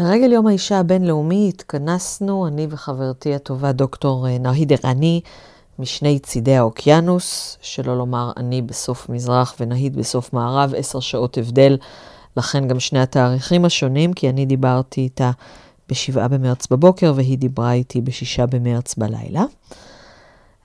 לרגל 0.00 0.32
יום 0.32 0.46
האישה 0.46 0.78
הבינלאומי 0.78 1.48
התכנסנו, 1.48 2.46
אני 2.46 2.66
וחברתי 2.70 3.34
הטובה 3.34 3.72
דוקטור 3.72 4.26
נהיד 4.38 4.72
ערני, 4.72 5.20
משני 5.78 6.18
צידי 6.18 6.56
האוקיינוס, 6.56 7.58
שלא 7.60 7.98
לומר 7.98 8.32
אני 8.36 8.62
בסוף 8.62 9.08
מזרח 9.08 9.54
ונהיד 9.60 9.96
בסוף 9.96 10.32
מערב, 10.32 10.74
עשר 10.76 11.00
שעות 11.00 11.38
הבדל, 11.38 11.76
לכן 12.36 12.68
גם 12.68 12.80
שני 12.80 13.00
התאריכים 13.00 13.64
השונים, 13.64 14.12
כי 14.12 14.28
אני 14.30 14.46
דיברתי 14.46 15.00
איתה 15.00 15.30
בשבעה 15.88 16.28
במרץ 16.28 16.66
בבוקר 16.66 17.12
והיא 17.16 17.38
דיברה 17.38 17.72
איתי 17.72 18.00
בשישה 18.00 18.46
במרץ 18.46 18.94
בלילה. 18.94 19.44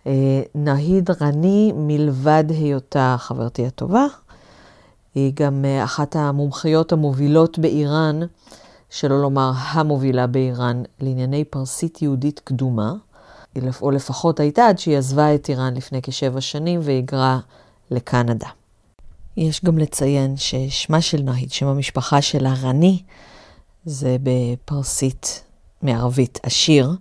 אה, 0.08 0.42
נהיד 0.56 1.10
רני, 1.22 1.72
מלבד 1.76 2.44
היותה 2.50 3.16
חברתי 3.20 3.66
הטובה, 3.66 4.06
היא 5.16 5.32
גם 5.36 5.66
אה, 5.66 5.84
אחת 5.84 6.16
המומחיות 6.16 6.92
המובילות 6.92 7.60
באיראן, 7.60 8.20
שלא 8.96 9.22
לומר 9.22 9.52
המובילה 9.56 10.28
באיראן, 10.28 10.84
לענייני 11.00 11.44
פרסית 11.44 12.02
יהודית 12.02 12.42
קדומה, 12.44 12.94
או 13.82 13.92
לפחות 13.92 14.40
הייתה 14.40 14.68
עד 14.68 14.80
שהיא 14.80 14.98
עזבה 14.98 15.36
את 15.36 15.50
איראן 15.50 15.74
לפני 15.74 16.02
כשבע 16.02 16.42
שנים 16.42 16.80
והיגרה 16.84 17.40
לקנדה. 17.92 18.48
יש 19.38 19.64
גם 19.66 19.78
לציין 19.78 20.38
ששמה 20.38 21.02
של 21.02 21.22
נהיד, 21.22 21.52
שם 21.52 21.68
המשפחה 21.68 22.22
שלה 22.22 22.54
רני, 22.62 23.02
זה 23.86 24.18
בפרסית 24.24 25.44
מערבית 25.82 26.40
עשיר, 26.44 26.92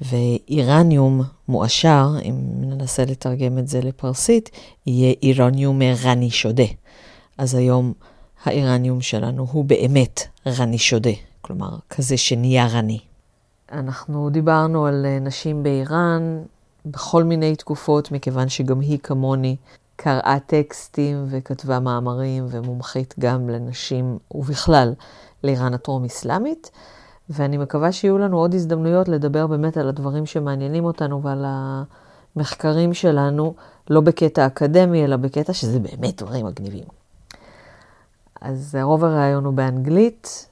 ואיראניום 0.00 1.22
מועשר, 1.48 2.08
אם 2.24 2.34
ננסה 2.60 3.04
לתרגם 3.04 3.58
את 3.58 3.68
זה 3.68 3.80
לפרסית, 3.80 4.50
יהיה 4.86 5.14
איראניום 5.22 5.80
רני 6.02 6.30
שודה. 6.30 6.64
אז 7.38 7.54
היום 7.54 7.92
האיראניום 8.44 9.00
שלנו 9.00 9.46
הוא 9.52 9.64
באמת 9.64 10.20
רני 10.46 10.78
שודה, 10.78 11.10
כלומר, 11.40 11.76
כזה 11.90 12.16
שנהיה 12.16 12.66
רני. 12.66 13.00
אנחנו 13.72 14.30
דיברנו 14.30 14.86
על 14.86 15.06
אה, 15.06 15.18
נשים 15.18 15.62
באיראן 15.62 16.42
בכל 16.86 17.24
מיני 17.24 17.56
תקופות, 17.56 18.12
מכיוון 18.12 18.48
שגם 18.48 18.80
היא 18.80 18.98
כמוני 18.98 19.56
קראה 19.96 20.38
טקסטים 20.46 21.26
וכתבה 21.28 21.80
מאמרים 21.80 22.46
ומומחית 22.50 23.14
גם 23.18 23.48
לנשים 23.48 24.18
ובכלל 24.34 24.94
לאיראן 25.44 25.74
הטרום-אסלאמית. 25.74 26.70
ואני 27.30 27.56
מקווה 27.56 27.92
שיהיו 27.92 28.18
לנו 28.18 28.38
עוד 28.38 28.54
הזדמנויות 28.54 29.08
לדבר 29.08 29.46
באמת 29.46 29.76
על 29.76 29.88
הדברים 29.88 30.26
שמעניינים 30.26 30.84
אותנו 30.84 31.22
ועל 31.22 31.44
המחקרים 31.46 32.94
שלנו, 32.94 33.54
לא 33.90 34.00
בקטע 34.00 34.46
אקדמי, 34.46 35.04
אלא 35.04 35.16
בקטע 35.16 35.52
שזה 35.52 35.78
באמת 35.78 36.22
דברים 36.22 36.46
מגניבים. 36.46 36.84
אז 38.40 38.78
רוב 38.82 39.04
הראיון 39.04 39.44
הוא 39.44 39.54
באנגלית, 39.54 40.46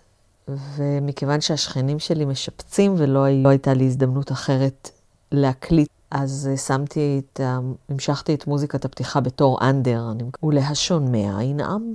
ומכיוון 0.76 1.40
שהשכנים 1.40 1.98
שלי 1.98 2.24
משפצים 2.24 2.94
ולא 2.98 3.24
הייתה 3.48 3.74
לי 3.74 3.84
הזדמנות 3.86 4.32
אחרת 4.32 4.90
להקליט, 5.32 5.88
אז 6.10 6.50
שמתי 6.66 7.20
את, 7.24 7.40
המשכתי 7.88 8.34
את 8.34 8.46
מוזיקת 8.46 8.84
הפתיחה 8.84 9.20
בתור 9.20 9.58
אנדר, 9.62 10.02
ולהשון 10.42 11.12
מאה 11.12 11.42
ינעם. 11.42 11.94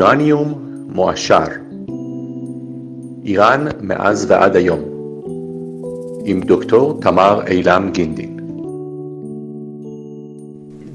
איראניום 0.00 0.54
מועשר 0.94 1.46
איראן 3.24 3.66
מאז 3.80 4.26
ועד 4.30 4.56
היום 4.56 4.80
עם 6.24 6.40
דוקטור 6.40 7.00
תמר 7.00 7.46
אילם 7.46 7.90
گیندین 7.92 8.36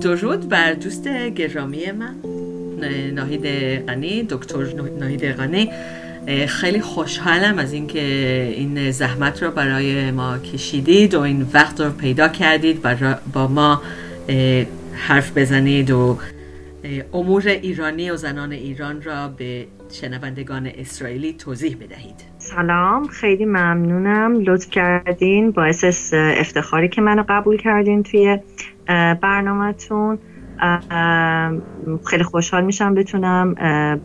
درود 0.02 0.50
بر 0.50 0.74
دوست 0.74 1.08
گرامی 1.36 1.92
من 1.92 2.16
ناهید 3.14 3.46
غنی 3.88 4.24
دکتر 4.30 4.66
ناهید 5.00 5.26
غنی 5.26 5.70
خیلی 6.48 6.82
خوشحالم 6.82 7.60
از 7.60 7.74
اینکه 7.74 8.02
این 8.56 8.92
زحمت 8.92 9.44
رو 9.44 9.52
برای 9.52 10.12
ما 10.12 10.38
کشیدید 10.38 11.16
و 11.16 11.20
این 11.22 11.46
وقت 11.54 11.82
رو 11.82 11.90
پیدا 11.90 12.28
کردید 12.28 12.82
با 13.34 13.48
ما 13.48 13.82
حرف 14.94 15.38
بزنید 15.38 15.92
و 15.92 16.18
امور 17.13 17.49
ایرانی 17.49 18.11
و 18.11 18.17
زنان 18.17 18.53
ایران 18.53 19.03
را 19.03 19.29
به 19.29 19.67
شنوندگان 19.93 20.67
اسرائیلی 20.67 21.33
توضیح 21.33 21.77
بدهید 21.77 22.25
سلام 22.39 23.07
خیلی 23.07 23.45
ممنونم 23.45 24.41
لطف 24.41 24.71
کردین 24.71 25.51
باعث 25.51 26.11
افتخاری 26.13 26.89
که 26.89 27.01
منو 27.01 27.25
قبول 27.29 27.57
کردین 27.57 28.03
توی 28.03 28.39
برنامهتون 29.23 30.19
خیلی 32.07 32.25
خوشحال 32.25 32.65
میشم 32.65 32.95
بتونم 32.95 33.55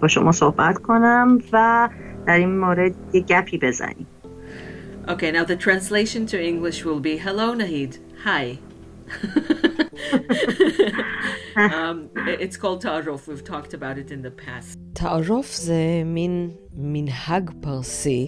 با 0.01 0.07
شما 0.07 0.31
صحبت 0.31 0.77
کنم 0.77 1.39
و 1.53 1.89
در 2.25 2.37
این 2.37 2.59
مورد 2.59 2.95
یه 3.13 3.21
گپی 3.21 3.57
بزنیم 3.57 4.07
Okay, 5.07 5.31
now 5.31 5.43
the 5.43 5.55
translation 5.55 6.27
to 6.27 6.37
English 6.39 6.85
will 6.85 6.99
be 6.99 7.17
Hello 7.17 7.55
Nahid. 7.55 7.97
Hi. 8.23 8.59
Um, 11.55 12.09
it's 12.43 12.57
called 12.57 12.81
ta'aruf. 12.81 13.27
We've 13.27 13.43
talked 13.43 13.73
about 13.73 13.97
it 13.97 14.11
in 14.11 14.21
the 14.21 14.31
past. 14.31 14.77
ta'aruf 14.93 15.57
זה 15.57 16.01
מין 16.05 16.49
מנהג 16.75 17.51
פרסי 17.61 18.27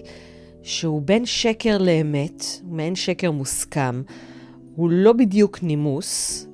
שהוא 0.62 1.02
בין 1.02 1.26
שקר 1.26 1.78
לאמת, 1.78 2.44
מעין 2.64 2.94
שקר 2.94 3.30
מוסכם. 3.30 4.02
הוא 4.76 4.90
לא 4.90 5.12
בדיוק 5.12 5.62
נימוס, 5.62 6.46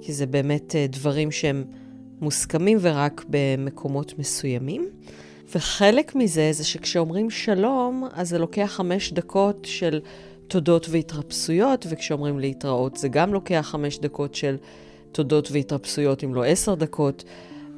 כי 0.00 0.12
זה 0.12 0.26
באמת 0.26 0.74
דברים 0.88 1.30
שהם 1.30 1.64
מוסכמים 2.20 2.78
ורק 2.80 3.24
במקומות 3.28 4.18
מסוימים. 4.18 4.88
וחלק 5.54 6.14
מזה 6.14 6.52
זה 6.52 6.64
שכשאומרים 6.64 7.30
שלום, 7.30 8.08
אז 8.12 8.28
זה 8.28 8.38
לוקח 8.38 8.66
חמש 8.66 9.12
דקות 9.12 9.64
של 9.64 10.00
תודות 10.48 10.86
והתרפסויות, 10.90 11.86
וכשאומרים 11.90 12.38
להתראות 12.38 12.96
זה 12.96 13.08
גם 13.08 13.32
לוקח 13.32 13.68
חמש 13.70 13.98
דקות 13.98 14.34
של 14.34 14.56
תודות 15.12 15.48
והתרפסויות, 15.52 16.24
אם 16.24 16.34
לא 16.34 16.44
עשר 16.44 16.74
דקות. 16.74 17.24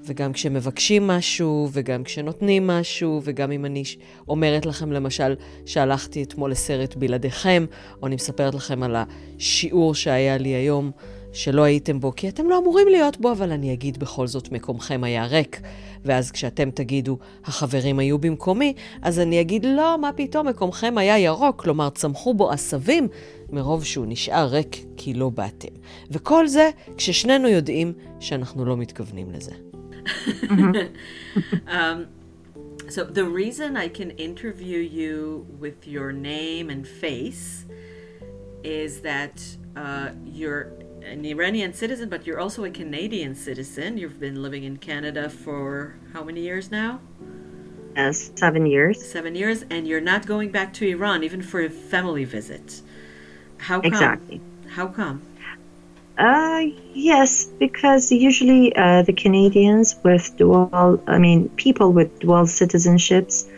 וגם 0.04 0.32
כשמבקשים 0.32 1.06
משהו, 1.06 1.68
וגם 1.72 2.04
כשנותנים 2.04 2.66
משהו, 2.66 3.20
וגם 3.24 3.52
אם 3.52 3.64
אני 3.64 3.82
אומרת 4.28 4.66
לכם 4.66 4.92
למשל 4.92 5.34
שהלכתי 5.66 6.22
אתמול 6.22 6.50
לסרט 6.50 6.94
בלעדיכם, 6.96 7.66
או 8.02 8.06
אני 8.06 8.14
מספרת 8.14 8.54
לכם 8.54 8.82
על 8.82 8.96
השיעור 8.96 9.94
שהיה 9.94 10.36
לי 10.36 10.48
היום, 10.48 10.90
שלא 11.38 11.62
הייתם 11.62 12.00
בו, 12.00 12.12
כי 12.16 12.28
אתם 12.28 12.48
לא 12.48 12.58
אמורים 12.58 12.88
להיות 12.88 13.20
בו, 13.20 13.32
אבל 13.32 13.52
אני 13.52 13.72
אגיד 13.72 13.98
בכל 13.98 14.26
זאת, 14.26 14.52
מקומכם 14.52 15.04
היה 15.04 15.26
ריק. 15.26 15.60
ואז 16.04 16.30
כשאתם 16.30 16.70
תגידו, 16.70 17.18
החברים 17.44 17.98
היו 17.98 18.18
במקומי, 18.18 18.74
אז 19.02 19.18
אני 19.18 19.40
אגיד, 19.40 19.66
לא, 19.66 19.98
מה 20.00 20.10
פתאום, 20.12 20.48
מקומכם 20.48 20.98
היה 20.98 21.18
ירוק, 21.18 21.62
כלומר, 21.62 21.90
צמחו 21.90 22.34
בו 22.34 22.50
עשבים, 22.50 23.08
מרוב 23.50 23.84
שהוא 23.84 24.06
נשאר 24.08 24.46
ריק 24.46 24.76
כי 24.96 25.14
לא 25.14 25.28
באתם. 25.28 25.68
וכל 26.10 26.46
זה 26.46 26.70
כששנינו 26.96 27.48
יודעים 27.48 27.92
שאנחנו 28.20 28.64
לא 28.64 28.76
מתכוונים 28.76 29.32
לזה. 29.32 29.52
um, 31.66 31.98
so 32.88 33.04
the 33.04 33.24
reason 33.24 33.76
I 33.76 33.88
can 33.98 34.10
interview 34.10 34.80
you 34.98 35.46
with 35.60 35.86
your 35.86 36.10
name 36.12 36.70
and 36.70 36.86
face 37.02 37.64
is 38.64 39.00
that 39.02 39.36
uh, 39.76 40.08
you're 40.24 40.66
an 41.08 41.24
Iranian 41.24 41.72
citizen, 41.72 42.08
but 42.08 42.26
you're 42.26 42.38
also 42.38 42.64
a 42.64 42.70
Canadian 42.70 43.34
citizen. 43.34 43.96
You've 43.96 44.20
been 44.20 44.42
living 44.42 44.64
in 44.64 44.76
Canada 44.76 45.30
for 45.30 45.96
how 46.12 46.22
many 46.22 46.42
years 46.42 46.70
now? 46.70 47.00
Yes, 47.96 48.30
seven 48.36 48.66
years. 48.66 49.04
Seven 49.04 49.34
years, 49.34 49.64
and 49.70 49.88
you're 49.88 50.00
not 50.00 50.26
going 50.26 50.50
back 50.50 50.72
to 50.74 50.86
Iran 50.86 51.24
even 51.24 51.42
for 51.42 51.60
a 51.62 51.70
family 51.70 52.24
visit. 52.24 52.82
How 53.56 53.80
come? 53.80 53.92
Exactly. 53.92 54.40
How 54.68 54.86
come? 54.86 55.22
Uh, 56.18 56.64
yes, 56.94 57.46
because 57.58 58.12
usually 58.12 58.74
uh, 58.76 59.02
the 59.02 59.12
Canadians 59.12 59.96
with 60.04 60.36
dual, 60.36 61.02
I 61.06 61.18
mean, 61.18 61.48
people 61.50 61.92
with 61.92 62.18
dual 62.20 62.44
citizenships 62.44 63.48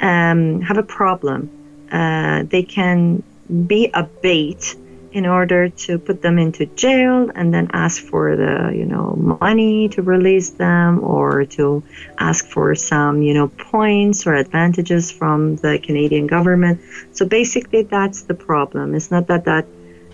um, 0.00 0.60
have 0.60 0.78
a 0.78 0.82
problem. 0.82 1.48
Uh, 1.90 2.42
they 2.42 2.62
can 2.62 3.22
be 3.66 3.90
a 3.94 4.02
bait 4.02 4.76
in 5.12 5.26
order 5.26 5.68
to 5.68 5.98
put 5.98 6.22
them 6.22 6.38
into 6.38 6.66
jail 6.66 7.30
and 7.34 7.52
then 7.52 7.68
ask 7.72 8.02
for 8.02 8.36
the 8.36 8.72
you 8.74 8.84
know 8.84 9.14
money 9.40 9.88
to 9.88 10.02
release 10.02 10.50
them 10.50 11.02
or 11.02 11.44
to 11.44 11.82
ask 12.18 12.46
for 12.46 12.74
some 12.74 13.22
you 13.22 13.34
know 13.34 13.48
points 13.48 14.26
or 14.26 14.34
advantages 14.34 15.10
from 15.10 15.56
the 15.56 15.78
Canadian 15.78 16.26
government 16.26 16.80
so 17.12 17.26
basically 17.26 17.82
that's 17.82 18.22
the 18.22 18.34
problem 18.34 18.94
it's 18.94 19.10
not 19.10 19.26
that 19.28 19.44
that 19.44 19.66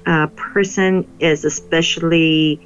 uh, 0.06 0.26
person 0.36 1.06
is 1.18 1.44
especially 1.44 2.60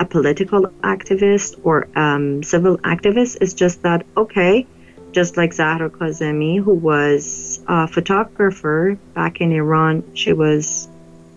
a 0.00 0.04
political 0.04 0.62
activist 0.82 1.60
or 1.62 1.86
um, 1.96 2.42
civil 2.42 2.78
activist. 2.78 3.36
It's 3.40 3.52
just 3.52 3.82
that, 3.82 4.04
okay, 4.16 4.66
just 5.12 5.36
like 5.36 5.52
Zahra 5.52 5.90
Kazemi, 5.90 6.58
who 6.58 6.74
was 6.74 7.60
a 7.68 7.86
photographer 7.86 8.96
back 9.14 9.40
in 9.40 9.52
Iran, 9.52 10.02
she 10.14 10.32
was 10.32 10.88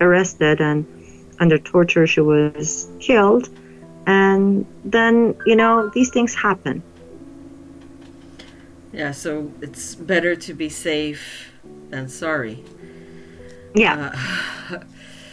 arrested 0.03 0.61
and 0.61 0.85
under 1.39 1.57
torture 1.57 2.05
she 2.07 2.21
was 2.21 2.89
killed. 2.99 3.49
And 4.05 4.65
then, 4.83 5.35
you 5.45 5.55
know, 5.55 5.89
these 5.89 6.09
things 6.09 6.35
happen. 6.35 6.83
Yeah, 8.91 9.11
so 9.11 9.51
it's 9.61 9.95
better 9.95 10.35
to 10.35 10.53
be 10.53 10.69
safe 10.69 11.51
than 11.89 12.09
sorry. 12.09 12.63
Yeah. 13.73 14.13
Uh, 14.69 14.77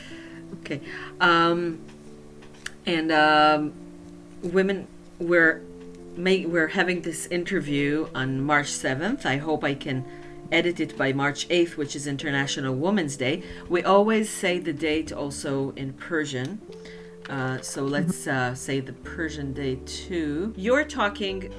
okay. 0.60 0.80
Um, 1.20 1.80
and 2.86 3.12
um, 3.12 3.72
women, 4.42 4.86
we're 5.18 5.62
make, 6.16 6.46
we're 6.46 6.68
having 6.68 7.02
this 7.02 7.26
interview 7.26 8.08
on 8.14 8.42
March 8.42 8.68
7th. 8.68 9.26
I 9.26 9.36
hope 9.36 9.62
I 9.62 9.74
can 9.74 10.04
edit 10.52 10.80
it 10.80 10.96
by 10.96 11.12
March 11.12 11.48
8th, 11.48 11.76
which 11.76 11.94
is 11.96 12.06
International 12.06 12.74
Women's 12.74 13.16
Day. 13.16 13.42
We 13.68 13.82
always 13.82 14.28
say 14.30 14.58
the 14.58 14.72
date 14.72 15.12
also 15.12 15.70
in 15.76 15.92
Persian. 15.94 16.60
Uh, 17.28 17.60
so 17.60 17.84
let's 17.84 18.26
uh, 18.26 18.54
say 18.54 18.80
the 18.80 18.92
Persian 18.92 19.52
day 19.52 19.76
too. 19.86 20.52
You're 20.56 20.84
talking 20.84 21.52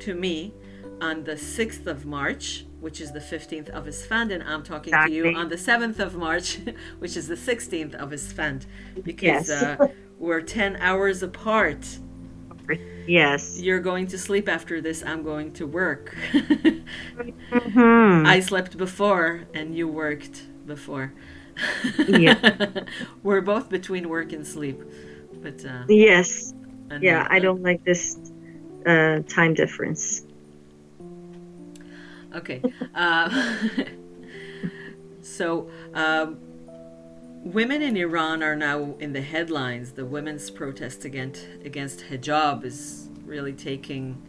to 0.00 0.14
me 0.14 0.52
on 1.00 1.24
the 1.24 1.32
6th 1.32 1.86
of 1.86 2.04
March, 2.04 2.66
which 2.80 3.00
is 3.00 3.12
the 3.12 3.20
15th 3.20 3.68
of 3.70 3.86
Isfand, 3.86 4.32
and 4.32 4.42
I'm 4.42 4.62
talking 4.62 4.92
exactly. 4.92 5.20
to 5.20 5.30
you 5.30 5.36
on 5.36 5.48
the 5.48 5.56
7th 5.56 5.98
of 5.98 6.16
March, 6.16 6.58
which 6.98 7.16
is 7.16 7.28
the 7.28 7.34
16th 7.34 7.94
of 7.94 8.10
Isfand, 8.10 8.66
because 9.02 9.48
yes. 9.48 9.80
uh, 9.80 9.88
we're 10.18 10.42
10 10.42 10.76
hours 10.76 11.22
apart. 11.22 11.86
Yes. 13.06 13.60
You're 13.60 13.80
going 13.80 14.06
to 14.08 14.18
sleep 14.18 14.48
after 14.48 14.80
this. 14.80 15.02
I'm 15.04 15.22
going 15.22 15.52
to 15.52 15.66
work. 15.66 16.16
mm-hmm. 16.32 18.26
I 18.26 18.40
slept 18.40 18.76
before 18.76 19.44
and 19.54 19.76
you 19.76 19.88
worked 19.88 20.42
before. 20.66 21.12
yeah. 22.08 22.68
We're 23.22 23.40
both 23.40 23.68
between 23.68 24.08
work 24.08 24.32
and 24.32 24.46
sleep. 24.46 24.80
But 25.42 25.64
uh, 25.64 25.84
Yes. 25.88 26.52
Yeah, 27.00 27.26
I 27.28 27.40
don't 27.40 27.62
like 27.62 27.84
this 27.84 28.16
uh, 28.86 29.20
time 29.28 29.54
difference. 29.54 30.22
Okay. 32.34 32.62
Uh, 32.94 33.56
so, 35.22 35.70
um, 35.94 36.38
women 37.46 37.80
in 37.80 37.96
Iran 37.96 38.42
are 38.42 38.56
now 38.56 38.94
in 38.98 39.12
the 39.12 39.22
headlines. 39.22 39.92
The 39.92 40.04
women's 40.04 40.50
protest 40.50 41.04
against 41.04 41.46
against 41.64 42.00
hijab 42.10 42.64
is 42.64 43.08
really 43.24 43.52
taking, 43.52 44.20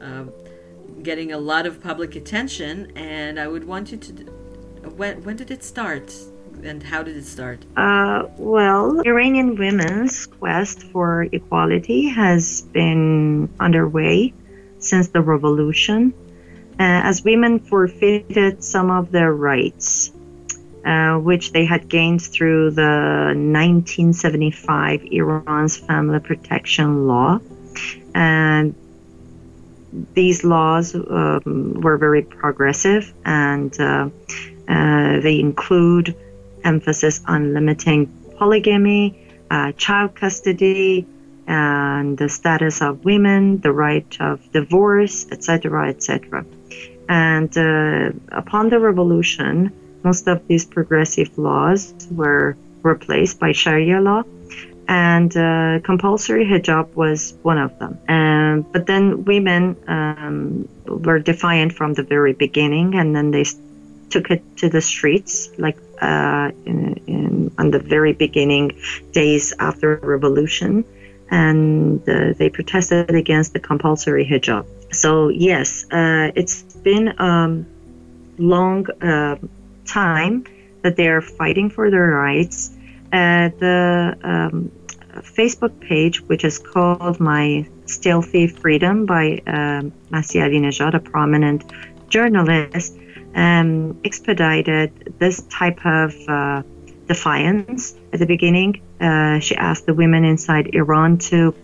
uh, 0.00 0.24
getting 1.02 1.32
a 1.32 1.38
lot 1.38 1.66
of 1.66 1.80
public 1.82 2.14
attention. 2.16 2.92
And 2.96 3.38
I 3.38 3.48
would 3.48 3.64
want 3.64 3.92
you 3.92 3.98
to, 3.98 4.12
when 4.96 5.22
when 5.24 5.36
did 5.36 5.50
it 5.50 5.64
start? 5.64 6.14
And 6.62 6.82
how 6.82 7.02
did 7.02 7.16
it 7.16 7.24
start? 7.24 7.64
Uh, 7.76 8.28
well, 8.36 9.00
Iranian 9.00 9.56
women's 9.56 10.26
quest 10.26 10.84
for 10.92 11.24
equality 11.32 12.08
has 12.08 12.62
been 12.62 13.48
underway 13.58 14.32
since 14.78 15.08
the 15.08 15.20
revolution. 15.20 16.14
Uh, 16.78 17.08
as 17.10 17.24
women 17.24 17.58
forfeited 17.58 18.62
some 18.62 18.90
of 18.90 19.10
their 19.10 19.32
rights 19.32 20.12
uh, 20.84 21.16
which 21.16 21.52
they 21.52 21.64
had 21.64 21.88
gained 21.88 22.22
through 22.22 22.70
the 22.72 23.34
1975 23.34 25.04
Iran's 25.10 25.76
Family 25.76 26.20
Protection 26.20 27.06
Law. 27.06 27.40
And 28.14 28.74
these 30.14 30.44
laws 30.44 30.94
um, 30.94 31.80
were 31.80 31.98
very 31.98 32.22
progressive 32.22 33.12
and 33.24 33.78
uh, 33.80 34.08
uh, 34.68 35.20
they 35.20 35.38
include 35.38 36.16
emphasis 36.64 37.20
on 37.26 37.52
limiting 37.54 38.06
polygamy, 38.38 39.28
uh, 39.50 39.72
child 39.72 40.14
custody, 40.14 41.06
and 41.46 42.16
the 42.16 42.28
status 42.28 42.80
of 42.80 43.04
women, 43.04 43.60
the 43.60 43.72
right 43.72 44.16
of 44.20 44.50
divorce, 44.52 45.26
etc., 45.30 45.88
etc. 45.88 46.44
And 47.08 47.56
uh, 47.58 48.12
upon 48.30 48.70
the 48.70 48.78
revolution, 48.78 49.72
most 50.04 50.26
of 50.28 50.46
these 50.48 50.64
progressive 50.64 51.36
laws 51.38 51.94
were 52.10 52.56
replaced 52.82 53.38
by 53.38 53.52
Sharia 53.52 54.00
law, 54.00 54.22
and 54.88 55.34
uh, 55.36 55.80
compulsory 55.84 56.44
hijab 56.44 56.94
was 56.94 57.34
one 57.42 57.58
of 57.58 57.78
them. 57.78 57.98
Um, 58.08 58.62
but 58.72 58.86
then 58.86 59.24
women 59.24 59.76
um, 59.86 60.68
were 60.86 61.18
defiant 61.18 61.72
from 61.72 61.94
the 61.94 62.02
very 62.02 62.32
beginning, 62.32 62.94
and 62.94 63.14
then 63.14 63.30
they 63.30 63.44
took 64.10 64.30
it 64.30 64.42
to 64.58 64.68
the 64.68 64.80
streets, 64.80 65.50
like 65.58 65.78
uh, 66.00 66.50
in, 66.66 67.00
in, 67.06 67.54
on 67.58 67.70
the 67.70 67.78
very 67.78 68.12
beginning 68.12 68.72
days 69.12 69.54
after 69.58 69.96
revolution, 69.96 70.84
and 71.30 72.06
uh, 72.08 72.34
they 72.36 72.50
protested 72.50 73.14
against 73.14 73.52
the 73.54 73.60
compulsory 73.60 74.26
hijab. 74.26 74.66
So 74.92 75.28
yes, 75.28 75.86
uh, 75.90 76.32
it's 76.34 76.62
been 76.62 77.18
um, 77.18 77.66
long 78.36 78.86
uh, 79.00 79.36
time 79.84 80.44
that 80.82 80.96
they 80.96 81.08
are 81.08 81.20
fighting 81.20 81.70
for 81.70 81.90
their 81.90 82.08
rights. 82.08 82.70
Uh, 83.12 83.50
the 83.58 84.16
um, 84.22 84.72
Facebook 85.20 85.78
page, 85.80 86.20
which 86.22 86.44
is 86.44 86.58
called 86.58 87.20
My 87.20 87.68
Stealthy 87.86 88.46
Freedom 88.46 89.06
by 89.06 89.42
um, 89.46 89.92
Masih 90.10 90.40
Alinejad, 90.40 90.94
a 90.94 91.00
prominent 91.00 91.70
journalist, 92.08 92.96
um, 93.34 93.98
expedited 94.04 95.14
this 95.18 95.42
type 95.42 95.84
of 95.84 96.14
uh, 96.28 96.62
defiance. 97.06 97.94
At 98.12 98.18
the 98.20 98.26
beginning, 98.26 98.80
uh, 99.00 99.38
she 99.38 99.54
asked 99.56 99.86
the 99.86 99.94
women 99.94 100.24
inside 100.24 100.74
Iran 100.74 101.18
to 101.30 101.54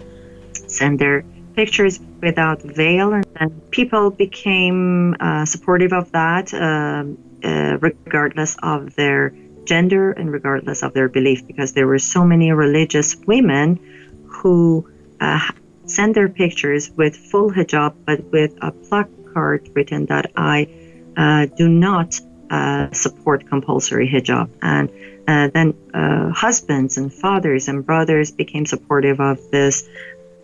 send 0.53 0.99
their 0.99 1.25
pictures 1.55 2.00
without 2.20 2.62
veil, 2.62 3.12
and 3.12 3.70
people 3.70 4.11
became 4.11 5.17
uh, 5.19 5.44
supportive 5.44 5.93
of 5.93 6.12
that. 6.12 6.53
Um, 6.55 7.19
uh, 7.44 7.79
regardless 7.81 8.56
of 8.62 8.94
their 8.96 9.35
gender 9.64 10.12
and 10.12 10.32
regardless 10.32 10.82
of 10.82 10.94
their 10.94 11.08
belief, 11.08 11.46
because 11.46 11.73
there 11.73 11.87
were 11.87 11.99
so 11.99 12.25
many 12.25 12.50
religious 12.52 13.17
women 13.26 13.79
who 14.26 14.88
uh, 15.20 15.40
sent 15.85 16.14
their 16.14 16.29
pictures 16.29 16.90
with 16.96 17.17
full 17.17 17.50
hijab, 17.50 17.94
but 18.05 18.25
with 18.32 18.56
a 18.62 18.73
placard 18.73 19.69
written 19.75 20.06
that 20.06 20.31
I 20.36 20.69
uh, 21.17 21.46
do 21.56 21.69
not 21.69 22.20
uh, 22.51 22.91
support 22.93 23.46
compulsory 23.48 24.08
hijab. 24.08 24.48
And 24.62 24.91
uh, 25.29 25.48
then 25.53 25.74
uh, 25.93 26.31
husbands 26.31 26.96
and 26.96 27.12
fathers 27.12 27.69
and 27.69 27.84
brothers 27.84 28.31
became 28.31 28.65
supportive 28.65 29.20
of 29.20 29.39
this 29.51 29.86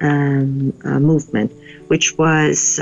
um, 0.03 0.75
movement, 0.83 1.53
which 1.87 2.19
was, 2.19 2.79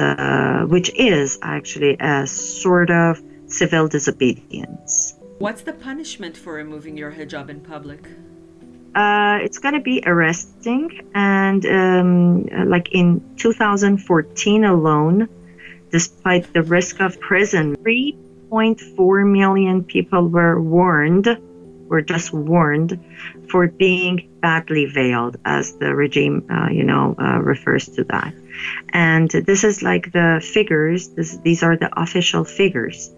which 0.69 0.91
is 0.95 1.39
actually 1.43 1.97
a 2.01 2.27
sort 2.27 2.91
of 2.91 3.23
civil 3.53 3.89
disobedience. 3.89 5.15
What's 5.39 5.63
the 5.63 5.73
punishment 5.73 6.37
for 6.37 6.53
removing 6.53 6.97
your 6.97 7.13
hijab 7.13 7.49
in 7.49 7.61
public? 7.61 8.07
Uh, 8.95 9.39
it's 9.43 9.59
going 9.59 9.75
to 9.75 9.81
be 9.81 10.03
arresting, 10.05 11.11
and 11.15 11.65
um, 11.67 12.45
like 12.69 12.93
in 12.93 13.23
2014 13.39 14.65
alone, 14.65 15.29
despite 15.91 16.53
the 16.53 16.63
risk 16.63 17.01
of 17.01 17.19
prison, 17.19 17.75
3.4 17.77 19.33
million 19.33 19.83
people 19.83 20.29
were 20.29 20.61
warned, 20.61 21.27
were 21.89 22.03
just 22.03 22.35
warned, 22.35 23.03
for 23.49 23.67
being 23.67 24.29
badly 24.41 24.85
veiled, 24.85 25.39
as 25.45 25.77
the 25.77 25.95
regime, 25.95 26.47
uh, 26.51 26.69
you 26.71 26.85
know, 26.85 27.15
uh, 27.19 27.39
refers 27.39 27.87
to 27.87 28.05
that. 28.05 28.35
And 28.91 29.31
this 29.31 29.65
is 29.65 29.83
like 29.83 30.13
the 30.13 30.41
figures. 30.45 31.09
This, 31.09 31.39
these 31.39 31.63
are 31.63 31.77
the 31.77 31.91
official 31.99 32.45
figures 32.45 33.11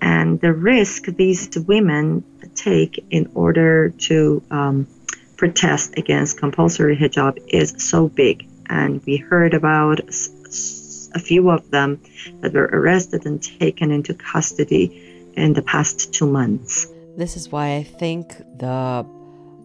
and 0.00 0.40
the 0.40 0.52
risk 0.52 1.06
these 1.06 1.48
women 1.66 2.24
take 2.54 3.04
in 3.10 3.30
order 3.34 3.90
to 3.90 4.42
um, 4.50 4.86
protest 5.36 5.94
against 5.96 6.38
compulsory 6.38 6.96
hijab 6.96 7.38
is 7.48 7.74
so 7.78 8.08
big. 8.08 8.46
And 8.68 9.02
we 9.06 9.16
heard 9.16 9.54
about 9.54 10.00
a 11.14 11.18
few 11.18 11.50
of 11.50 11.70
them 11.70 12.00
that 12.40 12.52
were 12.52 12.70
arrested 12.72 13.26
and 13.26 13.42
taken 13.42 13.90
into 13.90 14.14
custody 14.14 15.26
in 15.34 15.52
the 15.54 15.62
past 15.62 16.12
two 16.14 16.26
months. 16.26 16.86
This 17.16 17.36
is 17.36 17.50
why 17.50 17.76
I 17.76 17.82
think 17.82 18.36
the 18.58 19.04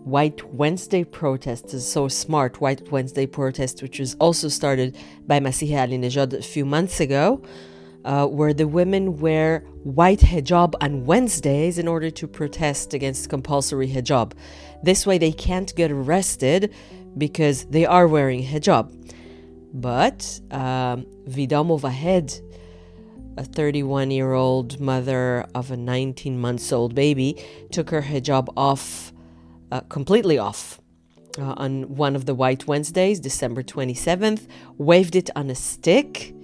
White 0.06 0.54
Wednesday 0.54 1.04
protest 1.04 1.74
is 1.74 1.88
so 1.88 2.08
smart. 2.08 2.62
White 2.62 2.92
Wednesday 2.92 3.26
protest, 3.26 3.82
which 3.82 4.00
was 4.00 4.16
also 4.16 4.48
started 4.48 4.96
by 5.28 5.40
Masih 5.40 5.70
Alinejad 5.70 6.34
a 6.34 6.42
few 6.42 6.66
months 6.66 7.00
ago, 7.00 7.42
uh, 8.06 8.28
where 8.28 8.54
the 8.54 8.68
women 8.68 9.18
wear 9.18 9.60
white 9.84 10.20
hijab 10.20 10.76
on 10.80 11.06
Wednesdays 11.06 11.78
in 11.78 11.88
order 11.88 12.10
to 12.12 12.28
protest 12.28 12.94
against 12.94 13.30
compulsory 13.30 13.90
hijab. 13.90 14.34
This 14.84 15.06
way, 15.08 15.18
they 15.18 15.32
can't 15.32 15.76
get 15.76 15.92
arrested 15.92 16.74
because 17.18 17.66
they 17.66 17.86
are 17.86 18.08
wearing 18.08 18.44
hijab. 18.44 18.92
But 19.74 20.40
um, 20.52 21.08
Vida 21.26 21.56
Movahed, 21.56 22.42
a 23.38 23.44
31 23.44 24.12
year 24.12 24.34
old 24.34 24.80
mother 24.80 25.46
of 25.56 25.72
a 25.72 25.78
19 25.78 26.40
months 26.40 26.72
old 26.72 26.94
baby, 26.94 27.44
took 27.72 27.90
her 27.90 28.04
hijab 28.04 28.50
off, 28.56 29.12
uh, 29.72 29.82
completely 29.82 30.38
off, 30.38 30.80
uh, 31.40 31.56
on 31.58 31.96
one 31.96 32.16
of 32.16 32.26
the 32.28 32.36
White 32.36 32.68
Wednesdays, 32.68 33.20
December 33.20 33.64
27th, 33.64 34.48
waved 34.78 35.16
it 35.16 35.32
on 35.36 35.50
a 35.50 35.56
stick. 35.56 36.35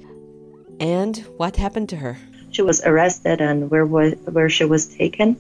And 0.82 1.16
what 1.38 1.58
happened 1.58 1.90
to 1.90 1.96
her? 1.98 2.18
She 2.50 2.64
was 2.64 2.82
arrested 2.82 3.40
and 3.40 3.70
where 3.70 3.86
was 3.86 4.16
where 4.26 4.50
she 4.50 4.66
was 4.66 4.88
taken. 4.88 5.38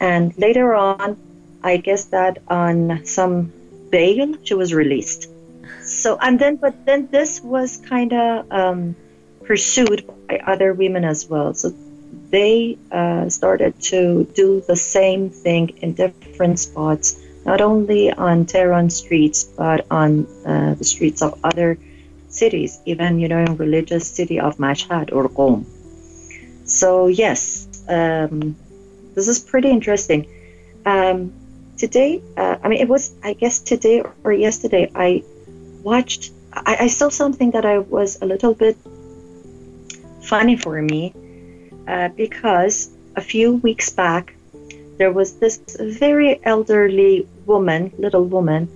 And 0.00 0.36
later 0.36 0.74
on, 0.74 1.16
I 1.62 1.76
guess 1.76 2.06
that 2.06 2.42
on 2.48 3.06
some 3.06 3.52
bail, 3.90 4.34
she 4.42 4.54
was 4.54 4.74
released. 4.74 5.30
So 5.84 6.18
and 6.20 6.36
then, 6.36 6.56
but 6.56 6.84
then 6.84 7.06
this 7.12 7.40
was 7.40 7.76
kind 7.76 8.12
of 8.12 8.50
um, 8.50 8.96
pursued 9.44 10.04
by 10.26 10.38
other 10.44 10.74
women 10.74 11.04
as 11.04 11.28
well. 11.28 11.54
So 11.54 11.72
they 12.30 12.76
uh, 12.90 13.28
started 13.28 13.80
to 13.92 14.24
do 14.34 14.64
the 14.66 14.76
same 14.76 15.30
thing 15.30 15.68
in 15.80 15.94
different 15.94 16.58
spots, 16.58 17.22
not 17.46 17.60
only 17.60 18.12
on 18.12 18.46
Tehran 18.46 18.90
streets, 18.90 19.44
but 19.44 19.86
on 19.92 20.26
uh, 20.44 20.74
the 20.74 20.84
streets 20.84 21.22
of 21.22 21.38
other 21.44 21.78
cities, 22.34 22.80
even 22.86 23.18
you 23.20 23.28
know, 23.28 23.38
in 23.38 23.56
religious 23.56 24.08
city 24.08 24.40
of 24.40 24.56
Mashhad 24.56 25.12
or 25.12 25.28
Qom. 25.28 25.64
So 26.64 27.06
yes, 27.06 27.68
um, 27.88 28.56
this 29.14 29.28
is 29.28 29.38
pretty 29.40 29.70
interesting. 29.70 30.26
Um, 30.86 31.32
today, 31.76 32.22
uh, 32.36 32.56
I 32.62 32.68
mean, 32.68 32.80
it 32.80 32.88
was, 32.88 33.14
I 33.22 33.34
guess, 33.34 33.60
today 33.60 34.02
or 34.24 34.32
yesterday, 34.32 34.90
I 34.94 35.22
watched, 35.82 36.32
I, 36.52 36.76
I, 36.80 36.86
saw 36.86 37.08
something 37.08 37.52
that 37.52 37.64
I 37.64 37.78
was 37.78 38.20
a 38.22 38.26
little 38.26 38.54
bit 38.54 38.76
funny 40.22 40.56
for 40.56 40.80
me 40.80 41.14
uh, 41.86 42.08
because 42.08 42.90
a 43.16 43.20
few 43.20 43.54
weeks 43.56 43.90
back, 43.90 44.34
there 44.98 45.12
was 45.12 45.38
this 45.38 45.60
very 45.78 46.40
elderly 46.44 47.26
woman, 47.46 47.92
little 47.98 48.24
woman, 48.24 48.68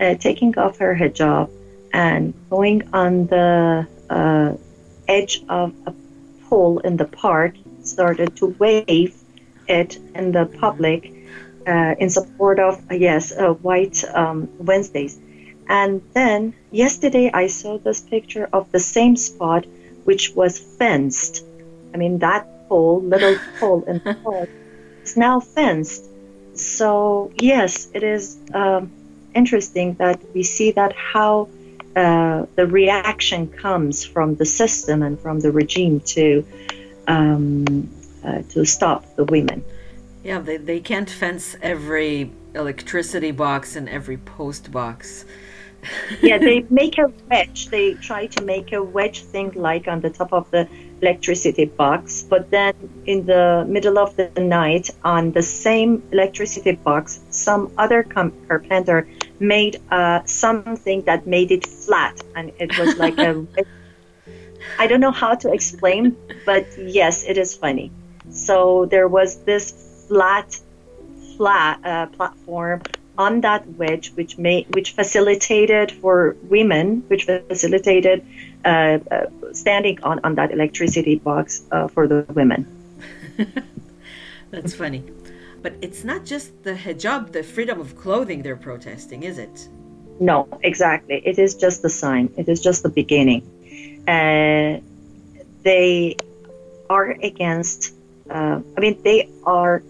uh, 0.00 0.14
taking 0.14 0.56
off 0.58 0.78
her 0.78 0.94
hijab 0.94 1.50
and 1.92 2.34
going 2.50 2.88
on 2.92 3.26
the 3.26 3.86
uh, 4.08 4.52
edge 5.08 5.42
of 5.48 5.74
a 5.86 5.94
pole 6.48 6.78
in 6.80 6.96
the 6.96 7.04
park, 7.04 7.54
started 7.82 8.36
to 8.36 8.46
wave 8.58 9.14
it 9.68 9.96
in 10.14 10.32
the 10.32 10.46
public 10.46 11.12
uh, 11.66 11.94
in 11.98 12.10
support 12.10 12.58
of 12.58 12.74
uh, 12.90 12.94
yes 12.94 13.32
uh, 13.32 13.52
white 13.54 14.04
um, 14.14 14.48
wednesdays. 14.58 15.18
And 15.68 16.02
then 16.14 16.54
yesterday 16.70 17.30
i 17.32 17.46
saw 17.46 17.78
this 17.78 18.00
picture 18.00 18.48
of 18.52 18.70
the 18.72 18.80
same 18.80 19.16
spot 19.16 19.66
which 20.04 20.34
was 20.34 20.58
fenced. 20.58 21.44
I 21.94 21.96
mean 21.96 22.18
that 22.18 22.68
pole 22.68 23.00
little 23.02 23.36
pole 23.60 23.84
in 23.84 24.00
the 24.04 24.14
park 24.14 24.48
is 25.04 25.16
now 25.16 25.40
fenced. 25.40 26.04
So 26.54 27.30
yes 27.40 27.88
it 27.94 28.02
is 28.02 28.36
um, 28.52 28.90
interesting 29.34 29.94
that 29.94 30.18
we 30.34 30.42
see 30.42 30.72
that 30.72 30.92
how 30.94 31.48
uh, 31.96 32.46
the 32.54 32.66
reaction 32.66 33.48
comes 33.48 34.04
from 34.04 34.36
the 34.36 34.46
system 34.46 35.02
and 35.02 35.18
from 35.20 35.40
the 35.40 35.50
regime 35.50 36.00
to 36.00 36.44
um, 37.08 37.90
uh, 38.24 38.42
to 38.50 38.64
stop 38.64 39.16
the 39.16 39.24
women. 39.24 39.64
Yeah, 40.22 40.38
they, 40.40 40.58
they 40.58 40.80
can't 40.80 41.08
fence 41.08 41.56
every 41.62 42.30
electricity 42.54 43.30
box 43.30 43.74
and 43.76 43.88
every 43.88 44.18
post 44.18 44.70
box. 44.70 45.24
yeah, 46.20 46.38
they 46.38 46.60
make 46.70 46.98
a 46.98 47.10
wedge. 47.30 47.68
They 47.68 47.94
try 47.94 48.26
to 48.26 48.44
make 48.44 48.72
a 48.72 48.82
wedge 48.82 49.22
thing 49.22 49.52
like 49.54 49.88
on 49.88 50.00
the 50.00 50.10
top 50.10 50.32
of 50.32 50.50
the 50.50 50.68
electricity 51.00 51.64
box, 51.64 52.22
but 52.22 52.50
then 52.50 52.74
in 53.06 53.26
the 53.26 53.64
middle 53.68 53.98
of 53.98 54.16
the 54.16 54.30
night, 54.40 54.90
on 55.04 55.32
the 55.32 55.42
same 55.42 56.02
electricity 56.12 56.72
box, 56.72 57.20
some 57.30 57.72
other 57.78 58.02
com- 58.02 58.32
carpenter 58.46 59.08
made 59.38 59.80
uh, 59.90 60.20
something 60.24 61.02
that 61.02 61.26
made 61.26 61.50
it 61.50 61.66
flat, 61.66 62.20
and 62.36 62.52
it 62.58 62.76
was 62.78 62.96
like 62.96 63.18
a. 63.18 63.46
I 64.78 64.86
don't 64.86 65.00
know 65.00 65.10
how 65.10 65.34
to 65.34 65.52
explain, 65.52 66.16
but 66.44 66.66
yes, 66.78 67.24
it 67.24 67.38
is 67.38 67.54
funny. 67.54 67.90
So 68.30 68.86
there 68.86 69.08
was 69.08 69.42
this 69.44 70.06
flat, 70.08 70.58
flat 71.36 71.80
uh, 71.84 72.06
platform 72.06 72.82
on 73.20 73.42
that 73.42 73.62
wedge, 73.80 74.06
which 74.18 74.38
made, 74.38 74.64
which 74.74 74.92
facilitated 74.92 75.92
for 75.92 76.36
women, 76.56 77.04
which 77.08 77.24
facilitated 77.26 78.24
uh, 78.64 78.68
uh, 78.68 79.26
standing 79.52 80.02
on, 80.02 80.20
on 80.24 80.36
that 80.36 80.50
electricity 80.50 81.16
box 81.16 81.62
uh, 81.70 81.86
for 81.88 82.08
the 82.08 82.24
women. 82.38 82.60
That's 84.50 84.74
funny. 84.74 85.04
But 85.62 85.74
it's 85.82 86.02
not 86.02 86.24
just 86.24 86.64
the 86.64 86.72
hijab, 86.72 87.32
the 87.32 87.42
freedom 87.42 87.78
of 87.78 87.94
clothing 87.94 88.40
they're 88.42 88.62
protesting, 88.70 89.22
is 89.24 89.36
it? 89.36 89.68
No, 90.18 90.48
exactly. 90.62 91.16
It 91.30 91.38
is 91.38 91.54
just 91.54 91.82
the 91.82 91.90
sign. 91.90 92.32
It 92.38 92.48
is 92.48 92.58
just 92.62 92.82
the 92.82 92.88
beginning. 92.88 93.42
Uh, 94.08 94.80
they 95.62 96.16
are 96.88 97.10
against, 97.30 97.94
uh, 98.30 98.60
I 98.76 98.80
mean, 98.80 98.96
they 99.02 99.28
are 99.44 99.82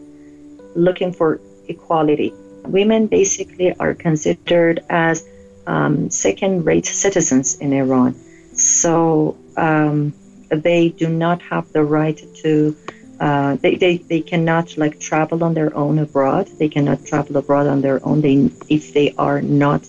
looking 0.74 1.12
for 1.12 1.40
equality. 1.68 2.34
Women 2.64 3.06
basically 3.06 3.74
are 3.78 3.94
considered 3.94 4.84
as 4.88 5.26
um, 5.66 6.10
second 6.10 6.64
rate 6.64 6.86
citizens 6.86 7.56
in 7.56 7.72
Iran. 7.72 8.14
So 8.54 9.36
um, 9.56 10.12
they 10.48 10.88
do 10.88 11.08
not 11.08 11.42
have 11.42 11.72
the 11.72 11.82
right 11.84 12.20
to 12.42 12.76
uh, 13.20 13.56
they, 13.56 13.74
they, 13.74 13.98
they 13.98 14.22
cannot 14.22 14.78
like 14.78 14.98
travel 14.98 15.44
on 15.44 15.52
their 15.52 15.76
own 15.76 15.98
abroad. 15.98 16.46
They 16.58 16.70
cannot 16.70 17.04
travel 17.04 17.36
abroad 17.36 17.66
on 17.66 17.82
their 17.82 18.04
own. 18.04 18.22
They 18.22 18.50
if 18.70 18.94
they 18.94 19.12
are 19.18 19.42
not, 19.42 19.82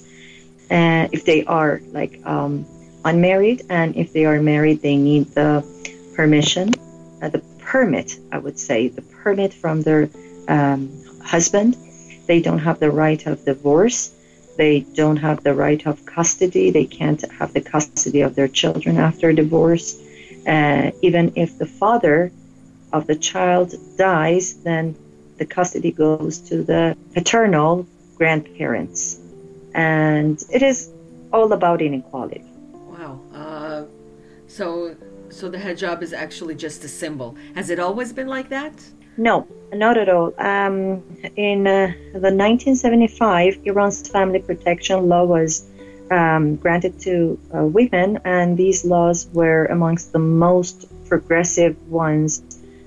uh, 0.70 1.08
if 1.14 1.24
they 1.24 1.46
are 1.46 1.82
like 1.94 2.20
um, 2.26 2.66
unmarried, 3.06 3.64
and 3.70 3.96
if 3.96 4.12
they 4.12 4.26
are 4.26 4.42
married, 4.42 4.82
they 4.82 4.98
need 4.98 5.28
the 5.28 5.66
permission, 6.14 6.74
uh, 7.22 7.30
the 7.30 7.40
permit. 7.60 8.18
I 8.34 8.38
would 8.38 8.60
say 8.60 8.90
the 8.90 9.02
permit 9.02 9.54
from 9.54 9.82
their 9.82 10.10
um, 10.50 10.92
husband. 11.24 11.78
They 12.28 12.42
don't 12.42 12.60
have 12.60 12.80
the 12.80 12.92
right 12.92 13.26
of 13.26 13.44
divorce. 13.46 14.12
They 14.58 14.82
don't 14.82 15.18
have 15.18 15.44
the 15.44 15.54
right 15.54 15.86
of 15.88 16.06
custody. 16.06 16.72
They 16.72 16.86
can't 16.86 17.24
have 17.32 17.54
the 17.54 17.62
custody 17.62 18.22
of 18.22 18.36
their 18.36 18.48
children 18.48 18.98
after 18.98 19.34
divorce. 19.34 20.00
Uh, 20.48 20.92
even 21.02 21.34
if 21.36 21.58
the 21.58 21.66
father 21.66 22.32
of 22.94 23.08
the 23.08 23.16
child 23.16 23.74
dies, 23.98 24.56
then 24.64 24.96
the 25.38 25.46
custody 25.46 25.92
goes 25.92 26.40
to 26.40 26.64
the 26.64 26.98
paternal 27.14 27.88
grandparents. 28.16 29.20
And 29.74 30.44
it 30.52 30.62
is 30.62 30.92
all 31.32 31.52
about 31.54 31.82
inequality. 31.82 32.44
Wow. 32.74 33.22
Uh, 33.34 33.84
so, 34.48 34.96
so 35.30 35.50
the 35.50 35.58
hijab 35.58 36.02
is 36.02 36.14
actually 36.14 36.56
just 36.56 36.84
a 36.84 36.88
symbol. 36.88 37.36
Has 37.56 37.70
it 37.70 37.80
always 37.80 38.12
been 38.12 38.28
like 38.28 38.50
that? 38.50 38.74
No, 39.18 39.48
not 39.74 39.98
at 39.98 40.10
all. 40.10 40.34
Um, 40.38 41.04
in 41.36 41.68
uh, 41.68 41.94
the 42.14 42.32
1975, 42.32 43.60
Iran's 43.66 44.08
family 44.08 44.40
protection 44.40 45.08
law 45.10 45.24
was 45.26 45.66
um, 46.10 46.56
granted 46.56 47.00
to 47.02 47.40
uh, 47.56 47.66
women, 47.66 48.20
and 48.26 48.58
these 48.58 48.84
laws 48.86 49.28
were 49.34 49.66
amongst 49.66 50.12
the 50.12 50.20
most 50.20 50.88
progressive 51.08 51.76
ones 51.90 52.42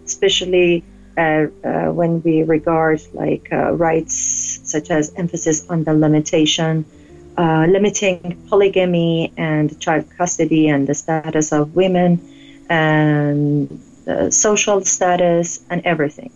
especially 0.04 0.84
uh, 1.16 1.46
uh, 1.64 1.92
when 1.92 2.22
we 2.22 2.42
regard 2.42 3.00
like 3.12 3.48
uh, 3.52 3.72
rights 3.72 4.60
such 4.64 4.90
as 4.90 5.12
emphasis 5.16 5.68
on 5.68 5.84
the 5.84 5.94
limitation, 5.94 6.84
uh, 7.36 7.66
limiting 7.68 8.42
polygamy 8.48 9.32
and 9.36 9.78
child 9.80 10.04
custody 10.16 10.68
and 10.68 10.86
the 10.86 10.94
status 10.94 11.52
of 11.52 11.74
women 11.74 12.20
and 12.68 13.80
social 14.30 14.84
status 14.84 15.60
and 15.70 15.82
everything. 15.84 16.30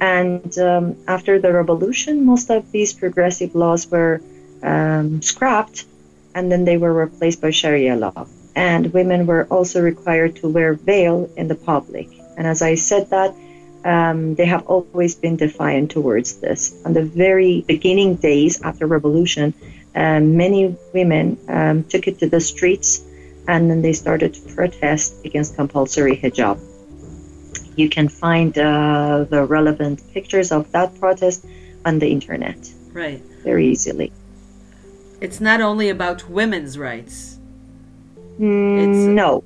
And 0.00 0.56
um, 0.58 0.96
after 1.08 1.38
the 1.38 1.52
revolution, 1.52 2.26
most 2.26 2.50
of 2.50 2.70
these 2.72 2.92
progressive 2.92 3.54
laws 3.54 3.90
were 3.90 4.20
um, 4.62 5.22
scrapped 5.22 5.86
and 6.34 6.50
then 6.50 6.64
they 6.64 6.76
were 6.76 6.92
replaced 6.92 7.40
by 7.40 7.50
Sharia 7.50 7.96
law. 7.96 8.26
And 8.56 8.92
women 8.92 9.26
were 9.26 9.46
also 9.50 9.80
required 9.80 10.36
to 10.36 10.48
wear 10.48 10.74
veil 10.74 11.30
in 11.36 11.48
the 11.48 11.54
public. 11.54 12.08
And 12.36 12.46
as 12.46 12.62
I 12.62 12.74
said 12.74 13.10
that, 13.10 13.34
um, 13.84 14.34
they 14.34 14.46
have 14.46 14.66
always 14.66 15.14
been 15.14 15.36
defiant 15.36 15.90
towards 15.90 16.40
this. 16.40 16.74
On 16.84 16.92
the 16.92 17.04
very 17.04 17.62
beginning 17.62 18.16
days 18.16 18.62
after 18.62 18.86
revolution, 18.86 19.54
um, 19.94 20.36
many 20.36 20.76
women 20.92 21.38
um, 21.48 21.84
took 21.84 22.08
it 22.08 22.18
to 22.20 22.28
the 22.28 22.40
streets 22.40 23.04
and 23.46 23.70
then 23.70 23.82
they 23.82 23.92
started 23.92 24.34
to 24.34 24.40
protest 24.54 25.24
against 25.24 25.54
compulsory 25.54 26.16
hijab. 26.16 26.58
You 27.76 27.88
can 27.88 28.08
find 28.08 28.56
uh, 28.56 29.24
the 29.28 29.44
relevant 29.44 30.02
pictures 30.12 30.52
of 30.52 30.70
that 30.72 30.98
protest 31.00 31.44
on 31.84 31.98
the 31.98 32.08
internet. 32.08 32.58
Right. 32.92 33.20
Very 33.42 33.66
easily. 33.68 34.12
it's 35.20 35.40
not 35.40 35.60
only 35.60 35.88
about 35.88 36.28
women's 36.28 36.76
rights. 36.78 37.38
It's, 38.38 38.98
no, 39.22 39.44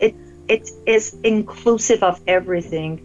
it 0.00 0.14
it 0.48 0.70
is 0.86 1.16
inclusive 1.22 2.02
of 2.02 2.20
everything 2.26 3.00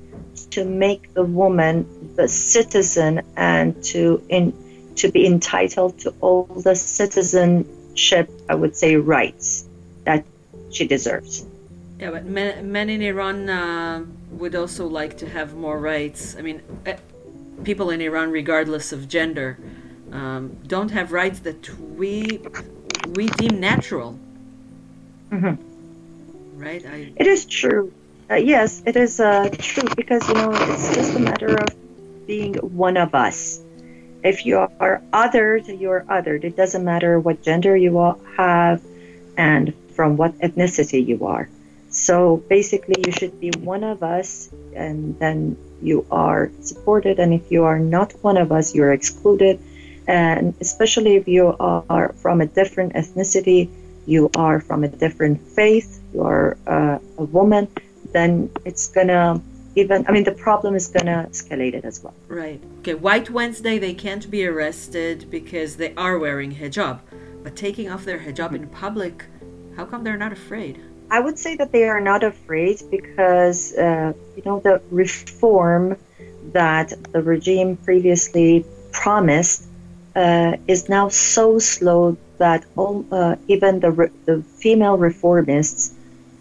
to 0.52 0.66
make 0.66 1.14
the 1.14 1.24
woman 1.24 1.86
the 2.16 2.28
citizen 2.28 3.22
and 3.38 3.82
to 3.84 4.22
in 4.28 4.54
to 4.96 5.12
be 5.12 5.26
entitled 5.26 6.00
to 6.00 6.14
all 6.20 6.44
the 6.46 6.76
citizenship, 6.76 8.30
I 8.50 8.56
would 8.56 8.76
say, 8.76 8.96
rights 8.96 9.66
that 10.04 10.26
she 10.72 10.88
deserves. 10.88 11.46
Yeah, 12.02 12.10
but 12.10 12.26
men, 12.26 12.72
men 12.72 12.90
in 12.90 13.04
Iran 13.04 13.48
uh, 13.48 14.04
would 14.32 14.56
also 14.56 14.88
like 14.88 15.20
to 15.20 15.30
have 15.30 15.54
more 15.54 15.78
rights. 15.78 16.36
I 16.36 16.42
mean, 16.42 16.64
uh, 16.88 16.94
people 17.64 17.92
in 17.92 18.02
Iran, 18.02 18.32
regardless 18.32 18.92
of 18.92 19.08
gender, 19.08 19.60
um, 20.12 20.58
don't 20.66 20.90
have 20.90 21.12
rights 21.12 21.42
that 21.42 21.70
we 21.78 22.42
we 23.14 23.28
deem 23.28 23.60
natural. 23.60 24.18
Mm-hmm. 25.30 26.60
Right? 26.60 26.84
I, 26.84 27.14
it 27.16 27.28
is 27.28 27.46
true. 27.46 27.94
Uh, 28.32 28.36
yes, 28.36 28.82
it 28.88 28.96
is 28.96 29.20
uh, 29.20 29.50
true 29.60 29.88
because 29.96 30.28
you 30.28 30.34
know 30.34 30.50
it's 30.54 30.96
just 30.96 31.14
a 31.14 31.20
matter 31.20 31.54
of 31.54 31.70
being 32.26 32.56
one 32.56 32.98
of 32.98 33.14
us. 33.14 33.62
If 34.24 34.48
you 34.48 34.58
are 34.58 35.04
othered, 35.14 35.80
you're 35.80 36.02
othered. 36.10 36.46
It 36.46 36.56
doesn't 36.58 36.84
matter 36.84 37.20
what 37.20 37.44
gender 37.44 37.78
you 37.78 38.18
have 38.38 38.82
and 39.38 39.72
from 39.96 40.18
what 40.18 40.36
ethnicity 40.40 41.06
you 41.06 41.28
are. 41.28 41.48
So 41.92 42.38
basically, 42.50 42.96
you 43.06 43.12
should 43.12 43.40
be 43.40 43.52
one 43.60 43.84
of 43.84 44.02
us, 44.02 44.50
and 44.74 45.20
then 45.20 45.58
you 45.82 46.06
are 46.10 46.50
supported. 46.62 47.20
And 47.20 47.34
if 47.34 47.52
you 47.52 47.66
are 47.66 47.80
not 47.80 48.14
one 48.24 48.38
of 48.38 48.52
us, 48.52 48.74
you're 48.74 48.94
excluded. 48.94 49.60
And 50.08 50.54
especially 50.62 51.16
if 51.16 51.28
you 51.28 51.56
are 51.60 52.14
from 52.18 52.42
a 52.42 52.46
different 52.46 52.94
ethnicity, 52.94 53.70
you 54.06 54.32
are 54.36 54.60
from 54.60 54.84
a 54.84 54.88
different 54.88 55.42
faith, 55.42 56.02
you 56.14 56.24
are 56.24 56.58
uh, 56.66 56.98
a 57.18 57.24
woman, 57.24 57.68
then 58.12 58.50
it's 58.66 58.88
gonna 58.88 59.42
even. 59.76 60.06
I 60.08 60.12
mean, 60.12 60.24
the 60.24 60.32
problem 60.32 60.76
is 60.76 60.88
gonna 60.88 61.28
escalate 61.30 61.74
it 61.74 61.86
as 61.86 62.04
well. 62.04 62.14
Right. 62.28 62.62
Okay. 62.80 62.96
White 62.96 63.30
Wednesday, 63.30 63.78
they 63.78 63.94
can't 63.94 64.30
be 64.30 64.46
arrested 64.46 65.30
because 65.30 65.78
they 65.78 65.94
are 65.96 66.18
wearing 66.18 66.56
hijab, 66.56 67.00
but 67.44 67.56
taking 67.56 67.90
off 67.90 68.06
their 68.06 68.20
hijab 68.20 68.54
in 68.56 68.68
public, 68.68 69.26
how 69.76 69.86
come 69.86 70.04
they're 70.04 70.18
not 70.18 70.34
afraid? 70.34 70.80
I 71.12 71.20
would 71.20 71.38
say 71.38 71.58
that 71.58 71.74
they 71.74 71.90
are 71.90 72.00
not 72.00 72.24
afraid 72.24 72.82
because, 72.90 73.74
uh, 73.76 74.14
you 74.38 74.44
know, 74.46 74.62
the 74.62 74.82
reform 74.90 75.98
that 76.54 76.94
the 77.12 77.22
regime 77.22 77.76
previously 77.76 78.66
promised 78.94 79.66
uh, 80.16 80.56
is 80.68 80.88
now 80.88 81.10
so 81.10 81.60
slow 81.60 82.16
that 82.38 82.64
all, 82.78 83.06
uh, 83.12 83.36
even 83.50 83.82
the, 83.82 83.92
re- 83.92 84.12
the 84.26 84.42
female 84.42 84.98
reformists 84.98 85.92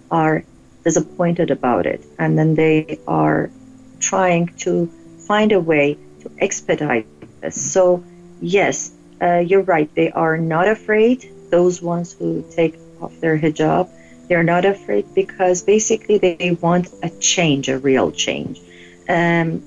are 0.08 0.44
disappointed 0.84 1.50
about 1.50 1.84
it. 1.86 2.00
And 2.20 2.38
then 2.38 2.54
they 2.54 3.00
are 3.08 3.50
trying 3.98 4.46
to 4.58 4.86
find 5.26 5.50
a 5.50 5.58
way 5.58 5.98
to 6.20 6.30
expedite 6.38 7.08
this. 7.40 7.60
So, 7.60 8.04
yes, 8.40 8.92
uh, 9.20 9.38
you're 9.38 9.62
right. 9.62 9.92
They 9.96 10.12
are 10.12 10.38
not 10.38 10.68
afraid, 10.68 11.28
those 11.50 11.82
ones 11.82 12.12
who 12.12 12.44
take 12.54 12.78
off 13.00 13.18
their 13.20 13.36
hijab 13.36 13.88
they're 14.30 14.44
not 14.44 14.64
afraid 14.64 15.12
because 15.12 15.62
basically 15.62 16.16
they 16.16 16.56
want 16.62 16.88
a 17.02 17.10
change, 17.18 17.68
a 17.68 17.78
real 17.78 18.12
change. 18.12 18.60
Um, 19.08 19.60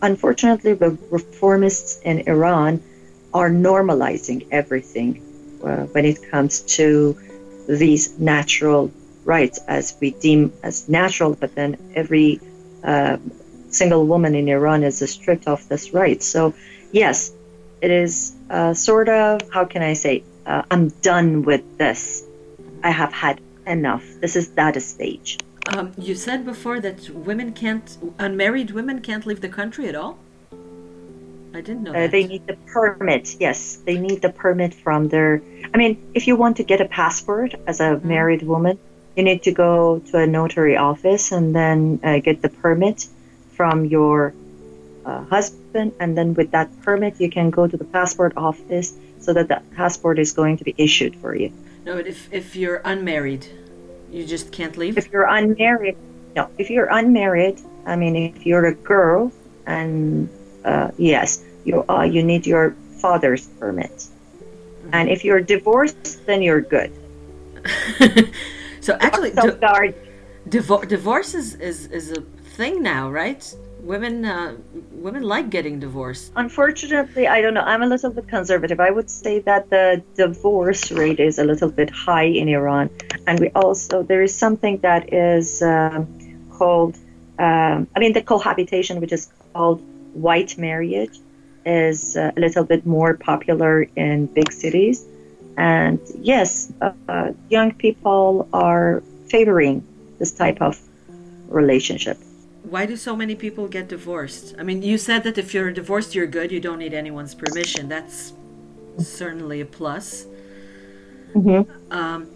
unfortunately, 0.00 0.74
the 0.74 0.90
reformists 1.10 2.00
in 2.02 2.20
Iran 2.28 2.80
are 3.34 3.50
normalizing 3.50 4.46
everything 4.52 5.10
uh, 5.64 5.86
when 5.86 6.04
it 6.04 6.30
comes 6.30 6.60
to 6.78 7.18
these 7.68 8.16
natural 8.16 8.92
rights 9.24 9.58
as 9.66 9.96
we 10.00 10.12
deem 10.12 10.52
as 10.62 10.88
natural, 10.88 11.34
but 11.34 11.56
then 11.56 11.76
every 11.96 12.40
uh, 12.84 13.16
single 13.70 14.06
woman 14.06 14.36
in 14.36 14.48
Iran 14.48 14.84
is 14.84 14.98
stripped 15.10 15.48
of 15.48 15.68
this 15.68 15.92
right. 15.92 16.22
So, 16.22 16.54
yes, 16.92 17.32
it 17.82 17.90
is 17.90 18.32
uh, 18.48 18.72
sort 18.72 19.08
of, 19.08 19.40
how 19.50 19.64
can 19.64 19.82
I 19.82 19.94
say, 19.94 20.22
uh, 20.46 20.62
I'm 20.70 20.90
done 21.02 21.42
with 21.42 21.64
this. 21.76 22.22
I 22.84 22.90
have 22.92 23.12
had 23.12 23.40
enough. 23.70 24.04
This 24.20 24.36
is 24.36 24.50
that 24.60 24.80
stage. 24.82 25.38
Um, 25.68 25.92
you 25.96 26.14
said 26.14 26.44
before 26.44 26.80
that 26.80 27.10
women 27.10 27.52
can't, 27.52 27.96
unmarried 28.18 28.70
women 28.72 29.00
can't 29.00 29.24
leave 29.24 29.40
the 29.40 29.48
country 29.48 29.88
at 29.88 29.94
all. 29.94 30.18
I 31.54 31.60
didn't 31.60 31.82
know. 31.82 31.92
Uh, 31.92 32.06
they 32.06 32.26
need 32.26 32.46
the 32.46 32.56
permit. 32.66 33.36
Yes, 33.40 33.76
they 33.86 33.98
need 33.98 34.22
the 34.22 34.30
permit 34.30 34.72
from 34.74 35.08
their. 35.08 35.42
I 35.74 35.76
mean, 35.76 36.10
if 36.14 36.26
you 36.26 36.36
want 36.36 36.56
to 36.58 36.64
get 36.64 36.80
a 36.80 36.86
passport 36.86 37.54
as 37.66 37.80
a 37.80 37.84
mm-hmm. 37.84 38.08
married 38.08 38.42
woman, 38.42 38.78
you 39.16 39.24
need 39.24 39.42
to 39.44 39.52
go 39.52 39.98
to 40.10 40.18
a 40.18 40.26
notary 40.26 40.76
office 40.76 41.32
and 41.32 41.54
then 41.54 42.00
uh, 42.02 42.18
get 42.18 42.42
the 42.42 42.48
permit 42.48 43.08
from 43.56 43.84
your 43.84 44.32
uh, 45.04 45.24
husband, 45.24 45.92
and 45.98 46.16
then 46.16 46.34
with 46.34 46.50
that 46.52 46.68
permit, 46.82 47.20
you 47.20 47.30
can 47.30 47.50
go 47.50 47.66
to 47.66 47.76
the 47.76 47.84
passport 47.84 48.32
office 48.36 48.94
so 49.18 49.32
that 49.32 49.48
the 49.48 49.60
passport 49.76 50.18
is 50.18 50.32
going 50.32 50.56
to 50.56 50.64
be 50.64 50.74
issued 50.78 51.16
for 51.16 51.34
you. 51.34 51.52
No, 51.84 51.96
but 51.96 52.06
if 52.06 52.32
if 52.32 52.54
you're 52.54 52.80
unmarried, 52.84 53.46
you 54.10 54.26
just 54.26 54.52
can't 54.52 54.76
leave. 54.76 54.98
If 54.98 55.10
you're 55.12 55.28
unmarried, 55.28 55.96
no. 56.36 56.48
If 56.58 56.70
you're 56.70 56.90
unmarried, 56.90 57.60
I 57.86 57.96
mean, 57.96 58.16
if 58.16 58.46
you're 58.46 58.66
a 58.66 58.74
girl, 58.74 59.32
and 59.66 60.28
uh, 60.64 60.90
yes, 60.98 61.44
you 61.64 61.84
uh, 61.88 62.02
you 62.02 62.22
need 62.22 62.46
your 62.46 62.76
father's 63.00 63.46
permit. 63.46 63.90
Mm-hmm. 63.90 64.90
And 64.92 65.08
if 65.08 65.24
you're 65.24 65.40
divorced, 65.40 66.26
then 66.26 66.42
you're 66.42 66.60
good. 66.60 66.92
so 68.80 68.96
actually, 69.00 69.32
di- 69.32 69.94
divor- 70.48 70.88
divorce 70.88 71.34
is, 71.34 71.54
is 71.54 71.86
is 71.86 72.12
a 72.12 72.20
thing 72.56 72.82
now, 72.82 73.10
right? 73.10 73.42
Women 73.82 74.24
uh, 74.24 74.56
women 74.92 75.22
like 75.22 75.50
getting 75.50 75.80
divorced. 75.80 76.32
Unfortunately, 76.36 77.26
I 77.26 77.40
don't 77.40 77.54
know. 77.54 77.62
I'm 77.62 77.82
a 77.82 77.86
little 77.86 78.10
bit 78.10 78.28
conservative. 78.28 78.80
I 78.80 78.90
would 78.90 79.10
say 79.10 79.40
that 79.40 79.70
the 79.70 80.02
divorce 80.16 80.90
rate 80.90 81.20
is 81.20 81.38
a 81.38 81.44
little 81.44 81.70
bit 81.70 81.90
high 81.90 82.24
in 82.24 82.48
Iran, 82.48 82.90
and 83.26 83.40
we 83.40 83.48
also 83.50 84.02
there 84.02 84.22
is 84.22 84.36
something 84.36 84.78
that 84.78 85.12
is 85.12 85.62
um, 85.62 86.06
called 86.52 86.96
um, 87.38 87.88
I 87.94 87.98
mean 87.98 88.12
the 88.12 88.22
cohabitation, 88.22 89.00
which 89.00 89.12
is 89.12 89.30
called 89.52 89.82
white 90.12 90.58
marriage, 90.58 91.18
is 91.64 92.16
uh, 92.16 92.32
a 92.36 92.40
little 92.40 92.64
bit 92.64 92.86
more 92.86 93.14
popular 93.14 93.82
in 93.96 94.26
big 94.26 94.52
cities, 94.52 95.04
and 95.56 95.98
yes, 96.18 96.72
uh, 96.80 97.32
young 97.48 97.74
people 97.74 98.48
are 98.52 99.02
favoring 99.28 99.86
this 100.18 100.32
type 100.32 100.60
of 100.60 100.78
relationship 101.48 102.18
why 102.62 102.86
do 102.86 102.96
so 102.96 103.16
many 103.16 103.34
people 103.34 103.68
get 103.68 103.88
divorced? 103.88 104.54
I 104.58 104.62
mean, 104.62 104.82
you 104.82 104.98
said 104.98 105.22
that 105.24 105.38
if 105.38 105.54
you're 105.54 105.70
divorced, 105.70 106.14
you're 106.14 106.26
good. 106.26 106.52
You 106.52 106.60
don't 106.60 106.78
need 106.78 106.94
anyone's 106.94 107.34
permission. 107.34 107.88
That's 107.88 108.32
certainly 108.98 109.60
a 109.60 109.66
plus. 109.66 110.26
Mm-hmm. 111.34 111.92
Um, 111.92 112.26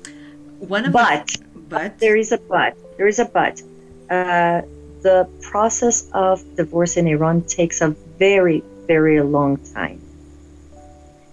one 0.59 0.87
of 0.87 0.93
but, 0.93 1.27
the, 1.27 1.59
but 1.69 1.99
there 1.99 2.17
is 2.17 2.33
a 2.33 2.39
but. 2.39 2.77
There 2.97 3.07
is 3.07 3.19
a 3.19 3.25
but. 3.25 3.63
Uh, 4.11 4.63
the 5.03 5.29
process 5.43 6.09
of 6.13 6.43
divorce 6.57 6.97
in 6.97 7.07
Iran 7.07 7.43
takes 7.43 7.81
a 7.81 7.89
very, 8.19 8.63
very 8.87 9.21
long 9.21 9.59
time 9.75 10.01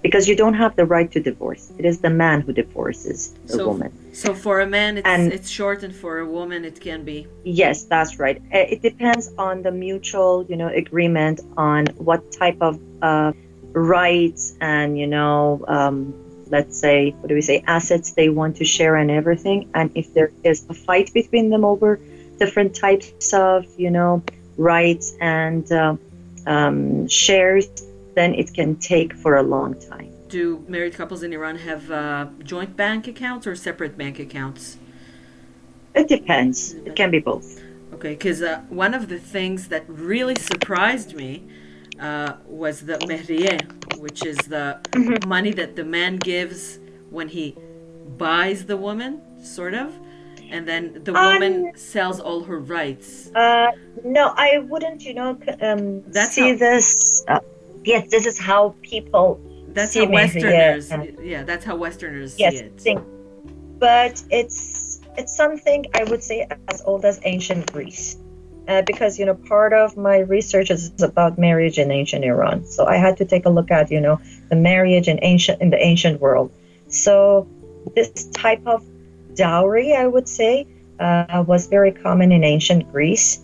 because 0.02 0.28
you 0.28 0.36
don't 0.36 0.56
have 0.56 0.76
the 0.76 0.86
right 0.86 1.10
to 1.12 1.20
divorce. 1.20 1.72
It 1.78 1.86
is 1.86 2.00
the 2.00 2.10
man 2.10 2.42
who 2.42 2.52
divorces 2.54 3.34
the 3.46 3.54
so, 3.54 3.68
woman. 3.68 3.98
So 4.14 4.34
for 4.34 4.60
a 4.60 4.68
man, 4.68 4.98
it's, 4.98 5.08
and, 5.08 5.32
it's 5.32 5.50
short, 5.50 5.84
and 5.84 5.96
for 5.96 6.20
a 6.20 6.26
woman, 6.26 6.66
it 6.66 6.80
can 6.82 7.04
be. 7.04 7.28
Yes, 7.44 7.86
that's 7.86 8.20
right. 8.20 8.38
Uh, 8.54 8.58
it 8.74 8.82
depends 8.82 9.32
on 9.38 9.62
the 9.62 9.72
mutual, 9.72 10.46
you 10.50 10.58
know, 10.58 10.68
agreement 10.68 11.42
on 11.58 11.88
what 11.98 12.32
type 12.32 12.58
of 12.62 12.80
uh, 13.02 13.32
rights 13.72 14.54
and 14.60 15.00
you 15.00 15.08
know, 15.08 15.64
um, 15.68 16.14
let's 16.48 16.78
say, 16.78 17.12
what 17.12 17.30
do 17.30 17.36
we 17.36 17.42
say, 17.42 17.64
assets 17.68 18.12
they 18.12 18.30
want 18.30 18.58
to 18.58 18.66
share 18.66 18.98
and 18.98 19.10
everything. 19.10 19.70
And 19.74 19.90
if 19.96 20.14
there 20.14 20.32
is 20.44 20.66
a 20.70 20.74
fight 20.74 21.14
between 21.14 21.50
them 21.50 21.64
over 21.64 22.00
different 22.38 22.76
types 22.76 23.34
of, 23.34 23.66
you 23.78 23.90
know, 23.90 24.22
rights 24.58 25.16
and 25.22 25.72
uh, 25.72 25.96
um, 26.46 27.08
shares 27.08 27.68
then 28.16 28.34
it 28.36 28.54
can 28.54 28.76
take 28.76 29.14
for 29.14 29.38
a 29.38 29.44
long 29.44 29.74
time. 29.80 30.11
Do 30.32 30.64
married 30.66 30.94
couples 30.94 31.24
in 31.24 31.34
Iran 31.34 31.58
have 31.58 31.92
uh, 31.92 32.28
joint 32.42 32.78
bank 32.78 33.06
accounts 33.06 33.46
or 33.46 33.54
separate 33.54 33.98
bank 33.98 34.18
accounts? 34.18 34.78
It 35.94 36.08
depends. 36.08 36.74
It 36.86 36.96
can 36.96 37.12
be 37.12 37.20
both. 37.20 37.62
Okay, 37.96 38.14
because 38.14 38.42
uh, 38.42 38.62
one 38.70 38.94
of 38.94 39.10
the 39.10 39.20
things 39.20 39.68
that 39.68 39.84
really 39.90 40.36
surprised 40.36 41.14
me 41.16 41.44
uh, 42.00 42.36
was 42.46 42.80
the 42.80 42.98
mehriye, 43.00 43.60
which 43.98 44.26
is 44.26 44.38
the 44.38 44.80
mm-hmm. 44.92 45.28
money 45.28 45.52
that 45.52 45.76
the 45.76 45.84
man 45.84 46.16
gives 46.16 46.80
when 47.10 47.28
he 47.28 47.58
buys 48.18 48.66
the 48.66 48.78
woman, 48.78 49.22
sort 49.44 49.74
of, 49.74 49.94
and 50.50 50.66
then 50.66 51.04
the 51.04 51.12
woman 51.12 51.68
um, 51.68 51.72
sells 51.76 52.22
all 52.22 52.42
her 52.46 52.60
rights. 52.60 53.30
Uh, 53.36 53.72
no, 54.06 54.34
I 54.38 54.60
wouldn't. 54.60 55.04
You 55.04 55.14
know, 55.14 55.38
um, 55.62 56.14
see 56.14 56.52
how- 56.52 56.58
this 56.58 57.26
uh, 57.28 57.40
yes, 57.84 58.10
this 58.10 58.26
is 58.26 58.40
how 58.40 58.76
people 58.82 59.42
That's 59.74 59.96
how 59.96 60.08
Westerners. 60.08 60.92
yeah. 61.22 61.44
That's 61.44 61.66
how 61.66 61.76
Westerners 61.76 62.38
yes, 62.38 62.54
see 62.54 62.60
it. 62.60 62.80
think, 62.80 63.02
but 63.80 64.24
it's 64.30 65.00
it's 65.18 65.36
something 65.36 65.86
I 65.94 66.04
would 66.06 66.24
say 66.24 66.48
as 66.68 66.82
old 66.84 67.06
as 67.06 67.20
ancient 67.24 67.72
Greece, 67.72 68.18
uh, 68.68 68.82
because 68.84 69.20
you 69.20 69.26
know 69.26 69.36
part 69.36 69.74
of 69.74 69.98
my 69.98 70.20
research 70.20 70.72
is 70.72 70.92
about 71.02 71.38
marriage 71.38 71.78
in 71.78 71.92
ancient 71.92 72.24
Iran. 72.26 72.66
So 72.66 72.86
I 72.86 72.98
had 72.98 73.18
to 73.18 73.26
take 73.26 73.46
a 73.46 73.50
look 73.50 73.72
at 73.72 73.92
you 73.92 74.02
know 74.02 74.20
the 74.50 74.56
marriage 74.56 75.08
in 75.08 75.20
ancient 75.22 75.62
in 75.62 75.70
the 75.70 75.84
ancient 75.84 76.22
world. 76.22 76.52
So 76.88 77.48
this 77.96 78.26
type 78.34 78.66
of 78.66 78.84
dowry, 79.36 79.94
I 79.94 80.08
would 80.08 80.28
say, 80.28 80.68
uh, 81.00 81.44
was 81.48 81.68
very 81.68 81.92
common 81.92 82.32
in 82.32 82.44
ancient 82.44 82.92
Greece, 82.92 83.40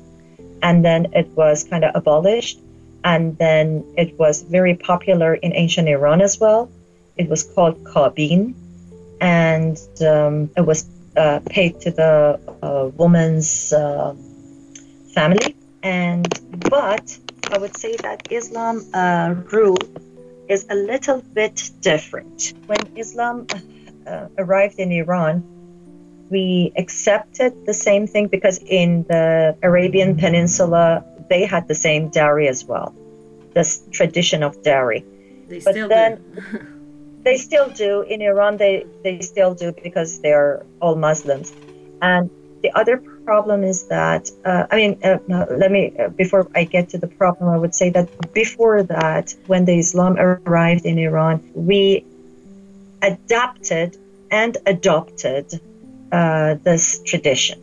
and 0.61 0.83
then 0.83 1.07
it 1.13 1.27
was 1.29 1.63
kind 1.63 1.83
of 1.83 1.91
abolished, 1.95 2.59
and 3.07 3.37
then 3.37 3.85
it 3.95 4.19
was 4.19 4.41
very 4.41 4.75
popular 4.75 5.33
in 5.33 5.53
ancient 5.53 5.87
Iran 5.87 6.19
as 6.21 6.37
well. 6.41 6.69
It 7.15 7.29
was 7.29 7.41
called 7.43 7.81
kabin, 7.85 8.53
and 9.21 9.77
um, 10.05 10.51
it 10.57 10.65
was 10.71 10.79
uh, 11.15 11.39
paid 11.49 11.79
to 11.81 11.91
the 11.91 12.37
uh, 12.61 12.91
woman's 13.01 13.71
uh, 13.71 14.13
family. 15.15 15.55
And 15.81 16.27
but 16.69 17.17
I 17.49 17.57
would 17.57 17.77
say 17.77 17.95
that 17.95 18.27
Islam 18.29 18.83
uh, 18.93 19.35
rule 19.55 19.79
is 20.49 20.67
a 20.69 20.75
little 20.75 21.21
bit 21.39 21.71
different. 21.79 22.53
When 22.65 22.81
Islam 22.97 23.47
uh, 24.05 24.27
arrived 24.37 24.79
in 24.79 24.91
Iran, 24.91 25.35
we 26.29 26.73
accepted 26.75 27.65
the 27.65 27.73
same 27.73 28.05
thing 28.05 28.27
because 28.27 28.57
in 28.57 29.03
the 29.07 29.55
Arabian 29.63 30.17
Peninsula 30.17 31.05
they 31.29 31.45
had 31.45 31.67
the 31.67 31.75
same 31.75 32.09
dowry 32.09 32.47
as 32.47 32.65
well, 32.65 32.93
this 33.53 33.81
tradition 33.91 34.43
of 34.43 34.61
dowry. 34.63 35.03
They 35.47 35.59
But 35.59 35.73
still 35.73 35.87
then- 35.89 36.15
do. 36.35 36.59
They 37.23 37.35
still 37.35 37.67
do 37.69 38.03
in 38.13 38.21
Iran. 38.21 38.55
They 38.55 38.85
they 39.03 39.19
still 39.19 39.53
do 39.53 39.73
because 39.83 40.19
they 40.23 40.31
are 40.31 40.65
all 40.79 40.95
Muslims. 40.95 41.51
And 42.01 42.29
the 42.63 42.71
other 42.79 42.97
problem 43.25 43.65
is 43.65 43.87
that 43.87 44.31
uh, 44.45 44.63
I 44.71 44.75
mean, 44.77 44.97
uh, 45.03 45.17
no, 45.27 45.45
let 45.51 45.69
me 45.69 45.91
uh, 45.99 46.07
before 46.07 46.47
I 46.55 46.63
get 46.63 46.87
to 46.93 46.97
the 46.97 47.07
problem, 47.07 47.49
I 47.49 47.57
would 47.57 47.75
say 47.75 47.89
that 47.89 48.07
before 48.33 48.81
that, 48.83 49.35
when 49.47 49.65
the 49.65 49.77
Islam 49.77 50.15
arrived 50.17 50.85
in 50.85 50.97
Iran, 50.97 51.35
we 51.53 52.05
adapted 53.01 53.97
and 54.31 54.57
adopted 54.65 55.59
uh, 56.11 56.55
this 56.63 57.01
tradition. 57.03 57.59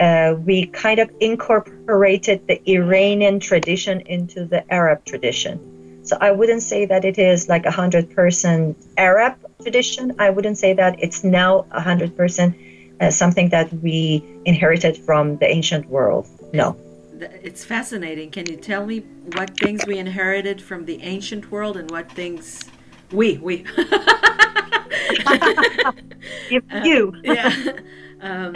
Uh, 0.00 0.34
we 0.44 0.66
kind 0.66 0.98
of 0.98 1.10
incorporated 1.20 2.46
the 2.46 2.60
Iranian 2.70 3.40
tradition 3.40 4.00
into 4.02 4.44
the 4.44 4.70
Arab 4.72 5.04
tradition. 5.04 6.04
So 6.04 6.16
I 6.20 6.30
wouldn't 6.30 6.62
say 6.62 6.86
that 6.86 7.04
it 7.04 7.18
is 7.18 7.48
like 7.48 7.66
a 7.66 7.70
hundred 7.70 8.14
percent 8.14 8.76
Arab 8.96 9.34
tradition. 9.62 10.14
I 10.18 10.30
wouldn't 10.30 10.58
say 10.58 10.72
that 10.74 11.02
it's 11.02 11.24
now 11.24 11.66
a 11.72 11.80
hundred 11.80 12.16
percent 12.16 12.56
uh, 13.00 13.10
something 13.10 13.48
that 13.50 13.72
we 13.72 14.24
inherited 14.44 14.96
from 14.96 15.36
the 15.38 15.50
ancient 15.50 15.88
world. 15.88 16.28
No. 16.52 16.76
It's 17.18 17.64
fascinating. 17.64 18.30
Can 18.30 18.46
you 18.46 18.56
tell 18.56 18.84
me 18.84 19.00
what 19.32 19.58
things 19.58 19.86
we 19.86 19.98
inherited 19.98 20.60
from 20.60 20.84
the 20.84 21.02
ancient 21.02 21.50
world 21.50 21.76
and 21.76 21.90
what 21.90 22.12
things 22.12 22.62
we 23.12 23.38
we 23.38 23.64
You, 26.50 26.62
you. 26.84 27.14
yeah 27.24 27.72
um, 28.20 28.54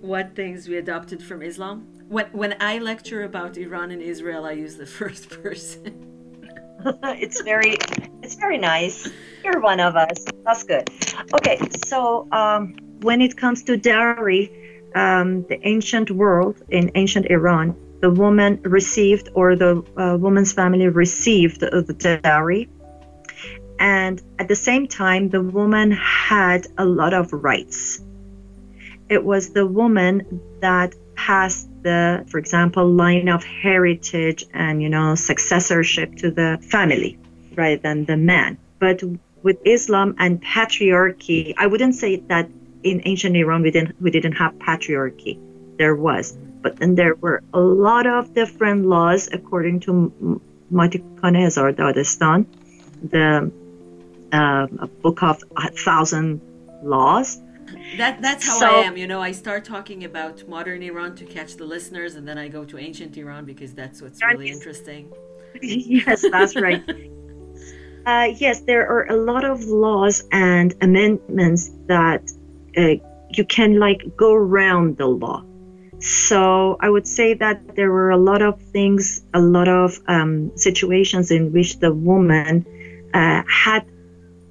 what 0.00 0.34
things 0.34 0.68
we 0.68 0.76
adopted 0.76 1.22
from 1.22 1.42
Islam? 1.42 1.86
When 2.08 2.26
when 2.32 2.56
I 2.60 2.78
lecture 2.78 3.24
about 3.24 3.56
Iran 3.56 3.90
and 3.90 4.02
Israel, 4.02 4.44
I 4.44 4.52
use 4.52 4.76
the 4.76 4.86
first 5.00 5.30
person. 5.30 6.06
it's 7.24 7.40
very 7.42 7.76
it's 8.22 8.34
very 8.34 8.58
nice. 8.58 9.08
You're 9.44 9.60
one 9.60 9.80
of 9.80 9.96
us. 9.96 10.24
That's 10.44 10.64
good. 10.64 10.88
Okay 11.34 11.58
so 11.84 12.26
um, 12.32 12.76
when 13.00 13.20
it 13.20 13.36
comes 13.36 13.62
to 13.64 13.76
dowry 13.76 14.50
um, 14.94 15.44
the 15.48 15.58
ancient 15.66 16.10
world 16.10 16.62
in 16.68 16.90
ancient 16.94 17.26
iran 17.30 17.76
the 18.00 18.10
woman 18.10 18.60
received 18.62 19.28
or 19.34 19.56
the 19.56 19.84
uh, 19.96 20.16
woman's 20.16 20.52
family 20.52 20.88
received 20.88 21.62
uh, 21.62 21.82
the 21.82 21.92
dowry. 22.22 22.68
And 23.78 24.22
at 24.38 24.48
the 24.48 24.56
same 24.56 24.86
time 24.86 25.28
the 25.28 25.42
woman 25.42 25.90
had 25.92 26.66
a 26.78 26.84
lot 26.84 27.12
of 27.12 27.32
rights 27.32 28.00
it 29.10 29.24
was 29.24 29.50
the 29.50 29.66
woman 29.66 30.40
that 30.60 30.94
passed 31.16 31.68
the, 31.82 32.24
for 32.28 32.38
example, 32.38 32.88
line 32.88 33.28
of 33.28 33.42
heritage 33.44 34.46
and, 34.54 34.80
you 34.80 34.88
know, 34.88 35.16
successorship 35.16 36.14
to 36.16 36.30
the 36.30 36.58
family 36.70 37.18
rather 37.56 37.76
than 37.76 38.04
the 38.04 38.16
man. 38.16 38.56
But 38.78 39.02
with 39.42 39.58
Islam 39.66 40.14
and 40.18 40.40
patriarchy, 40.42 41.54
I 41.58 41.66
wouldn't 41.66 41.96
say 41.96 42.16
that 42.28 42.48
in 42.84 43.02
ancient 43.04 43.36
Iran 43.36 43.62
we 43.62 43.72
didn't, 43.72 44.00
we 44.00 44.10
didn't 44.10 44.32
have 44.32 44.54
patriarchy. 44.54 45.38
There 45.76 45.94
was. 45.94 46.32
But 46.62 46.76
then 46.76 46.94
there 46.94 47.14
were 47.14 47.42
a 47.52 47.60
lot 47.60 48.06
of 48.06 48.32
different 48.32 48.86
laws 48.86 49.28
according 49.32 49.80
to 49.80 50.40
Matikane 50.72 51.42
Hazar 51.42 51.72
Dadistan, 51.72 52.46
the 53.02 53.50
uh, 54.32 54.66
book 55.02 55.22
of 55.22 55.42
a 55.56 55.70
thousand 55.70 56.40
laws. 56.82 57.40
That 57.96 58.20
that's 58.22 58.46
how 58.46 58.58
So- 58.58 58.66
I 58.66 58.84
am. 58.84 58.96
You 58.96 59.06
know, 59.06 59.20
I 59.20 59.32
start 59.32 59.64
talking 59.64 60.04
about 60.04 60.48
modern 60.48 60.82
Iran 60.82 61.14
to 61.16 61.24
catch 61.24 61.56
the 61.56 61.64
listeners, 61.64 62.14
and 62.14 62.26
then 62.26 62.38
I 62.38 62.48
go 62.48 62.64
to 62.64 62.78
ancient 62.78 63.16
Iran 63.16 63.44
because 63.44 63.72
that's 63.72 64.00
what's 64.02 64.20
really 64.24 64.48
Yes. 64.48 64.56
interesting. 64.56 65.12
yes, 65.62 66.24
that's 66.30 66.56
right. 66.56 66.82
Uh, 68.06 68.28
yes, 68.38 68.60
there 68.60 68.88
are 68.88 69.06
a 69.10 69.16
lot 69.16 69.44
of 69.44 69.64
laws 69.64 70.24
and 70.32 70.74
amendments 70.80 71.70
that 71.86 72.22
uh, 72.76 72.94
you 73.30 73.44
can 73.44 73.78
like 73.78 74.16
go 74.16 74.32
around 74.32 74.96
the 74.96 75.06
law. 75.06 75.44
So 75.98 76.78
I 76.80 76.88
would 76.88 77.06
say 77.06 77.34
that 77.34 77.76
there 77.76 77.90
were 77.92 78.10
a 78.10 78.16
lot 78.16 78.40
of 78.40 78.58
things, 78.72 79.22
a 79.34 79.40
lot 79.40 79.68
of 79.68 79.98
um, 80.08 80.50
situations 80.56 81.30
in 81.30 81.52
which 81.52 81.78
the 81.80 81.92
woman 81.92 82.64
uh, 83.12 83.42
had 83.46 83.84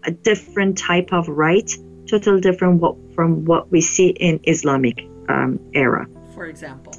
a 0.03 0.11
different 0.11 0.77
type 0.77 1.11
of 1.11 1.27
right, 1.27 1.69
total 2.07 2.39
different 2.39 2.79
what, 2.81 2.95
from 3.19 3.43
what 3.43 3.69
we 3.69 3.81
see 3.81 4.09
in 4.27 4.39
Islamic 4.53 4.97
um, 5.27 5.59
era. 5.73 6.07
For 6.33 6.45
example, 6.53 6.93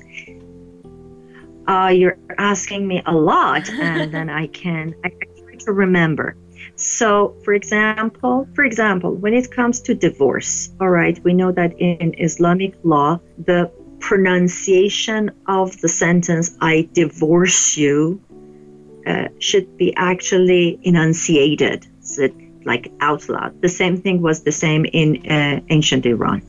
Uh, 1.75 1.91
you're 1.99 2.19
asking 2.53 2.83
me 2.93 2.99
a 3.07 3.17
lot, 3.33 3.65
and 3.89 4.13
then 4.15 4.29
I 4.43 4.45
can 4.63 4.85
I 5.07 5.09
try 5.41 5.55
to 5.67 5.73
remember. 5.85 6.27
So, 6.77 7.09
for 7.45 7.53
example, 7.61 8.37
for 8.57 8.65
example, 8.71 9.11
when 9.25 9.35
it 9.41 9.47
comes 9.59 9.77
to 9.87 9.91
divorce, 10.09 10.53
all 10.81 10.93
right, 11.01 11.17
we 11.27 11.33
know 11.41 11.53
that 11.61 11.71
in 11.79 12.09
Islamic 12.29 12.73
law, 12.95 13.11
the 13.51 13.63
pronunciation 14.09 15.23
of 15.61 15.67
the 15.83 15.91
sentence 16.05 16.47
"I 16.61 16.75
divorce 17.03 17.63
you" 17.83 18.21
uh, 19.11 19.29
should 19.49 19.69
be 19.83 19.89
actually 20.13 20.65
enunciated, 20.91 21.79
so 22.13 22.23
like 22.65 22.93
out 23.01 23.29
loud. 23.29 23.61
The 23.61 23.69
same 23.69 24.01
thing 24.01 24.21
was 24.21 24.43
the 24.43 24.53
same 24.53 24.85
in 24.85 25.31
uh, 25.31 25.61
ancient 25.69 26.07
Iran. 26.07 26.43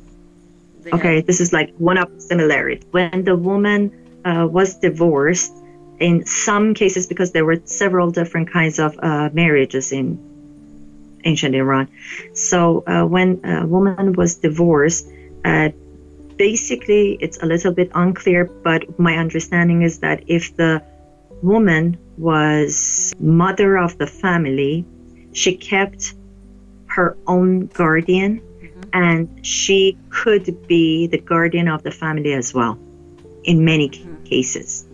they 0.82 0.92
Okay, 0.92 1.22
this 1.22 1.40
is 1.40 1.54
like 1.54 1.74
one 1.78 1.98
of 1.98 2.14
the 2.14 2.22
similarities. 2.22 2.84
When 2.92 3.24
the 3.24 3.36
woman 3.36 3.92
uh, 4.26 4.48
was 4.50 4.76
divorced, 4.76 5.54
in 6.00 6.26
some 6.26 6.74
cases, 6.74 7.06
because 7.06 7.32
there 7.32 7.46
were 7.46 7.62
several 7.66 8.10
different 8.12 8.52
kinds 8.52 8.80
of 8.80 8.98
uh, 9.00 9.30
marriages 9.34 9.92
in 9.92 10.18
ancient 11.24 11.54
Iran, 11.54 11.88
so 12.34 12.84
uh, 12.88 13.06
when 13.06 13.40
a 13.46 13.66
woman 13.68 14.14
was 14.14 14.36
divorced, 14.36 15.08
uh, 15.46 15.70
basically 16.38 17.18
it's 17.22 17.38
a 17.44 17.46
little 17.46 17.72
bit 17.72 17.92
unclear, 17.94 18.46
but 18.46 19.00
my 19.00 19.18
understanding 19.18 19.84
is 19.84 20.00
that 20.00 20.24
if 20.28 20.56
the 20.58 20.82
woman 21.44 21.98
was 22.18 23.14
mother 23.20 23.78
of 23.78 23.98
the 24.00 24.08
family, 24.08 24.86
she 25.34 25.56
kept 25.56 26.14
her 26.88 27.18
own 27.28 27.68
guardian 27.68 28.42
and 28.94 29.46
she 29.46 29.98
could 30.10 30.68
be 30.68 31.08
the 31.08 31.18
guardian 31.18 31.68
of 31.68 31.84
the 31.84 31.92
family 31.92 32.34
as 32.34 32.54
well 32.54 32.78
in 33.44 33.64
many 33.64 33.92
c- 33.92 34.06
cases. 34.26 34.86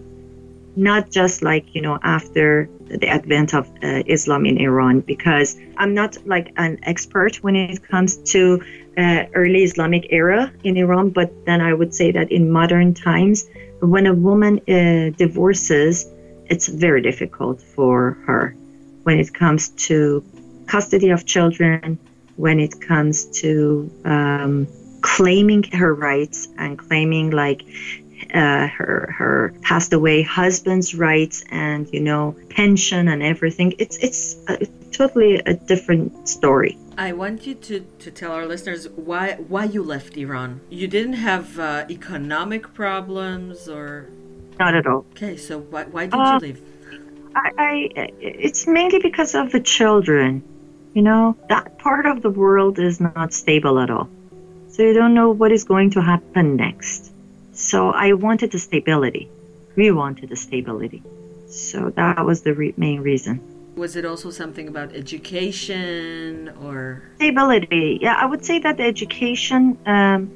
Not 0.76 1.10
just 1.10 1.42
like 1.42 1.74
you 1.74 1.82
know 1.82 1.98
after 2.04 2.70
the 2.90 3.08
advent 3.08 3.54
of 3.54 3.70
uh, 3.84 4.04
islam 4.06 4.46
in 4.46 4.58
iran 4.58 5.02
because 5.02 5.58
i'm 5.78 5.94
not 5.94 6.18
like 6.26 6.54
an 6.58 6.80
expert 6.84 7.36
when 7.44 7.56
it 7.56 7.84
comes 7.88 8.18
to 8.18 8.62
uh, 8.98 9.24
early 9.34 9.64
islamic 9.64 10.08
era 10.10 10.52
in 10.64 10.78
iran 10.78 11.10
but 11.10 11.32
then 11.46 11.62
i 11.62 11.74
would 11.74 11.94
say 11.94 12.12
that 12.12 12.32
in 12.32 12.50
modern 12.50 12.94
times 12.94 13.46
when 13.82 14.06
a 14.06 14.14
woman 14.14 14.60
uh, 14.70 15.10
divorces 15.18 16.06
it's 16.46 16.68
very 16.68 17.02
difficult 17.02 17.62
for 17.62 18.18
her 18.26 18.56
when 19.08 19.20
it 19.20 19.34
comes 19.34 19.70
to 19.88 20.22
custody 20.68 21.12
of 21.12 21.26
children 21.26 21.98
when 22.36 22.60
it 22.60 22.82
comes 22.82 23.16
to 23.42 23.90
um, 24.04 24.68
claiming 25.02 25.64
her 25.64 25.94
rights 25.96 26.50
and 26.58 26.78
claiming 26.78 27.30
like 27.30 27.62
uh, 28.34 28.68
her 28.68 29.16
her 29.18 29.54
passed 29.62 29.94
away 29.94 30.22
husband's 30.22 30.94
rights 30.94 31.38
and 31.52 31.88
you 31.94 32.02
know 32.02 32.36
pension 32.50 33.08
and 33.08 33.24
everything. 33.24 33.74
It's 33.80 33.98
it's 34.08 34.36
a, 34.50 34.66
totally 34.92 35.36
a 35.36 35.54
different 35.54 36.28
story. 36.28 36.78
I 36.98 37.14
want 37.14 37.48
you 37.48 37.56
to, 37.68 37.86
to 38.00 38.12
tell 38.12 38.34
our 38.34 38.46
listeners 38.46 38.90
why 38.90 39.36
why 39.54 39.64
you 39.76 39.84
left 39.84 40.18
Iran. 40.18 40.60
You 40.70 40.88
didn't 40.88 41.20
have 41.32 41.58
uh, 41.58 41.86
economic 41.90 42.74
problems 42.74 43.70
or 43.70 44.10
not 44.60 44.76
at 44.76 44.86
all. 44.86 45.06
Okay, 45.12 45.38
so 45.38 45.60
why 45.60 45.84
why 45.86 46.08
did 46.08 46.20
uh, 46.20 46.40
you 46.42 46.48
leave? 46.48 46.62
I, 47.36 47.52
I 47.58 48.10
it's 48.20 48.68
mainly 48.68 49.00
because 49.00 49.36
of 49.36 49.52
the 49.52 49.60
children. 49.60 50.44
You 50.94 51.02
know 51.04 51.38
that 51.50 51.78
part 51.78 52.06
of 52.06 52.22
the 52.22 52.30
world 52.30 52.80
is 52.80 53.00
not 53.00 53.34
stable 53.34 53.80
at 53.80 53.90
all, 53.90 54.10
so 54.70 54.84
you 54.84 54.94
don't 54.94 55.14
know 55.14 55.30
what 55.30 55.52
is 55.52 55.64
going 55.64 55.92
to 55.92 56.02
happen 56.02 56.56
next. 56.56 57.12
So 57.52 57.92
I 57.92 58.14
wanted 58.14 58.52
the 58.52 58.60
stability. 58.60 59.30
We 59.76 59.92
wanted 59.92 60.30
the 60.30 60.36
stability. 60.36 61.04
So 61.48 61.92
that 61.96 62.26
was 62.26 62.42
the 62.42 62.54
re- 62.54 62.74
main 62.78 63.02
reason. 63.02 63.42
Was 63.76 63.96
it 63.96 64.06
also 64.06 64.32
something 64.32 64.68
about 64.68 64.96
education 64.96 66.50
or 66.64 67.04
stability? 67.16 68.00
Yeah, 68.02 68.16
I 68.16 68.26
would 68.26 68.44
say 68.44 68.60
that 68.60 68.78
the 68.78 68.84
education. 68.84 69.78
Um, 69.86 70.32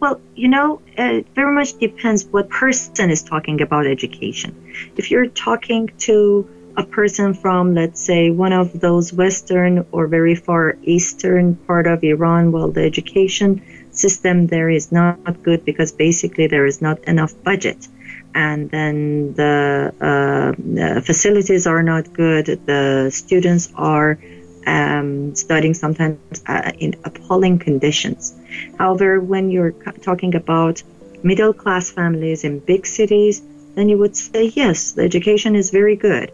well, 0.00 0.20
you 0.34 0.48
know, 0.48 0.80
it 0.96 1.26
very 1.34 1.54
much 1.54 1.78
depends 1.78 2.24
what 2.24 2.48
person 2.48 3.10
is 3.10 3.22
talking 3.22 3.60
about 3.62 3.86
education. 3.86 4.72
If 4.96 5.10
you're 5.10 5.26
talking 5.26 5.90
to 5.98 6.48
a 6.76 6.84
person 6.84 7.34
from, 7.34 7.74
let's 7.74 8.00
say, 8.00 8.30
one 8.30 8.52
of 8.52 8.80
those 8.80 9.12
western 9.12 9.86
or 9.92 10.06
very 10.06 10.34
far 10.34 10.76
eastern 10.82 11.56
part 11.56 11.86
of 11.86 12.04
Iran, 12.04 12.52
well, 12.52 12.70
the 12.70 12.84
education 12.84 13.62
system 13.90 14.46
there 14.46 14.68
is 14.68 14.92
not 14.92 15.42
good 15.42 15.64
because 15.64 15.92
basically 15.92 16.46
there 16.46 16.66
is 16.66 16.82
not 16.82 17.02
enough 17.04 17.32
budget 17.42 17.88
and 18.36 18.70
then 18.70 19.32
the, 19.32 19.94
uh, 19.98 20.52
the 20.58 21.00
facilities 21.00 21.66
are 21.66 21.82
not 21.82 22.12
good. 22.12 22.44
The 22.66 23.10
students 23.10 23.72
are 23.74 24.18
um, 24.66 25.34
studying 25.34 25.74
sometimes 25.74 26.18
uh, 26.46 26.72
in 26.78 26.94
appalling 27.04 27.58
conditions. 27.58 28.34
However, 28.78 29.20
when 29.20 29.50
you're 29.50 29.72
talking 30.02 30.34
about 30.34 30.82
middle 31.22 31.52
class 31.52 31.90
families 31.90 32.44
in 32.44 32.58
big 32.58 32.86
cities, 32.86 33.42
then 33.74 33.88
you 33.88 33.98
would 33.98 34.16
say 34.16 34.46
yes, 34.54 34.92
the 34.92 35.02
education 35.02 35.54
is 35.56 35.70
very 35.70 35.96
good. 35.96 36.32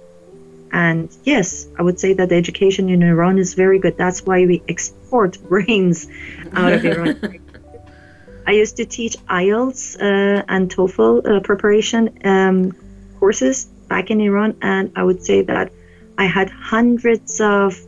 And 0.73 1.15
yes, 1.25 1.67
I 1.79 1.83
would 1.83 2.01
say 2.01 2.15
that 2.15 2.31
the 2.31 2.35
education 2.35 2.89
in 2.89 3.03
Iran 3.03 3.39
is 3.39 3.53
very 3.55 3.79
good. 3.79 3.99
That's 3.99 4.25
why 4.25 4.47
we 4.47 4.63
export 4.69 5.39
brains 5.49 6.09
out 6.55 6.73
of 6.73 6.85
Iran. 6.85 7.41
I 8.47 8.53
used 8.53 8.77
to 8.79 8.85
teach 8.85 9.17
IELTS 9.29 9.97
uh, 10.01 10.45
and 10.49 10.69
TOEFL 10.75 11.37
uh, 11.37 11.41
preparation 11.41 12.19
um, 12.25 12.73
courses 13.21 13.67
back 13.89 14.11
in 14.11 14.21
Iran, 14.21 14.57
and 14.63 14.91
I 14.97 15.05
would 15.05 15.23
say 15.23 15.43
that 15.43 15.73
I 16.19 16.27
had 16.27 16.51
hundreds 16.51 17.41
of 17.41 17.81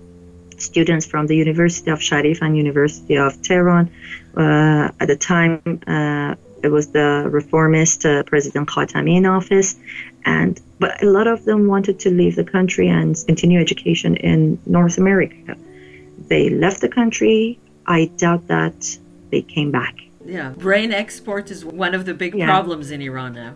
students 0.64 1.06
from 1.06 1.26
the 1.26 1.36
University 1.36 1.90
of 1.90 2.02
Sharif 2.02 2.42
and 2.42 2.56
University 2.56 3.16
of 3.16 3.40
Tehran. 3.42 3.90
Uh, 4.36 4.90
at 5.00 5.08
the 5.08 5.16
time, 5.16 5.60
uh, 5.86 6.34
it 6.64 6.68
was 6.68 6.88
the 6.88 7.28
reformist 7.30 8.06
uh, 8.06 8.22
President 8.24 8.68
Khatami 8.68 9.16
in 9.16 9.26
office, 9.26 9.76
and 10.24 10.60
but 10.78 11.02
a 11.02 11.06
lot 11.06 11.26
of 11.26 11.44
them 11.44 11.66
wanted 11.66 12.00
to 12.00 12.10
leave 12.10 12.36
the 12.36 12.44
country 12.44 12.88
and 12.88 13.14
continue 13.26 13.60
education 13.60 14.16
in 14.16 14.58
North 14.64 14.96
America. 14.98 15.56
They 16.28 16.48
left 16.48 16.80
the 16.80 16.88
country. 16.88 17.58
I 17.86 18.06
doubt 18.16 18.46
that 18.48 18.98
they 19.30 19.42
came 19.42 19.70
back. 19.70 19.94
Yeah, 20.24 20.50
brain 20.50 20.90
export 20.92 21.50
is 21.50 21.64
one 21.64 21.94
of 21.94 22.06
the 22.06 22.14
big 22.14 22.34
yeah. 22.34 22.46
problems 22.46 22.90
in 22.90 23.02
Iran 23.02 23.34
now. 23.34 23.54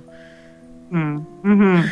Mm. 0.92 1.26
Mm-hmm. 1.42 1.88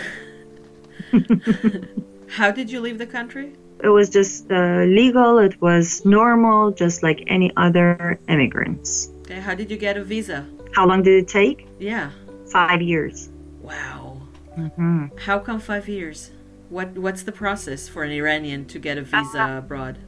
How 2.37 2.50
did 2.50 2.70
you 2.70 2.81
leave 2.81 2.98
the 2.98 3.07
country? 3.07 3.55
It 3.82 3.88
was 3.88 4.08
just 4.08 4.50
uh, 4.50 4.84
legal. 4.84 5.38
It 5.38 5.60
was 5.60 6.04
normal, 6.04 6.70
just 6.72 7.02
like 7.02 7.24
any 7.26 7.52
other 7.56 8.18
immigrants. 8.28 9.10
Okay, 9.22 9.40
how 9.40 9.54
did 9.54 9.70
you 9.70 9.76
get 9.76 9.96
a 9.96 10.04
visa? 10.04 10.46
How 10.74 10.86
long 10.86 11.02
did 11.02 11.14
it 11.14 11.28
take? 11.28 11.68
Yeah, 11.78 12.10
five 12.50 12.80
years. 12.80 13.28
Wow. 13.60 14.22
Mm-hmm. 14.56 15.16
How 15.18 15.38
come 15.38 15.60
five 15.60 15.88
years? 15.88 16.30
What 16.70 16.96
What's 16.98 17.22
the 17.22 17.32
process 17.32 17.88
for 17.88 18.02
an 18.02 18.12
Iranian 18.12 18.64
to 18.66 18.78
get 18.78 18.98
a 18.98 19.02
visa 19.02 19.42
uh, 19.42 19.58
abroad? 19.58 19.98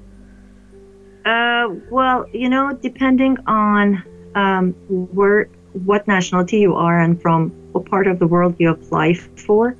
Uh, 1.24 1.68
well, 1.90 2.26
you 2.32 2.48
know, 2.48 2.72
depending 2.72 3.36
on 3.46 4.02
um, 4.34 4.72
where 4.88 5.48
what 5.72 6.08
nationality 6.08 6.58
you 6.60 6.74
are 6.74 7.00
and 7.00 7.20
from 7.20 7.50
what 7.72 7.84
part 7.84 8.06
of 8.06 8.18
the 8.18 8.26
world 8.26 8.56
you 8.58 8.70
apply 8.70 9.14
for, 9.14 9.76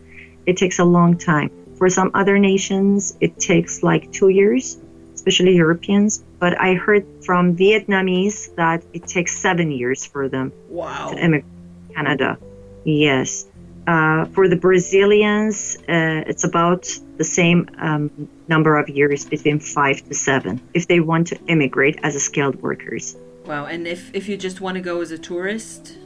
it 0.46 0.56
takes 0.56 0.78
a 0.78 0.84
long 0.84 1.16
time. 1.16 1.50
For 1.78 1.88
some 1.88 2.10
other 2.14 2.38
nations, 2.38 3.16
it 3.20 3.38
takes 3.38 3.82
like 3.82 4.12
two 4.12 4.28
years, 4.28 4.76
especially 5.14 5.54
Europeans. 5.54 6.24
But 6.40 6.60
I 6.60 6.74
heard 6.74 7.06
from 7.24 7.56
Vietnamese 7.56 8.54
that 8.56 8.82
it 8.92 9.06
takes 9.06 9.38
seven 9.38 9.70
years 9.70 10.04
for 10.04 10.28
them 10.28 10.52
wow. 10.68 11.10
to 11.10 11.18
immigrate 11.18 11.44
to 11.88 11.94
Canada. 11.94 12.38
Yes. 12.84 13.46
Uh, 13.86 14.26
for 14.26 14.48
the 14.48 14.56
Brazilians, 14.56 15.76
uh, 15.88 16.22
it's 16.26 16.44
about 16.44 16.82
the 17.16 17.24
same 17.24 17.70
um, 17.78 18.28
number 18.46 18.76
of 18.76 18.88
years, 18.88 19.24
between 19.24 19.60
five 19.60 20.06
to 20.08 20.14
seven, 20.14 20.60
if 20.74 20.86
they 20.88 21.00
want 21.00 21.28
to 21.28 21.38
immigrate 21.46 21.98
as 22.02 22.14
a 22.14 22.20
skilled 22.20 22.60
workers. 22.60 23.16
Wow, 23.46 23.64
and 23.64 23.86
if, 23.86 24.14
if 24.14 24.28
you 24.28 24.36
just 24.36 24.60
want 24.60 24.74
to 24.74 24.82
go 24.82 25.00
as 25.00 25.10
a 25.10 25.16
tourist? 25.16 25.96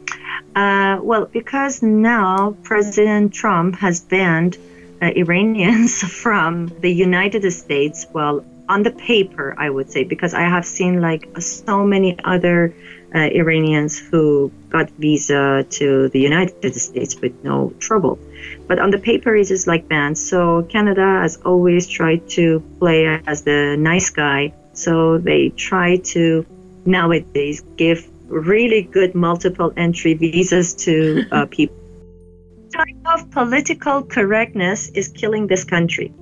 Uh, 0.55 1.01
well, 1.03 1.27
because 1.27 1.83
now 1.83 2.57
President 2.63 3.35
Trump 3.35 3.75
has 3.77 4.01
banned 4.01 4.59
Iranians 5.07 6.03
from 6.23 6.69
the 6.81 6.93
United 6.93 7.51
States, 7.53 8.07
well, 8.13 8.45
on 8.69 8.83
the 8.83 8.91
paper, 8.91 9.55
I 9.59 9.69
would 9.69 9.91
say, 9.91 10.05
because 10.05 10.35
I 10.35 10.43
have 10.43 10.65
seen 10.65 11.01
like 11.01 11.41
so 11.41 11.85
many 11.85 12.19
other 12.25 12.75
uh, 13.15 13.19
Iranians 13.19 13.99
who 13.99 14.51
got 14.71 14.89
visa 14.91 15.67
to 15.69 16.09
the 16.09 16.21
United 16.21 16.75
States 16.75 17.21
with 17.21 17.45
no 17.45 17.73
trouble. 17.79 18.19
But 18.67 18.79
on 18.79 18.91
the 18.91 18.99
paper, 18.99 19.37
it 19.37 19.51
is 19.51 19.67
like 19.67 19.89
banned. 19.89 20.17
So 20.17 20.63
Canada 20.63 21.21
has 21.21 21.37
always 21.45 21.87
tried 21.87 22.29
to 22.31 22.61
play 22.79 23.21
as 23.27 23.43
the 23.43 23.77
nice 23.77 24.11
guy. 24.11 24.55
So 24.73 25.19
they 25.19 25.51
try 25.51 25.97
to 26.15 26.47
nowadays 26.87 27.63
give 27.77 28.09
really 28.29 28.83
good 28.83 29.15
multiple 29.15 29.73
entry 29.77 30.15
visas 30.15 30.75
to 30.87 31.27
uh, 31.31 31.47
people. 31.51 31.82
Type 32.73 32.97
of 33.07 33.31
political 33.31 34.03
correctness 34.03 34.89
is 34.91 35.09
killing 35.09 35.47
this 35.47 35.65
country. 35.65 36.13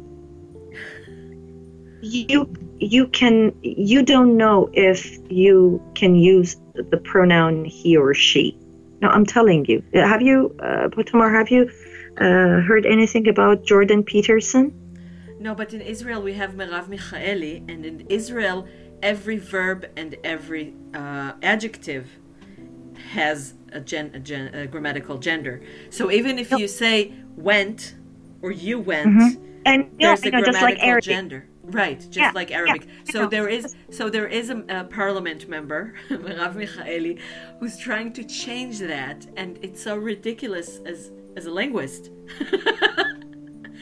You 2.03 2.53
you 2.79 3.07
can 3.09 3.55
you 3.63 4.03
don't 4.03 4.37
know 4.37 4.71
if 4.73 5.19
you 5.31 5.83
can 5.95 6.15
use 6.15 6.57
the 6.75 6.97
pronoun 6.97 7.65
he 7.65 7.97
or 7.97 8.15
she. 8.15 8.59
No, 9.01 9.09
I'm 9.09 9.25
telling 9.25 9.65
you. 9.67 9.83
Have 9.95 10.21
you, 10.21 10.55
uh, 10.61 10.89
Potamar, 10.89 11.33
have 11.33 11.51
you 11.51 11.71
uh, 12.19 12.61
heard 12.61 12.85
anything 12.85 13.29
about 13.29 13.65
Jordan 13.65 14.03
Peterson? 14.03 14.75
No, 15.39 15.55
but 15.55 15.73
in 15.73 15.81
Israel 15.81 16.21
we 16.21 16.35
have 16.35 16.53
Merav 16.53 16.87
Michaeli, 16.89 17.57
and 17.71 17.87
in 17.87 18.07
Israel 18.09 18.67
every 19.03 19.39
verb 19.39 19.87
and 19.97 20.17
every 20.23 20.75
uh, 20.95 21.33
adjective 21.43 22.07
has 23.13 23.55
a, 23.73 23.81
gen, 23.81 24.11
a, 24.15 24.21
gen, 24.21 24.55
a, 24.55 24.67
grammatical 24.67 25.19
gender. 25.19 25.63
So 25.91 26.11
even 26.11 26.39
if 26.39 26.51
you 26.51 26.69
say 26.69 27.13
went 27.37 27.95
or 28.43 28.51
you 28.51 28.79
went, 28.79 29.09
mm-hmm. 29.09 29.45
and 29.67 29.91
there's 29.99 30.25
you 30.25 30.31
know, 30.31 30.39
a 30.39 30.43
grammatical 30.43 30.95
like 30.95 31.03
gender. 31.03 31.47
Right, 31.63 32.01
just 32.01 32.17
yeah, 32.17 32.33
like 32.35 32.51
Arabic. 32.51 32.87
Yeah, 32.87 33.13
so 33.13 33.27
there 33.27 33.49
is 33.49 33.77
so 33.91 34.11
there 34.11 34.27
is 34.27 34.51
a, 34.51 34.65
a 34.69 34.85
parliament 34.85 35.49
member, 35.49 35.95
Merav 36.09 36.55
Michaeli, 36.55 37.21
who's 37.61 37.77
trying 37.77 38.13
to 38.15 38.25
change 38.25 38.81
that, 38.81 39.27
and 39.37 39.59
it's 39.63 39.83
so 39.83 39.97
ridiculous 39.97 40.81
as 40.85 41.13
as 41.37 41.47
a 41.47 41.51
linguist. 41.51 42.11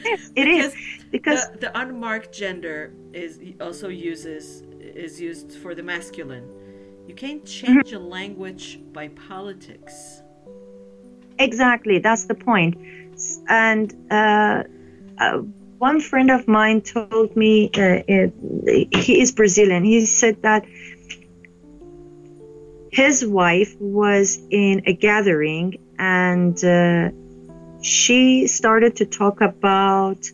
yes, 0.03 0.31
it 0.35 0.47
is 0.47 0.75
because 1.11 1.49
the, 1.51 1.57
the 1.57 1.79
unmarked 1.79 2.31
gender 2.31 2.93
is 3.13 3.39
also 3.59 3.87
uses 3.87 4.61
is 4.79 5.19
used 5.19 5.53
for 5.53 5.73
the 5.73 5.83
masculine. 5.83 6.47
You 7.09 7.15
can't 7.15 7.43
change 7.43 7.87
mm-hmm. 7.87 7.95
a 7.95 8.07
language 8.07 8.79
by 8.93 9.07
politics. 9.07 10.21
Exactly, 11.39 11.97
that's 11.97 12.25
the 12.25 12.35
point. 12.35 12.77
And 13.47 13.91
uh, 14.11 14.63
uh, 15.17 15.37
one 15.79 16.01
friend 16.01 16.29
of 16.29 16.47
mine 16.47 16.81
told 16.81 17.35
me 17.35 17.71
uh, 17.73 18.03
it, 18.07 18.93
he 18.93 19.21
is 19.21 19.31
Brazilian. 19.31 19.83
He 19.83 20.05
said 20.05 20.43
that 20.43 20.67
his 22.91 23.25
wife 23.25 23.75
was 23.79 24.37
in 24.51 24.83
a 24.85 24.93
gathering 24.93 25.79
and 25.97 26.63
uh, 26.63 27.09
she 27.81 28.45
started 28.45 28.97
to 28.97 29.07
talk 29.07 29.41
about 29.41 30.29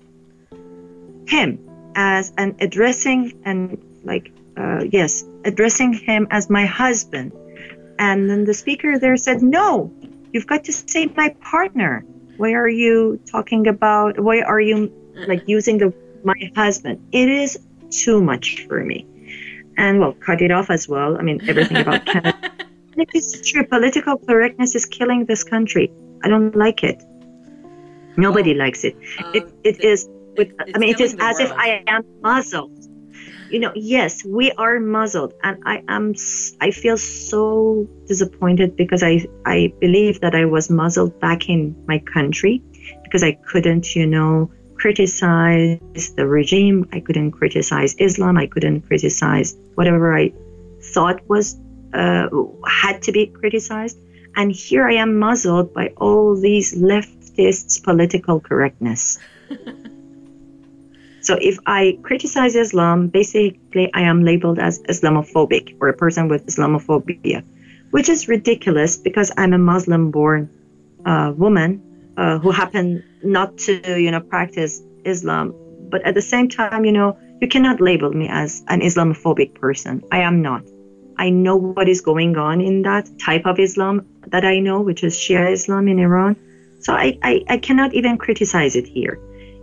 him 1.26 1.58
as 1.96 2.34
an 2.38 2.58
addressing 2.60 3.42
and 3.46 3.82
like 4.04 4.34
uh, 4.58 4.84
yes, 4.92 5.24
addressing 5.46 5.94
him 5.94 6.28
as 6.32 6.50
my 6.50 6.66
husband. 6.66 7.32
And 8.00 8.30
then 8.30 8.44
the 8.46 8.54
speaker 8.54 9.00
there 9.00 9.16
said, 9.18 9.42
No, 9.42 9.92
You've 10.34 10.48
got 10.48 10.66
to 10.66 10.74
say 10.74 11.06
my 11.16 11.30
partner. 11.40 12.04
Why 12.36 12.52
are 12.56 12.68
you 12.68 13.18
talking 13.26 13.68
about? 13.68 14.20
Why 14.20 14.42
are 14.42 14.60
you 14.60 14.92
like 15.30 15.48
using 15.48 15.78
the 15.78 15.94
my 16.26 16.36
husband? 16.58 17.00
It 17.14 17.30
is 17.30 17.58
too 17.90 18.22
much 18.22 18.66
for 18.68 18.84
me. 18.84 19.08
And 19.78 20.02
well, 20.02 20.12
cut 20.12 20.42
it 20.42 20.52
off 20.52 20.70
as 20.70 20.90
well. 20.90 21.18
I 21.18 21.22
mean, 21.22 21.40
everything 21.48 21.78
about 21.78 22.06
Canada. 22.12 22.52
it 22.98 23.08
is 23.14 23.42
true. 23.50 23.64
Political 23.66 24.18
correctness 24.28 24.76
is 24.76 24.86
killing 24.86 25.24
this 25.24 25.46
country. 25.46 25.90
I 26.22 26.28
don't 26.28 26.54
like 26.54 26.84
it. 26.84 27.02
Nobody 28.18 28.54
likes 28.54 28.84
it. 28.84 28.96
Um, 29.24 29.36
It, 29.36 29.44
it 29.64 29.84
is. 29.86 30.10
With, 30.38 30.50
it- 30.68 30.76
I 30.76 30.80
mean, 30.80 30.90
it's 30.90 31.00
is 31.00 31.16
as 31.20 31.40
if. 31.40 31.52
I 31.54 31.82
am 31.88 32.04
muzzled. 32.22 32.75
You 33.56 33.62
know, 33.62 33.72
yes, 33.74 34.26
we 34.26 34.52
are 34.58 34.82
muzzled, 34.82 35.34
and 35.42 35.64
I 35.66 35.82
am. 35.88 36.14
I 36.60 36.72
feel 36.72 36.98
so 36.98 37.88
disappointed 38.06 38.76
because 38.76 39.02
I 39.02 39.26
I 39.46 39.72
believe 39.80 40.20
that 40.20 40.36
I 40.36 40.44
was 40.44 40.70
muzzled 40.70 41.18
back 41.22 41.48
in 41.48 41.74
my 41.88 42.00
country 42.00 42.62
because 43.04 43.24
I 43.24 43.32
couldn't, 43.32 43.96
you 43.96 44.08
know, 44.08 44.52
criticize 44.74 45.80
the 46.18 46.28
regime. 46.28 46.90
I 46.92 47.00
couldn't 47.00 47.32
criticize 47.32 47.96
Islam. 47.98 48.36
I 48.36 48.48
couldn't 48.48 48.82
criticize 48.82 49.56
whatever 49.76 50.14
I 50.14 50.34
thought 50.94 51.22
was 51.30 51.56
uh, 51.94 52.28
had 52.68 53.02
to 53.04 53.14
be 53.14 53.28
criticized. 53.28 53.98
And 54.36 54.52
here 54.52 54.86
I 54.86 54.96
am 54.96 55.18
muzzled 55.18 55.74
by 55.74 55.94
all 55.96 56.36
these 56.36 56.76
leftists' 56.76 57.82
political 57.82 58.42
correctness. 58.42 59.18
So 61.26 61.36
if 61.42 61.58
I 61.66 61.98
criticize 62.04 62.56
Islam, 62.56 63.08
basically 63.08 63.90
I 63.96 64.02
am 64.02 64.24
labeled 64.24 64.60
as 64.60 64.84
Islamophobic 64.84 65.76
or 65.82 65.90
a 65.90 65.94
person 65.98 66.28
with 66.28 66.46
Islamophobia, 66.46 67.44
which 67.90 68.10
is 68.10 68.28
ridiculous 68.28 68.96
because 68.98 69.32
I'm 69.36 69.52
a 69.54 69.58
Muslim-born 69.58 70.52
uh, 71.04 71.34
woman 71.36 71.82
uh, 72.16 72.38
who 72.38 72.52
happen 72.52 73.04
not 73.24 73.58
to, 73.66 74.00
you 74.00 74.12
know, 74.12 74.20
practice 74.20 74.84
Islam. 75.04 75.56
But 75.90 76.06
at 76.06 76.14
the 76.14 76.22
same 76.22 76.48
time, 76.48 76.86
you 76.86 76.92
know, 76.92 77.18
you 77.42 77.48
cannot 77.48 77.82
label 77.82 78.12
me 78.14 78.28
as 78.30 78.64
an 78.68 78.82
Islamophobic 78.82 79.56
person. 79.56 80.04
I 80.12 80.20
am 80.20 80.44
not. 80.44 80.62
I 81.18 81.32
know 81.32 81.56
what 81.56 81.90
is 81.90 82.02
going 82.02 82.38
on 82.38 82.62
in 82.62 82.84
that 82.84 83.10
type 83.18 83.48
of 83.48 83.58
Islam 83.58 84.06
that 84.28 84.46
I 84.46 84.60
know, 84.60 84.80
which 84.82 85.04
is 85.04 85.16
Shia 85.16 85.52
Islam 85.52 85.88
in 85.88 85.98
Iran. 85.98 86.36
So 86.82 86.94
I, 86.94 87.18
I, 87.24 87.44
I 87.50 87.58
cannot 87.58 87.96
even 87.96 88.20
criticize 88.20 88.76
it 88.76 88.86
here 88.86 89.20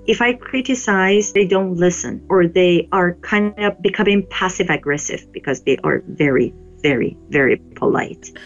if 0.07 0.21
I 0.21 0.35
criticize, 0.35 1.33
they 1.33 1.47
don't 1.47 1.77
listen 1.77 2.25
or 2.29 2.47
they 2.47 2.89
are 2.93 3.15
kind 3.23 3.55
of 3.59 3.81
becoming 3.83 4.27
passive 4.27 4.69
aggressive 4.69 5.31
because 5.33 5.63
they 5.63 5.77
are 5.85 6.03
very, 6.07 6.53
very, 6.83 7.17
very 7.29 7.57
polite. 7.77 8.31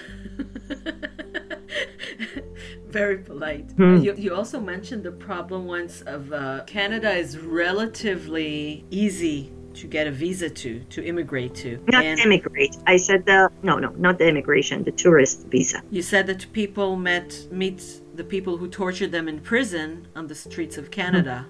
Very 2.88 3.18
polite. 3.18 3.70
Hmm. 3.72 3.96
You, 3.96 4.14
you 4.14 4.34
also 4.34 4.58
mentioned 4.58 5.02
the 5.02 5.12
problem 5.12 5.66
once 5.66 6.00
of 6.02 6.32
uh, 6.32 6.62
Canada 6.66 7.12
is 7.12 7.36
relatively 7.36 8.86
easy 8.90 9.52
to 9.74 9.86
get 9.86 10.06
a 10.06 10.10
visa 10.10 10.48
to, 10.48 10.80
to 10.80 11.04
immigrate 11.04 11.54
to. 11.56 11.78
Not 11.88 12.04
and 12.04 12.18
immigrate. 12.20 12.76
I 12.86 12.96
said 12.96 13.26
the 13.26 13.50
no, 13.62 13.78
no, 13.78 13.90
not 13.90 14.18
the 14.18 14.26
immigration, 14.26 14.82
the 14.84 14.92
tourist 14.92 15.46
visa. 15.48 15.82
you 15.90 16.02
said 16.02 16.26
that 16.28 16.50
people 16.52 16.96
met 16.96 17.46
meet 17.50 18.00
the 18.16 18.24
people 18.24 18.56
who 18.56 18.68
tortured 18.68 19.12
them 19.12 19.28
in 19.28 19.40
prison 19.40 20.08
on 20.16 20.26
the 20.26 20.34
streets 20.34 20.78
of 20.78 20.90
Canada. 20.90 21.46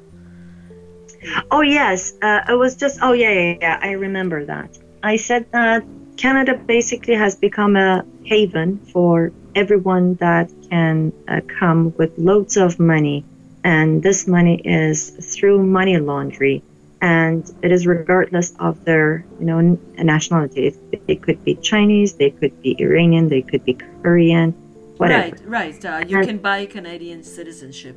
Oh 1.50 1.62
yes, 1.62 2.14
uh, 2.22 2.42
I 2.46 2.54
was 2.54 2.76
just. 2.76 2.98
Oh 3.02 3.12
yeah, 3.12 3.30
yeah, 3.30 3.56
yeah. 3.60 3.78
I 3.80 3.92
remember 3.92 4.44
that. 4.44 4.78
I 5.02 5.16
said 5.16 5.50
that 5.52 5.84
Canada 6.16 6.54
basically 6.54 7.14
has 7.14 7.36
become 7.36 7.76
a 7.76 8.04
haven 8.24 8.78
for 8.92 9.32
everyone 9.54 10.14
that 10.16 10.50
can 10.70 11.12
uh, 11.28 11.40
come 11.58 11.94
with 11.96 12.16
loads 12.18 12.56
of 12.56 12.78
money, 12.78 13.24
and 13.64 14.02
this 14.02 14.26
money 14.26 14.60
is 14.64 15.10
through 15.10 15.62
money 15.62 15.98
laundry, 15.98 16.62
and 17.00 17.50
it 17.62 17.72
is 17.72 17.86
regardless 17.86 18.54
of 18.58 18.84
their, 18.84 19.24
you 19.38 19.46
know, 19.46 19.60
nationality. 19.98 20.74
They 21.06 21.16
could 21.16 21.44
be 21.44 21.54
Chinese, 21.54 22.14
they 22.14 22.30
could 22.30 22.60
be 22.62 22.76
Iranian, 22.80 23.28
they 23.28 23.42
could 23.42 23.64
be 23.64 23.74
Korean, 24.02 24.54
whatever. 24.98 25.36
Right, 25.36 25.40
right. 25.46 25.84
Uh, 25.84 26.04
you 26.06 26.18
And- 26.18 26.26
can 26.26 26.38
buy 26.38 26.66
Canadian 26.66 27.22
citizenship. 27.22 27.96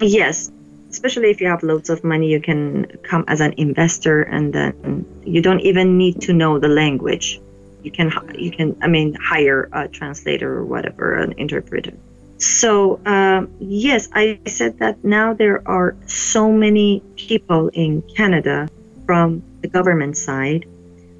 Yes, 0.00 0.50
especially 0.90 1.30
if 1.30 1.40
you 1.40 1.48
have 1.48 1.62
loads 1.62 1.90
of 1.90 2.02
money, 2.04 2.28
you 2.30 2.40
can 2.40 2.86
come 3.02 3.24
as 3.28 3.40
an 3.40 3.52
investor, 3.56 4.22
and 4.22 4.52
then 4.52 5.04
you 5.24 5.40
don't 5.42 5.60
even 5.60 5.98
need 5.98 6.20
to 6.22 6.32
know 6.32 6.58
the 6.58 6.68
language. 6.68 7.40
You 7.82 7.90
can 7.90 8.10
you 8.34 8.50
can 8.50 8.76
I 8.82 8.88
mean 8.88 9.14
hire 9.14 9.68
a 9.72 9.88
translator 9.88 10.50
or 10.58 10.64
whatever, 10.64 11.14
an 11.16 11.32
interpreter. 11.38 11.92
So 12.38 13.00
um, 13.04 13.48
yes, 13.60 14.08
I 14.14 14.38
said 14.46 14.78
that 14.78 15.04
now 15.04 15.34
there 15.34 15.62
are 15.68 15.94
so 16.06 16.50
many 16.50 17.02
people 17.16 17.68
in 17.74 18.02
Canada 18.16 18.68
from 19.06 19.42
the 19.60 19.68
government 19.68 20.16
side, 20.16 20.64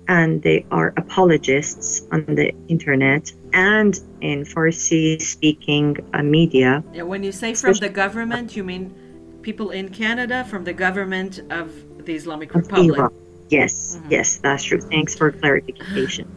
and 0.09 0.43
they 0.43 0.65
are 0.71 0.95
apologists 0.97 2.03
on 2.11 2.25
the 2.25 2.55
internet 2.69 3.33
and 3.53 4.01
in 4.21 4.45
Farsi-speaking 4.45 5.99
uh, 6.13 6.23
media. 6.23 6.83
Yeah, 6.93 7.03
when 7.03 7.23
you 7.23 7.33
say 7.33 7.55
from 7.55 7.75
the 7.75 7.89
government, 7.89 8.57
you 8.57 8.65
mean 8.65 8.95
people 9.43 9.71
in 9.71 9.89
Canada 9.89 10.45
from 10.45 10.65
the 10.65 10.73
government 10.73 11.41
of 11.51 11.73
the 12.05 12.15
Islamic 12.15 12.55
Republic. 12.55 12.99
Iran. 12.99 13.13
Yes, 13.49 13.99
yes, 14.09 14.37
that's 14.37 14.65
true. 14.65 14.81
Thanks 14.81 15.15
for 15.17 15.33
clarification. 15.33 16.31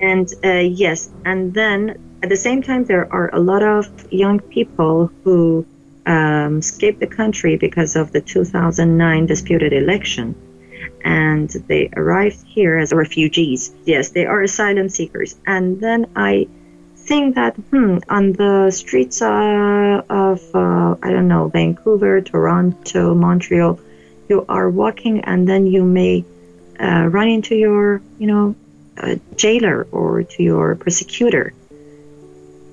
And 0.00 0.32
uh, 0.44 0.58
yes, 0.58 1.10
and 1.24 1.52
then 1.52 2.18
at 2.22 2.28
the 2.28 2.36
same 2.36 2.62
time, 2.62 2.84
there 2.84 3.12
are 3.12 3.34
a 3.34 3.40
lot 3.40 3.62
of 3.62 4.12
young 4.12 4.40
people 4.40 5.10
who 5.24 5.66
um, 6.06 6.58
escaped 6.58 7.00
the 7.00 7.06
country 7.06 7.56
because 7.56 7.96
of 7.96 8.12
the 8.12 8.20
2009 8.20 9.26
disputed 9.26 9.72
election. 9.72 10.34
And 11.04 11.48
they 11.68 11.88
arrived 11.96 12.44
here 12.46 12.78
as 12.78 12.92
refugees. 12.92 13.72
Yes, 13.84 14.10
they 14.10 14.24
are 14.26 14.42
asylum 14.42 14.88
seekers. 14.88 15.36
And 15.46 15.80
then 15.80 16.06
I 16.16 16.48
think 17.06 17.34
that, 17.36 17.54
hmm, 17.70 17.98
on 18.08 18.32
the 18.32 18.70
streets 18.70 19.22
uh, 19.22 20.02
of, 20.10 20.40
uh, 20.54 20.96
I 21.02 21.10
don't 21.10 21.28
know, 21.28 21.48
Vancouver, 21.48 22.20
Toronto, 22.20 23.14
Montreal, 23.14 23.78
you 24.28 24.44
are 24.48 24.68
walking 24.68 25.20
and 25.20 25.48
then 25.48 25.66
you 25.66 25.84
may 25.84 26.24
uh, 26.80 27.06
run 27.06 27.28
into 27.28 27.54
your, 27.54 28.02
you 28.18 28.26
know, 28.26 28.54
uh, 28.98 29.16
jailer 29.36 29.86
or 29.92 30.22
to 30.22 30.42
your 30.42 30.74
persecutor. 30.74 31.54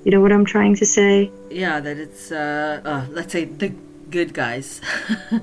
You 0.04 0.10
know 0.10 0.20
what 0.20 0.32
I'm 0.32 0.44
trying 0.44 0.74
to 0.76 0.86
say? 0.86 1.30
Yeah, 1.50 1.80
that 1.80 1.96
it's 1.96 2.30
uh, 2.30 2.80
uh, 2.84 3.06
let's 3.10 3.32
say 3.32 3.44
the 3.44 3.72
good 4.10 4.34
guys 4.34 4.80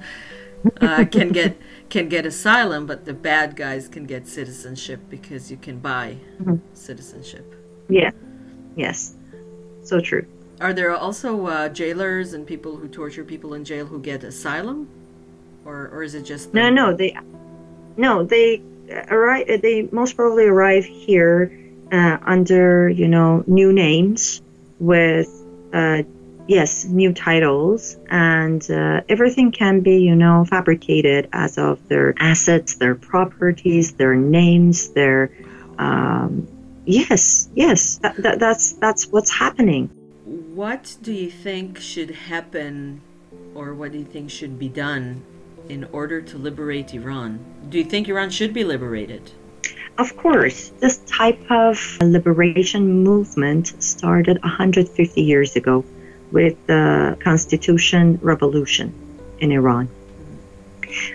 uh, 0.81 1.05
can 1.09 1.29
get 1.29 1.57
can 1.89 2.09
get 2.09 2.25
asylum, 2.25 2.85
but 2.85 3.05
the 3.05 3.13
bad 3.13 3.55
guys 3.55 3.87
can 3.87 4.05
get 4.05 4.27
citizenship 4.27 4.99
because 5.09 5.49
you 5.51 5.57
can 5.57 5.79
buy 5.79 6.17
Mhm. 6.41 6.59
citizenship. 6.73 7.45
Yeah. 7.89 8.11
Yes. 8.75 9.15
So 9.83 9.99
true. 9.99 10.25
Are 10.59 10.73
there 10.73 10.95
also 10.95 11.47
uh, 11.47 11.69
jailers 11.69 12.33
and 12.33 12.45
people 12.45 12.77
who 12.77 12.87
torture 12.87 13.23
people 13.23 13.55
in 13.55 13.65
jail 13.65 13.85
who 13.85 13.99
get 13.99 14.23
asylum, 14.23 14.87
or 15.65 15.89
or 15.89 16.03
is 16.03 16.13
it 16.13 16.23
just 16.23 16.53
No, 16.53 16.69
no, 16.69 16.93
they, 16.93 17.17
no, 17.97 18.23
they 18.23 18.61
arrive. 19.09 19.47
They 19.61 19.89
most 19.91 20.15
probably 20.15 20.45
arrive 20.45 20.85
here 20.85 21.51
uh, 21.91 22.17
under, 22.21 22.89
you 22.89 23.07
know, 23.07 23.43
new 23.47 23.73
names 23.73 24.41
with, 24.79 25.29
uh, 25.73 26.03
yes, 26.47 26.85
new 26.85 27.13
titles, 27.13 27.97
and 28.09 28.61
uh, 28.69 29.01
everything 29.09 29.51
can 29.51 29.81
be, 29.81 29.97
you 29.97 30.15
know, 30.15 30.45
fabricated 30.45 31.27
as 31.33 31.57
of 31.57 31.85
their 31.87 32.13
assets, 32.17 32.75
their 32.75 32.95
properties, 32.95 33.93
their 33.93 34.15
names, 34.15 34.89
their, 34.89 35.31
um, 35.77 36.47
yes, 36.91 37.49
yes, 37.55 37.97
that, 37.99 38.15
that, 38.17 38.39
that's 38.39 38.73
that's 38.73 39.07
what's 39.07 39.31
happening. 39.31 39.87
What 40.55 40.97
do 41.01 41.13
you 41.13 41.29
think 41.29 41.79
should 41.79 42.11
happen, 42.11 43.01
or 43.55 43.73
what 43.73 43.91
do 43.93 43.97
you 43.97 44.05
think 44.05 44.29
should 44.29 44.59
be 44.59 44.69
done 44.69 45.23
in 45.69 45.85
order 45.91 46.21
to 46.21 46.37
liberate 46.37 46.93
Iran? 46.93 47.39
Do 47.69 47.77
you 47.77 47.85
think 47.85 48.09
Iran 48.09 48.29
should 48.29 48.53
be 48.53 48.63
liberated? 48.63 49.31
Of 49.97 50.17
course, 50.17 50.71
this 50.79 50.97
type 51.05 51.39
of 51.49 51.97
liberation 52.01 53.03
movement 53.03 53.81
started 53.81 54.41
150 54.41 55.21
years 55.21 55.55
ago 55.55 55.85
with 56.31 56.55
the 56.67 57.17
Constitution 57.19 58.19
Revolution 58.21 58.93
in 59.39 59.51
Iran. 59.51 59.89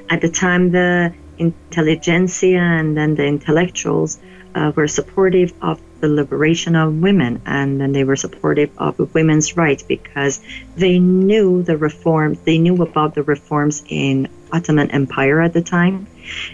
At 0.09 0.21
the 0.21 0.29
time, 0.29 0.71
the 0.71 1.13
intelligentsia 1.39 2.61
and 2.61 2.97
then 2.97 3.15
the 3.15 3.27
intellectuals 3.27 4.19
uh, 4.57 4.73
were 4.75 4.89
supportive 4.89 5.53
of 5.61 5.81
the 6.01 6.09
liberation 6.09 6.75
of 6.75 6.95
women 6.95 7.43
and 7.45 7.81
then 7.81 7.93
they 7.93 8.05
were 8.05 8.17
supportive 8.17 8.71
of 8.79 9.15
women's 9.15 9.57
rights 9.57 9.83
because 9.83 10.41
they 10.77 10.99
knew 10.99 11.63
the 11.63 11.77
reforms, 11.77 12.41
they 12.41 12.59
knew 12.59 12.83
about 12.83 13.15
the 13.15 13.23
reforms 13.23 13.85
in 13.89 14.29
Ottoman 14.51 14.91
Empire 14.91 15.43
at 15.43 15.53
the 15.53 15.63
time. 15.63 16.07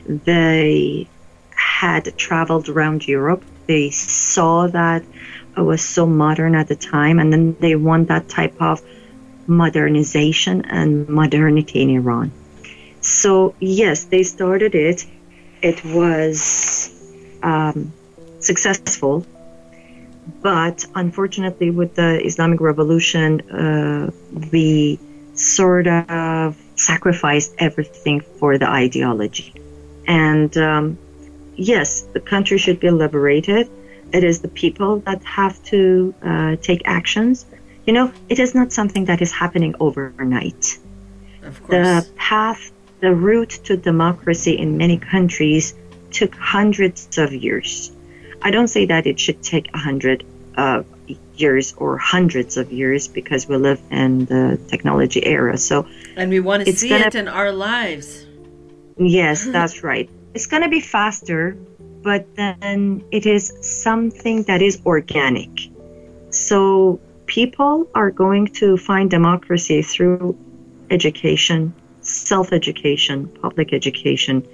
They 0.06 1.08
had 1.54 2.16
traveled 2.18 2.68
around 2.68 3.06
Europe. 3.06 3.44
They 3.66 3.90
saw 3.90 4.66
that 4.66 5.04
it 5.56 5.60
was 5.60 5.82
so 5.82 6.04
modern 6.06 6.54
at 6.54 6.68
the 6.68 6.76
time, 6.76 7.18
and 7.18 7.32
then 7.32 7.56
they 7.60 7.76
want 7.76 8.08
that 8.08 8.28
type 8.28 8.60
of 8.60 8.82
modernization 9.46 10.64
and 10.64 11.08
modernity 11.08 11.82
in 11.82 11.90
Iran. 11.90 12.32
So, 13.00 13.54
yes, 13.60 14.04
they 14.04 14.22
started 14.22 14.74
it. 14.74 15.06
It 15.60 15.84
was 15.84 16.40
um, 17.42 17.92
successful, 18.40 19.26
but 20.40 20.84
unfortunately, 20.94 21.70
with 21.70 21.94
the 21.94 22.24
Islamic 22.24 22.60
Revolution, 22.60 23.40
uh, 23.50 24.10
we 24.52 24.98
sort 25.34 25.86
of 25.86 26.56
sacrificed 26.76 27.54
everything 27.58 28.20
for 28.20 28.58
the 28.58 28.68
ideology. 28.68 29.52
And 30.06 30.56
um, 30.56 30.98
yes, 31.56 32.02
the 32.02 32.20
country 32.20 32.58
should 32.58 32.80
be 32.80 32.90
liberated. 32.90 33.68
It 34.12 34.24
is 34.24 34.40
the 34.40 34.48
people 34.48 34.98
that 35.00 35.22
have 35.24 35.62
to 35.64 36.14
uh, 36.22 36.56
take 36.56 36.82
actions. 36.84 37.46
You 37.86 37.92
know, 37.92 38.12
it 38.28 38.38
is 38.38 38.54
not 38.54 38.72
something 38.72 39.06
that 39.06 39.22
is 39.22 39.32
happening 39.32 39.74
overnight. 39.80 40.78
Of 41.42 41.62
course. 41.64 41.70
The 41.70 42.08
path, 42.16 42.70
the 43.00 43.14
route 43.14 43.58
to 43.64 43.76
democracy 43.76 44.56
in 44.56 44.76
many 44.76 44.98
countries 44.98 45.74
took 46.12 46.34
hundreds 46.34 47.18
of 47.18 47.32
years. 47.32 47.92
I 48.42 48.50
don't 48.50 48.68
say 48.68 48.86
that 48.86 49.06
it 49.06 49.18
should 49.20 49.42
take 49.42 49.72
a 49.74 49.78
hundred 49.78 50.24
uh, 50.56 50.82
years 51.36 51.74
or 51.76 51.98
hundreds 51.98 52.56
of 52.56 52.72
years 52.72 53.08
because 53.08 53.48
we 53.48 53.56
live 53.56 53.80
in 53.90 54.26
the 54.26 54.58
technology 54.68 55.24
era. 55.24 55.56
So, 55.58 55.86
and 56.16 56.30
we 56.30 56.40
want 56.40 56.64
to 56.66 56.72
see 56.72 56.88
gonna- 56.88 57.06
it 57.06 57.14
in 57.14 57.28
our 57.28 57.52
lives. 57.52 58.26
yes, 58.98 59.46
that's 59.56 59.82
right. 59.82 60.08
It's 60.34 60.46
going 60.46 60.62
to 60.62 60.68
be 60.68 60.80
faster, 60.80 61.56
but 62.02 62.34
then 62.36 63.04
it 63.10 63.26
is 63.26 63.52
something 63.60 64.44
that 64.44 64.62
is 64.62 64.80
organic. 64.86 65.50
So, 66.30 67.00
people 67.26 67.88
are 67.94 68.10
going 68.10 68.46
to 68.46 68.76
find 68.76 69.10
democracy 69.10 69.82
through 69.82 70.36
education, 70.90 71.74
self 72.00 72.52
education, 72.52 73.28
public 73.40 73.72
education, 73.72 74.46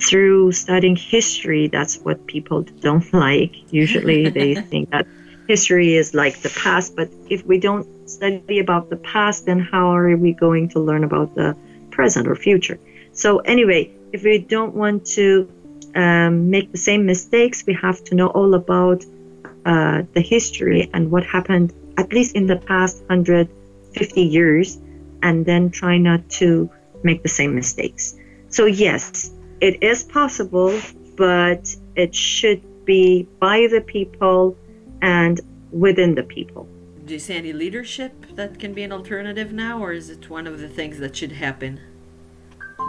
through 0.00 0.52
studying 0.52 0.96
history. 0.96 1.68
That's 1.68 1.98
what 1.98 2.26
people 2.26 2.62
don't 2.62 3.12
like. 3.28 3.72
Usually, 3.72 4.28
they 4.28 4.54
think 4.70 4.90
that 4.90 5.06
history 5.48 5.94
is 5.94 6.14
like 6.14 6.40
the 6.42 6.50
past, 6.50 6.96
but 6.96 7.08
if 7.28 7.44
we 7.44 7.58
don't 7.58 7.86
study 8.08 8.58
about 8.58 8.90
the 8.90 8.96
past, 8.96 9.46
then 9.46 9.60
how 9.60 9.94
are 9.94 10.16
we 10.16 10.32
going 10.32 10.68
to 10.68 10.80
learn 10.80 11.04
about 11.04 11.34
the 11.34 11.56
present 11.90 12.26
or 12.26 12.36
future? 12.36 12.78
So, 13.12 13.38
anyway, 13.38 13.90
if 14.12 14.22
we 14.22 14.38
don't 14.38 14.74
want 14.74 15.06
to 15.18 15.50
um, 15.94 16.50
make 16.50 16.70
the 16.72 16.78
same 16.78 17.04
mistakes, 17.06 17.64
we 17.66 17.74
have 17.74 18.02
to 18.04 18.14
know 18.14 18.28
all 18.28 18.54
about 18.54 19.04
uh, 19.66 20.02
the 20.14 20.20
history 20.20 20.88
and 20.94 21.10
what 21.10 21.24
happened, 21.24 21.72
at 21.98 22.12
least 22.12 22.34
in 22.34 22.46
the 22.46 22.56
past 22.56 23.02
150 23.08 24.22
years, 24.22 24.78
and 25.22 25.44
then 25.44 25.70
try 25.70 25.98
not 25.98 26.28
to 26.40 26.70
make 27.02 27.22
the 27.22 27.28
same 27.28 27.54
mistakes. 27.54 28.14
So, 28.48 28.66
yes, 28.66 29.30
it 29.60 29.82
is 29.82 30.04
possible, 30.04 30.80
but 31.16 31.74
it 31.96 32.14
should 32.14 32.62
be 32.84 33.28
by 33.38 33.68
the 33.70 33.80
people 33.80 34.56
and 35.02 35.40
within 35.70 36.14
the 36.14 36.22
people. 36.22 36.66
Do 37.04 37.14
you 37.14 37.20
see 37.20 37.34
any 37.34 37.52
leadership 37.52 38.12
that 38.34 38.58
can 38.58 38.72
be 38.72 38.82
an 38.82 38.92
alternative 38.92 39.52
now, 39.52 39.82
or 39.82 39.92
is 39.92 40.10
it 40.10 40.30
one 40.30 40.46
of 40.46 40.60
the 40.60 40.68
things 40.68 40.98
that 40.98 41.16
should 41.16 41.32
happen? 41.32 41.80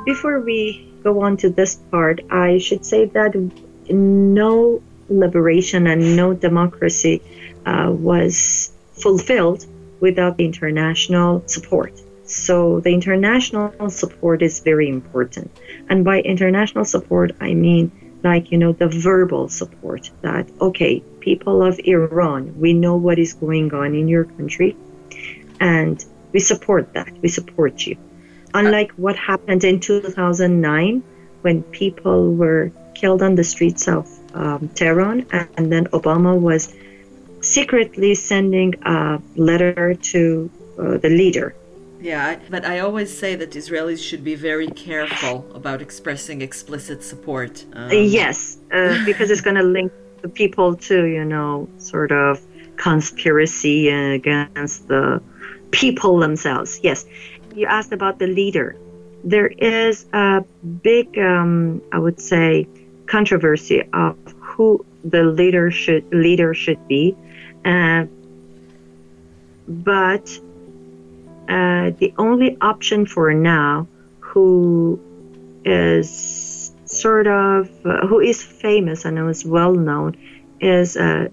Before 0.06 0.40
we 0.40 0.94
go 1.04 1.22
on 1.22 1.38
to 1.38 1.50
this 1.50 1.76
part, 1.76 2.22
I 2.30 2.58
should 2.58 2.86
say 2.86 3.06
that 3.06 3.36
no 3.90 4.82
liberation 5.10 5.88
and 5.88 6.16
no 6.16 6.34
democracy 6.34 7.22
uh, 7.66 7.92
was 7.92 8.72
fulfilled 8.94 9.66
without 10.00 10.38
the 10.38 10.46
international 10.46 11.44
support. 11.48 11.94
So 12.32 12.80
the 12.80 12.94
international 12.94 13.90
support 13.90 14.42
is 14.42 14.62
very 14.62 14.88
important. 14.88 15.52
And 15.90 16.06
by 16.06 16.22
international 16.22 16.86
support, 16.86 17.36
I 17.42 17.54
mean 17.54 17.92
like, 18.24 18.52
you 18.52 18.58
know, 18.58 18.72
the 18.72 18.88
verbal 18.88 19.50
support 19.50 20.12
that, 20.22 20.50
okay, 20.62 21.02
people 21.20 21.64
of 21.64 21.80
Iran, 21.84 22.60
we 22.60 22.74
know 22.74 22.96
what 22.96 23.20
is 23.20 23.34
going 23.34 23.74
on 23.74 23.96
in 23.96 24.08
your 24.08 24.26
country 24.26 24.78
and 25.60 26.04
we 26.32 26.40
support 26.40 26.94
that. 26.94 27.12
We 27.22 27.30
support 27.30 27.86
you. 27.86 27.98
Unlike 28.54 28.92
what 28.94 29.16
happened 29.16 29.64
in 29.64 29.80
2009 29.80 31.04
when 31.42 31.64
people 31.64 32.34
were 32.34 32.72
killed 32.94 33.22
on 33.22 33.36
the 33.36 33.44
streets 33.44 33.88
of 33.88 34.08
um, 34.34 34.70
Tehran, 34.70 35.26
and 35.32 35.72
then 35.72 35.88
Obama 35.88 36.40
was 36.40 36.74
secretly 37.42 38.16
sending 38.16 38.76
a 38.84 39.22
letter 39.36 39.96
to 39.96 40.50
uh, 40.78 40.98
the 40.98 41.10
leader. 41.10 41.56
Yeah, 42.02 42.40
but 42.50 42.66
I 42.66 42.80
always 42.80 43.16
say 43.16 43.36
that 43.36 43.52
Israelis 43.52 44.04
should 44.04 44.24
be 44.24 44.34
very 44.34 44.68
careful 44.68 45.46
about 45.54 45.82
expressing 45.84 46.42
explicit 46.42 47.04
support. 47.04 47.64
Um, 47.74 47.92
yes, 47.92 48.58
uh, 48.72 49.06
because 49.06 49.30
it's 49.30 49.42
going 49.42 49.58
to 49.58 49.64
link 49.64 49.92
the 50.24 50.30
people 50.30 50.76
to, 50.78 51.06
you 51.06 51.24
know, 51.24 51.70
sort 51.78 52.12
of 52.12 52.42
conspiracy 52.76 53.90
against 53.90 54.88
the 54.88 55.22
people 55.70 56.18
themselves. 56.18 56.80
Yes, 56.82 57.06
you 57.54 57.68
asked 57.68 57.92
about 57.92 58.18
the 58.18 58.28
leader. 58.28 58.76
There 59.24 59.48
is 59.48 60.08
a 60.12 60.44
big, 60.82 61.20
um, 61.20 61.84
I 61.92 62.00
would 62.00 62.20
say, 62.20 62.68
controversy 63.06 63.84
of 63.94 64.18
who 64.40 64.84
the 65.04 65.24
leader 65.24 65.70
should 65.70 66.12
leader 66.12 66.56
should 66.56 66.88
be, 66.88 67.16
uh, 67.64 68.06
but 69.68 70.40
uh, 71.52 71.92
the 72.00 72.14
only 72.18 72.58
option 72.62 73.06
for 73.06 73.34
now, 73.34 73.86
who 74.20 75.00
is 75.66 76.72
sort 76.86 77.28
of 77.28 77.70
uh, 77.86 78.08
who 78.08 78.22
is 78.22 78.42
famous 78.42 79.04
and 79.04 79.20
is 79.30 79.44
well 79.46 79.74
known, 79.74 80.16
is 80.62 80.96
uh, 80.96 81.28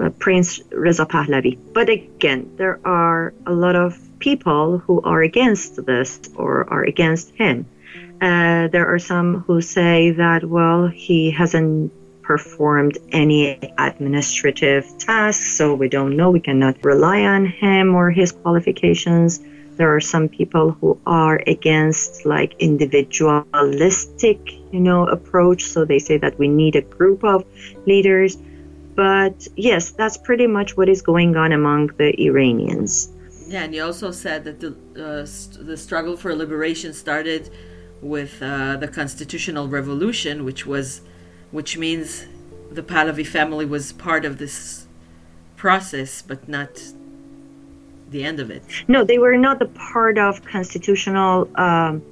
uh, 0.00 0.10
Prince 0.18 0.60
Reza 0.72 1.06
Pahlavi. 1.06 1.56
But 1.72 1.88
again, 1.88 2.50
there 2.56 2.80
are 2.84 3.32
a 3.46 3.52
lot 3.52 3.76
of 3.76 3.96
people 4.18 4.78
who 4.78 5.00
are 5.02 5.22
against 5.22 5.86
this 5.86 6.20
or 6.34 6.68
are 6.68 6.82
against 6.82 7.30
him. 7.36 7.66
Uh, 8.20 8.66
there 8.66 8.92
are 8.92 8.98
some 8.98 9.44
who 9.46 9.60
say 9.60 10.10
that, 10.10 10.44
well, 10.44 10.88
he 10.88 11.30
hasn't 11.30 11.92
performed 12.28 12.94
any 13.22 13.40
administrative 13.78 14.84
tasks, 14.98 15.48
so 15.58 15.64
we 15.82 15.88
don't 15.96 16.14
know. 16.18 16.28
We 16.38 16.42
cannot 16.48 16.74
rely 16.84 17.20
on 17.22 17.42
him 17.46 17.94
or 17.98 18.06
his 18.20 18.30
qualifications. 18.42 19.40
There 19.78 19.90
are 19.96 20.04
some 20.14 20.28
people 20.38 20.66
who 20.78 20.90
are 21.06 21.40
against 21.46 22.26
like 22.34 22.50
individualistic, 22.68 24.38
you 24.74 24.80
know, 24.86 25.00
approach. 25.18 25.60
So 25.72 25.78
they 25.92 26.00
say 26.08 26.16
that 26.24 26.38
we 26.42 26.48
need 26.48 26.74
a 26.76 26.82
group 26.98 27.20
of 27.24 27.38
leaders. 27.86 28.36
But 28.94 29.36
yes, 29.68 29.82
that's 29.98 30.18
pretty 30.28 30.48
much 30.58 30.76
what 30.76 30.88
is 30.94 31.00
going 31.10 31.36
on 31.42 31.50
among 31.60 31.82
the 32.00 32.10
Iranians. 32.28 32.90
Yeah, 33.52 33.62
and 33.64 33.74
you 33.74 33.82
also 33.90 34.10
said 34.10 34.44
that 34.44 34.56
the 34.64 34.70
uh, 35.06 35.24
st- 35.24 35.64
the 35.70 35.76
struggle 35.86 36.16
for 36.22 36.30
liberation 36.34 36.92
started 36.92 37.42
with 38.02 38.32
uh, 38.42 38.76
the 38.76 38.88
constitutional 39.00 39.66
revolution, 39.78 40.34
which 40.48 40.62
was, 40.66 41.00
which 41.50 41.78
means 41.78 42.26
the 42.70 42.82
Pahlavi 42.82 43.26
family 43.26 43.64
was 43.64 43.92
part 43.92 44.24
of 44.24 44.38
this 44.38 44.86
process, 45.56 46.22
but 46.22 46.48
not 46.48 46.82
the 48.10 48.24
end 48.24 48.40
of 48.40 48.50
it. 48.50 48.62
No, 48.86 49.04
they 49.04 49.18
were 49.18 49.36
not 49.36 49.60
a 49.60 49.66
part 49.66 50.18
of 50.18 50.44
constitutional 50.44 51.48
um, 51.58 52.02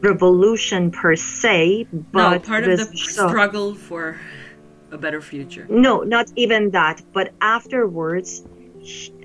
revolution 0.00 0.90
per 0.90 1.16
se, 1.16 1.86
but 2.12 2.30
no, 2.30 2.38
part 2.38 2.64
of 2.64 2.78
the 2.78 2.98
so- 2.98 3.28
struggle 3.28 3.74
for 3.74 4.18
a 4.90 4.98
better 4.98 5.20
future. 5.20 5.66
No, 5.68 6.02
not 6.02 6.30
even 6.36 6.70
that. 6.70 7.02
But 7.12 7.32
afterwards, 7.40 8.44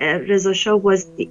uh, 0.02 0.20
Reza 0.22 0.54
Shah 0.54 0.76
was 0.76 1.12
the 1.12 1.30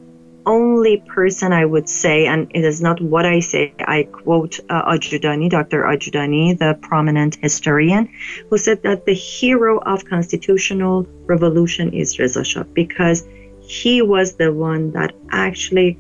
only 0.49 0.96
person 1.07 1.53
I 1.53 1.64
would 1.64 1.88
say, 1.88 2.26
and 2.26 2.51
it 2.55 2.64
is 2.64 2.80
not 2.80 3.01
what 3.01 3.26
I 3.26 3.40
say. 3.40 3.72
I 3.86 4.05
quote 4.05 4.59
uh, 4.70 4.92
Ajudani, 4.92 5.51
Dr. 5.51 5.82
Ajudani, 5.82 6.59
the 6.59 6.76
prominent 6.80 7.36
historian, 7.36 8.09
who 8.49 8.57
said 8.57 8.82
that 8.82 9.05
the 9.05 9.12
hero 9.12 9.78
of 9.80 10.07
constitutional 10.07 11.07
revolution 11.26 11.92
is 11.92 12.18
Reza 12.18 12.44
Shah 12.44 12.64
because 12.82 13.24
he 13.61 14.01
was 14.01 14.36
the 14.36 14.51
one 14.53 14.92
that 14.92 15.14
actually 15.30 15.99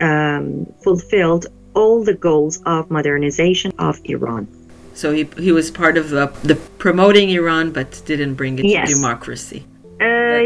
um, 0.00 0.66
fulfilled 0.84 1.46
all 1.74 2.04
the 2.04 2.14
goals 2.14 2.62
of 2.64 2.90
modernization 2.90 3.72
of 3.78 4.00
Iran. 4.04 4.46
So 4.94 5.12
he 5.12 5.24
he 5.38 5.52
was 5.52 5.70
part 5.70 5.96
of 5.96 6.10
the, 6.10 6.26
the 6.44 6.56
promoting 6.78 7.30
Iran, 7.30 7.72
but 7.72 8.02
didn't 8.06 8.34
bring 8.34 8.58
it 8.58 8.66
Yes. 8.66 8.88
to 8.88 8.94
democracy. 8.94 9.64
Uh, 10.00 10.42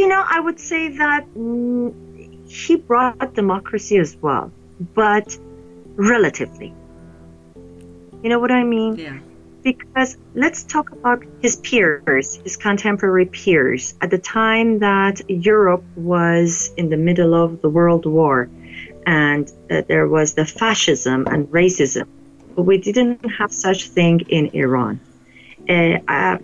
you 0.00 0.06
know, 0.08 0.24
I 0.36 0.40
would 0.40 0.58
say 0.58 0.88
that 0.96 1.26
mm, 2.52 2.66
he 2.66 2.76
brought 2.76 3.34
democracy 3.34 3.96
as 3.98 4.16
well, 4.16 4.52
but 4.94 5.38
relatively. 5.96 6.74
You 8.22 8.28
know 8.28 8.38
what 8.38 8.50
I 8.50 8.64
mean? 8.64 8.96
Yeah. 8.96 9.18
because 9.62 10.16
let's 10.34 10.64
talk 10.64 10.90
about 10.90 11.22
his 11.40 11.56
peers, 11.56 12.34
his 12.36 12.56
contemporary 12.56 13.26
peers. 13.26 13.94
At 14.00 14.10
the 14.10 14.18
time 14.18 14.80
that 14.80 15.30
Europe 15.30 15.84
was 15.96 16.72
in 16.76 16.88
the 16.88 16.96
middle 16.96 17.34
of 17.34 17.62
the 17.62 17.70
World 17.70 18.06
War 18.06 18.48
and 19.06 19.50
uh, 19.70 19.82
there 19.86 20.08
was 20.08 20.34
the 20.34 20.44
fascism 20.44 21.26
and 21.26 21.46
racism, 21.48 22.06
we 22.56 22.78
didn't 22.78 23.24
have 23.30 23.52
such 23.52 23.88
thing 23.88 24.20
in 24.28 24.50
Iran. 24.52 25.00
Uh, 25.68 25.98
uh, 26.08 26.38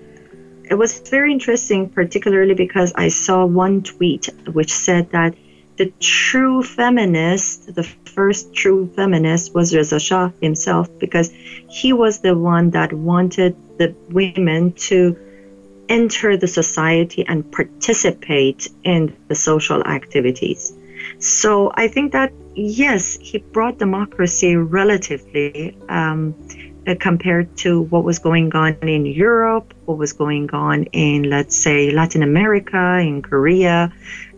it 0.70 0.74
was 0.74 1.00
very 1.00 1.32
interesting, 1.32 1.88
particularly 1.88 2.54
because 2.54 2.92
I 2.94 3.08
saw 3.08 3.46
one 3.46 3.82
tweet 3.82 4.28
which 4.52 4.72
said 4.72 5.10
that 5.10 5.34
the 5.78 5.92
true 6.00 6.62
feminist, 6.62 7.74
the 7.74 7.84
first 7.84 8.52
true 8.54 8.90
feminist, 8.94 9.54
was 9.54 9.74
Reza 9.74 9.98
Shah 9.98 10.30
himself, 10.42 10.86
because 10.98 11.30
he 11.68 11.92
was 11.92 12.20
the 12.20 12.36
one 12.36 12.70
that 12.70 12.92
wanted 12.92 13.56
the 13.78 13.94
women 14.10 14.72
to 14.88 15.16
enter 15.88 16.36
the 16.36 16.48
society 16.48 17.24
and 17.26 17.50
participate 17.50 18.68
in 18.84 19.16
the 19.28 19.34
social 19.34 19.82
activities. 19.84 20.72
So 21.18 21.72
I 21.74 21.88
think 21.88 22.12
that 22.12 22.32
yes, 22.54 23.16
he 23.20 23.38
brought 23.38 23.78
democracy 23.78 24.56
relatively 24.56 25.76
um, 25.88 26.34
uh, 26.86 26.94
compared 26.98 27.56
to 27.58 27.82
what 27.82 28.02
was 28.04 28.18
going 28.18 28.54
on 28.54 28.74
in 28.82 29.06
Europe, 29.06 29.72
what 29.84 29.96
was 29.96 30.12
going 30.12 30.50
on 30.50 30.84
in, 30.92 31.30
let's 31.30 31.56
say, 31.56 31.90
Latin 31.90 32.22
America, 32.22 32.98
in 32.98 33.22
Korea, 33.22 33.92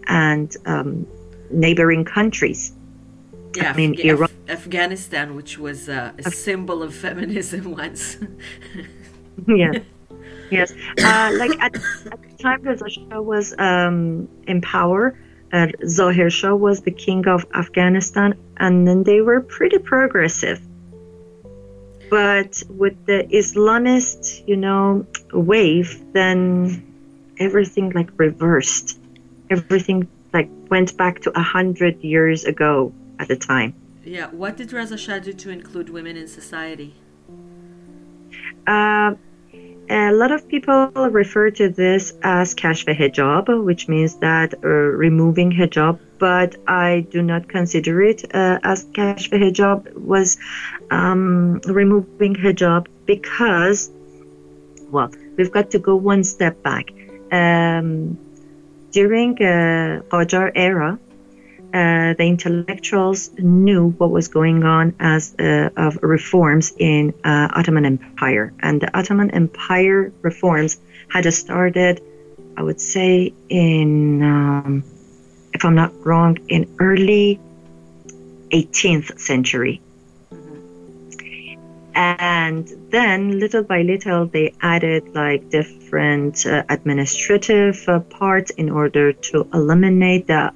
and 0.07 0.55
um, 0.66 1.07
neighboring 1.51 2.05
countries. 2.05 2.73
Yeah, 3.57 3.73
I 3.73 3.77
mean, 3.77 3.95
Af- 3.95 4.05
Iran- 4.05 4.31
Afghanistan, 4.49 5.35
which 5.35 5.59
was 5.59 5.89
uh, 5.89 6.13
a 6.19 6.31
symbol 6.31 6.83
of 6.83 6.95
feminism 6.95 7.71
once. 7.83 8.17
yeah. 9.47 9.73
Yes. 10.51 10.73
Uh, 10.99 11.31
like 11.39 11.53
at, 11.61 11.77
at, 11.77 12.23
the 12.23 12.43
time 12.43 12.63
Reza 12.63 12.89
Shah 12.91 13.21
was 13.21 13.55
um, 13.59 14.29
in 14.49 14.61
power, 14.61 15.17
uh, 15.53 15.69
Zahir 15.87 16.29
Shah 16.29 16.55
was 16.55 16.83
the 16.83 16.91
king 16.91 17.27
of 17.29 17.47
Afghanistan, 17.55 18.35
and 18.57 18.87
then 18.87 19.05
they 19.05 19.21
were 19.21 19.41
pretty 19.41 19.79
progressive. 19.79 20.61
But 22.11 22.63
with 22.69 23.07
the 23.07 23.29
Islamist, 23.33 24.47
you 24.49 24.57
know, 24.57 25.07
wave, 25.33 26.03
then 26.13 26.83
everything 27.39 27.91
like 27.91 28.11
reversed. 28.17 28.99
Everything 29.49 30.09
like 30.33 30.49
went 30.68 30.97
back 30.97 31.20
to 31.20 31.39
a 31.39 31.43
hundred 31.43 32.03
years 32.03 32.45
ago 32.45 32.93
at 33.18 33.28
the 33.28 33.37
time. 33.37 33.74
Yeah, 34.05 34.28
what 34.28 34.57
did 34.57 34.72
Reza 34.72 34.97
Shah 34.97 35.18
do 35.18 35.33
to 35.33 35.51
include 35.51 35.91
women 35.91 36.16
in 36.16 36.26
society? 36.26 36.95
Uh, 38.66 39.14
a 39.91 40.12
lot 40.12 40.31
of 40.31 40.47
people 40.47 40.87
refer 40.95 41.51
to 41.51 41.68
this 41.68 42.12
as 42.22 42.55
kashf 42.55 42.87
hijab, 42.97 43.64
which 43.64 43.89
means 43.89 44.14
that 44.16 44.55
uh, 44.55 44.68
removing 44.68 45.51
hijab, 45.51 45.99
but 46.18 46.57
I 46.68 47.07
do 47.11 47.22
not 47.22 47.49
consider 47.49 48.01
it 48.03 48.24
uh, 48.33 48.61
as 48.62 48.85
kashf 48.87 49.31
hijab 49.33 49.93
was 49.95 50.39
um, 50.91 51.61
removing 51.66 52.37
hijab 52.37 52.87
because, 53.05 53.91
well, 54.91 55.11
we've 55.37 55.51
got 55.51 55.72
to 55.72 55.78
go 55.78 55.97
one 55.97 56.22
step 56.22 56.62
back. 56.62 56.93
Um, 57.33 58.16
during 58.91 59.34
uh, 59.43 60.03
Qajar 60.09 60.53
era, 60.55 60.99
uh, 61.72 62.14
the 62.14 62.24
intellectuals 62.24 63.30
knew 63.38 63.91
what 63.91 64.11
was 64.11 64.28
going 64.28 64.64
on 64.64 64.95
as 64.99 65.34
uh, 65.38 65.70
of 65.76 65.99
reforms 66.03 66.72
in 66.76 67.14
uh, 67.24 67.49
Ottoman 67.55 67.86
Empire, 67.86 68.53
and 68.61 68.80
the 68.80 68.97
Ottoman 68.99 69.30
Empire 69.30 70.12
reforms 70.22 70.80
had 71.09 71.32
started, 71.32 72.03
I 72.57 72.62
would 72.62 72.80
say, 72.80 73.32
in, 73.49 74.22
um, 74.22 74.84
if 75.53 75.64
I'm 75.64 75.76
not 75.76 75.93
wrong, 76.05 76.38
in 76.49 76.68
early 76.80 77.38
18th 78.51 79.20
century. 79.20 79.80
And 81.95 82.68
then, 82.91 83.38
little 83.38 83.62
by 83.62 83.82
little, 83.82 84.26
they 84.26 84.55
added 84.61 85.14
like 85.14 85.51
different 85.91 86.47
uh, 86.47 86.62
administrative 86.68 87.82
uh, 87.88 87.99
parts 87.99 88.51
in 88.53 88.70
order 88.70 89.12
to 89.12 89.49
eliminate 89.53 90.28
the 90.28 90.53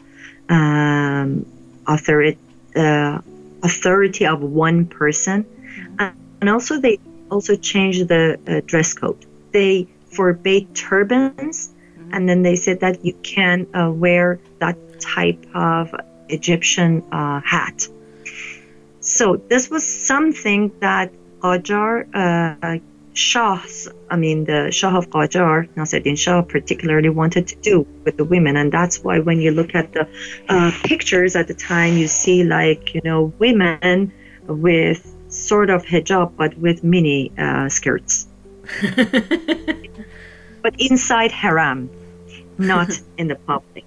um, 0.48 1.44
authority 1.88 2.38
uh, 2.76 3.18
authority 3.62 4.26
of 4.26 4.42
one 4.42 4.86
person, 4.86 5.42
mm-hmm. 5.42 6.16
and 6.40 6.48
also 6.48 6.80
they 6.80 6.98
also 7.30 7.56
changed 7.56 8.06
the 8.06 8.38
uh, 8.46 8.60
dress 8.64 8.94
code. 8.94 9.26
They 9.50 9.88
forbade 10.12 10.72
turbans, 10.76 11.74
mm-hmm. 11.98 12.14
and 12.14 12.28
then 12.28 12.42
they 12.42 12.54
said 12.54 12.78
that 12.80 13.04
you 13.04 13.14
can 13.24 13.66
uh, 13.74 13.90
wear 13.90 14.38
that 14.60 14.76
type 15.00 15.44
of 15.52 15.92
Egyptian 16.28 17.02
uh, 17.10 17.40
hat. 17.40 17.88
So 19.00 19.36
this 19.36 19.68
was 19.68 19.84
something 19.84 20.70
that 20.78 21.10
Qajar 21.40 22.06
uh, 22.14 22.78
Shahs, 23.14 23.88
I 24.10 24.16
mean, 24.16 24.44
the 24.44 24.72
Shah 24.72 24.98
of 24.98 25.08
Qajar, 25.08 25.68
Nasruddin 25.74 26.18
Shah, 26.18 26.42
particularly 26.42 27.08
wanted 27.08 27.46
to 27.48 27.56
do 27.56 27.86
with 28.04 28.16
the 28.16 28.24
women. 28.24 28.56
And 28.56 28.72
that's 28.72 29.04
why 29.04 29.20
when 29.20 29.40
you 29.40 29.52
look 29.52 29.74
at 29.74 29.92
the 29.92 30.08
uh, 30.48 30.72
pictures 30.82 31.36
at 31.36 31.46
the 31.46 31.54
time, 31.54 31.96
you 31.96 32.08
see, 32.08 32.42
like, 32.42 32.92
you 32.92 33.00
know, 33.04 33.32
women 33.38 34.12
with 34.46 35.14
sort 35.28 35.70
of 35.70 35.84
hijab, 35.84 36.36
but 36.36 36.58
with 36.58 36.82
mini 36.82 37.32
uh, 37.38 37.68
skirts. 37.68 38.26
but 40.62 40.74
inside 40.80 41.30
haram, 41.30 41.88
not 42.58 43.00
in 43.16 43.28
the 43.28 43.36
public. 43.36 43.84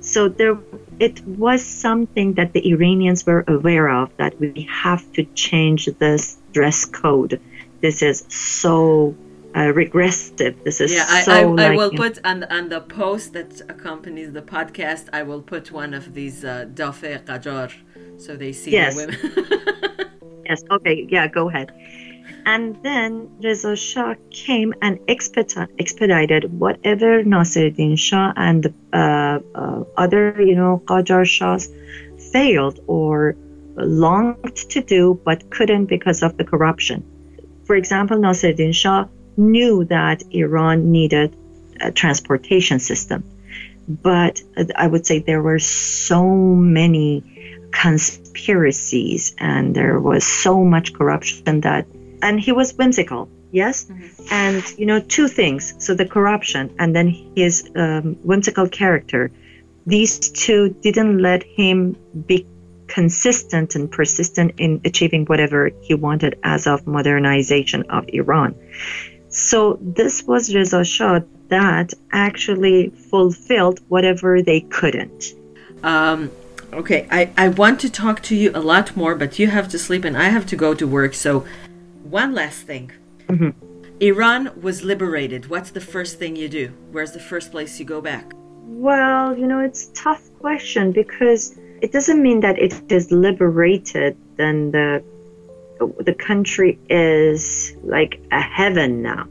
So 0.00 0.28
there, 0.28 0.56
it 0.98 1.20
was 1.26 1.62
something 1.62 2.34
that 2.34 2.54
the 2.54 2.66
Iranians 2.70 3.26
were 3.26 3.44
aware 3.46 3.88
of 3.90 4.16
that 4.16 4.40
we 4.40 4.66
have 4.70 5.12
to 5.12 5.24
change 5.34 5.86
this 5.98 6.38
dress 6.52 6.86
code 6.86 7.40
this 7.80 8.02
is 8.02 8.24
so 8.28 9.14
uh, 9.56 9.72
regressive. 9.72 10.62
This 10.64 10.80
is 10.80 10.92
yeah. 10.92 11.22
So, 11.22 11.32
I, 11.32 11.40
I, 11.40 11.44
like, 11.44 11.72
I 11.72 11.76
will 11.76 11.90
put 11.90 12.18
on 12.24 12.44
on 12.44 12.68
the 12.68 12.80
post 12.80 13.32
that 13.32 13.60
accompanies 13.68 14.32
the 14.32 14.42
podcast. 14.42 15.08
I 15.12 15.22
will 15.22 15.42
put 15.42 15.72
one 15.72 15.94
of 15.94 16.14
these 16.14 16.44
uh, 16.44 16.66
dafe 16.72 17.24
qajar 17.24 17.72
so 18.18 18.36
they 18.36 18.52
see 18.52 18.72
yes. 18.72 18.94
the 18.94 19.06
women. 19.06 20.10
yes. 20.46 20.62
Okay. 20.70 21.06
Yeah. 21.10 21.26
Go 21.26 21.48
ahead. 21.48 21.72
And 22.46 22.82
then 22.82 23.28
Reza 23.42 23.76
Shah 23.76 24.14
came 24.30 24.72
and 24.80 24.98
expedited 25.08 26.58
whatever 26.58 27.22
Nasiruddin 27.22 27.98
Shah 27.98 28.32
and 28.36 28.64
the 28.64 28.74
uh, 28.92 29.40
uh, 29.54 29.84
other, 29.96 30.40
you 30.40 30.54
know, 30.54 30.82
Qajar 30.86 31.26
Shahs 31.26 31.68
failed 32.32 32.80
or 32.86 33.36
longed 33.76 34.56
to 34.56 34.80
do 34.80 35.20
but 35.24 35.50
couldn't 35.50 35.86
because 35.86 36.22
of 36.22 36.36
the 36.38 36.44
corruption. 36.44 37.04
For 37.70 37.76
example, 37.76 38.16
Nasruddin 38.18 38.74
Shah 38.74 39.06
knew 39.36 39.84
that 39.84 40.24
Iran 40.32 40.90
needed 40.90 41.36
a 41.80 41.92
transportation 41.92 42.80
system, 42.80 43.22
but 43.86 44.42
I 44.74 44.88
would 44.88 45.06
say 45.06 45.20
there 45.20 45.40
were 45.40 45.60
so 45.60 46.26
many 46.26 47.22
conspiracies 47.70 49.36
and 49.38 49.76
there 49.76 50.00
was 50.00 50.26
so 50.26 50.64
much 50.64 50.94
corruption 50.94 51.60
that, 51.60 51.86
and 52.22 52.40
he 52.40 52.50
was 52.50 52.74
whimsical. 52.74 53.28
Yes. 53.52 53.84
Mm-hmm. 53.84 54.24
And, 54.32 54.64
you 54.76 54.86
know, 54.86 54.98
two 54.98 55.28
things. 55.28 55.72
So 55.78 55.94
the 55.94 56.06
corruption 56.06 56.74
and 56.80 56.96
then 56.96 57.06
his 57.36 57.70
um, 57.76 58.16
whimsical 58.24 58.68
character, 58.68 59.30
these 59.86 60.18
two 60.18 60.70
didn't 60.82 61.18
let 61.18 61.44
him 61.44 61.96
be 62.26 62.48
consistent 62.90 63.76
and 63.76 63.90
persistent 63.90 64.52
in 64.58 64.80
achieving 64.84 65.24
whatever 65.26 65.70
he 65.80 65.94
wanted 65.94 66.38
as 66.42 66.66
of 66.66 66.86
modernization 66.86 67.84
of 67.88 68.04
Iran. 68.08 68.54
So 69.28 69.78
this 69.80 70.24
was 70.24 70.52
Reza 70.52 70.84
Shah 70.84 71.20
that 71.48 71.94
actually 72.10 72.88
fulfilled 73.10 73.80
whatever 73.88 74.42
they 74.42 74.60
couldn't. 74.60 75.24
Um, 75.84 76.30
okay, 76.72 77.06
I, 77.10 77.30
I 77.36 77.48
want 77.48 77.80
to 77.80 77.90
talk 77.90 78.22
to 78.24 78.34
you 78.34 78.50
a 78.54 78.60
lot 78.60 78.96
more, 78.96 79.14
but 79.14 79.38
you 79.38 79.46
have 79.46 79.68
to 79.68 79.78
sleep 79.78 80.04
and 80.04 80.16
I 80.16 80.28
have 80.30 80.46
to 80.46 80.56
go 80.56 80.74
to 80.74 80.86
work. 80.86 81.14
So, 81.14 81.44
one 82.02 82.34
last 82.34 82.66
thing. 82.66 82.90
Mm-hmm. 83.28 83.50
Iran 84.00 84.50
was 84.60 84.82
liberated. 84.82 85.48
What's 85.48 85.70
the 85.70 85.80
first 85.80 86.18
thing 86.18 86.34
you 86.34 86.48
do? 86.48 86.72
Where's 86.90 87.12
the 87.12 87.20
first 87.20 87.52
place 87.52 87.78
you 87.78 87.84
go 87.84 88.00
back? 88.00 88.32
Well, 88.64 89.36
you 89.38 89.46
know, 89.46 89.60
it's 89.60 89.90
a 89.90 89.92
tough 89.92 90.22
question 90.40 90.90
because 90.90 91.59
it 91.82 91.92
doesn't 91.92 92.22
mean 92.22 92.40
that 92.40 92.58
it 92.58 92.90
is 92.90 93.10
liberated, 93.10 94.16
then 94.36 94.70
the 94.70 95.02
the 96.00 96.12
country 96.12 96.78
is 96.90 97.74
like 97.82 98.20
a 98.32 98.40
heaven 98.40 99.00
now 99.00 99.26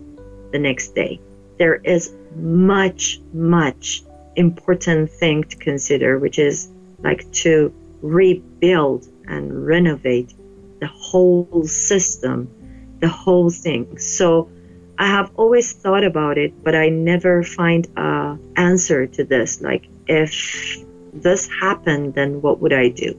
the 0.51 0.57
next 0.57 0.95
day. 0.95 1.21
There 1.59 1.75
is 1.75 2.15
much, 2.35 3.21
much 3.33 4.01
important 4.35 5.11
thing 5.11 5.43
to 5.43 5.55
consider, 5.57 6.17
which 6.17 6.39
is 6.39 6.69
like 6.99 7.31
to 7.43 7.71
rebuild 8.01 9.07
and 9.27 9.67
renovate 9.67 10.33
the 10.79 10.87
whole 10.87 11.67
system 11.67 12.49
the 12.99 13.07
whole 13.07 13.49
thing. 13.49 13.97
So 13.97 14.49
I 14.97 15.07
have 15.07 15.31
always 15.35 15.71
thought 15.71 16.03
about 16.03 16.37
it, 16.37 16.63
but 16.63 16.75
I 16.75 16.89
never 16.89 17.43
find 17.43 17.87
a 17.97 18.37
answer 18.55 19.07
to 19.07 19.23
this. 19.23 19.61
Like 19.61 19.87
if 20.07 20.83
this 21.21 21.47
happened, 21.47 22.13
then 22.13 22.41
what 22.41 22.59
would 22.59 22.73
I 22.73 22.89
do? 22.89 23.17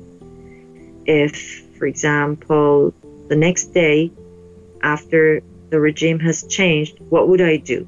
If, 1.07 1.67
for 1.79 1.87
example, 1.87 2.95
the 3.29 3.37
next 3.37 3.67
day 3.75 4.11
after 4.83 5.43
the 5.71 5.81
regime 5.81 6.19
has 6.21 6.45
changed, 6.45 6.99
what 7.09 7.29
would 7.29 7.41
I 7.41 7.57
do? 7.57 7.87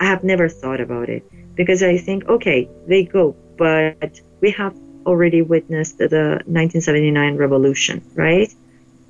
I 0.00 0.04
have 0.06 0.24
never 0.24 0.48
thought 0.48 0.80
about 0.80 1.08
it 1.08 1.22
because 1.54 1.82
I 1.82 1.98
think, 1.98 2.28
okay, 2.28 2.68
they 2.86 3.04
go, 3.04 3.36
but 3.58 4.20
we 4.40 4.50
have 4.52 4.74
already 5.06 5.42
witnessed 5.42 5.98
the 5.98 6.06
1979 6.46 7.36
revolution, 7.36 8.02
right? 8.14 8.52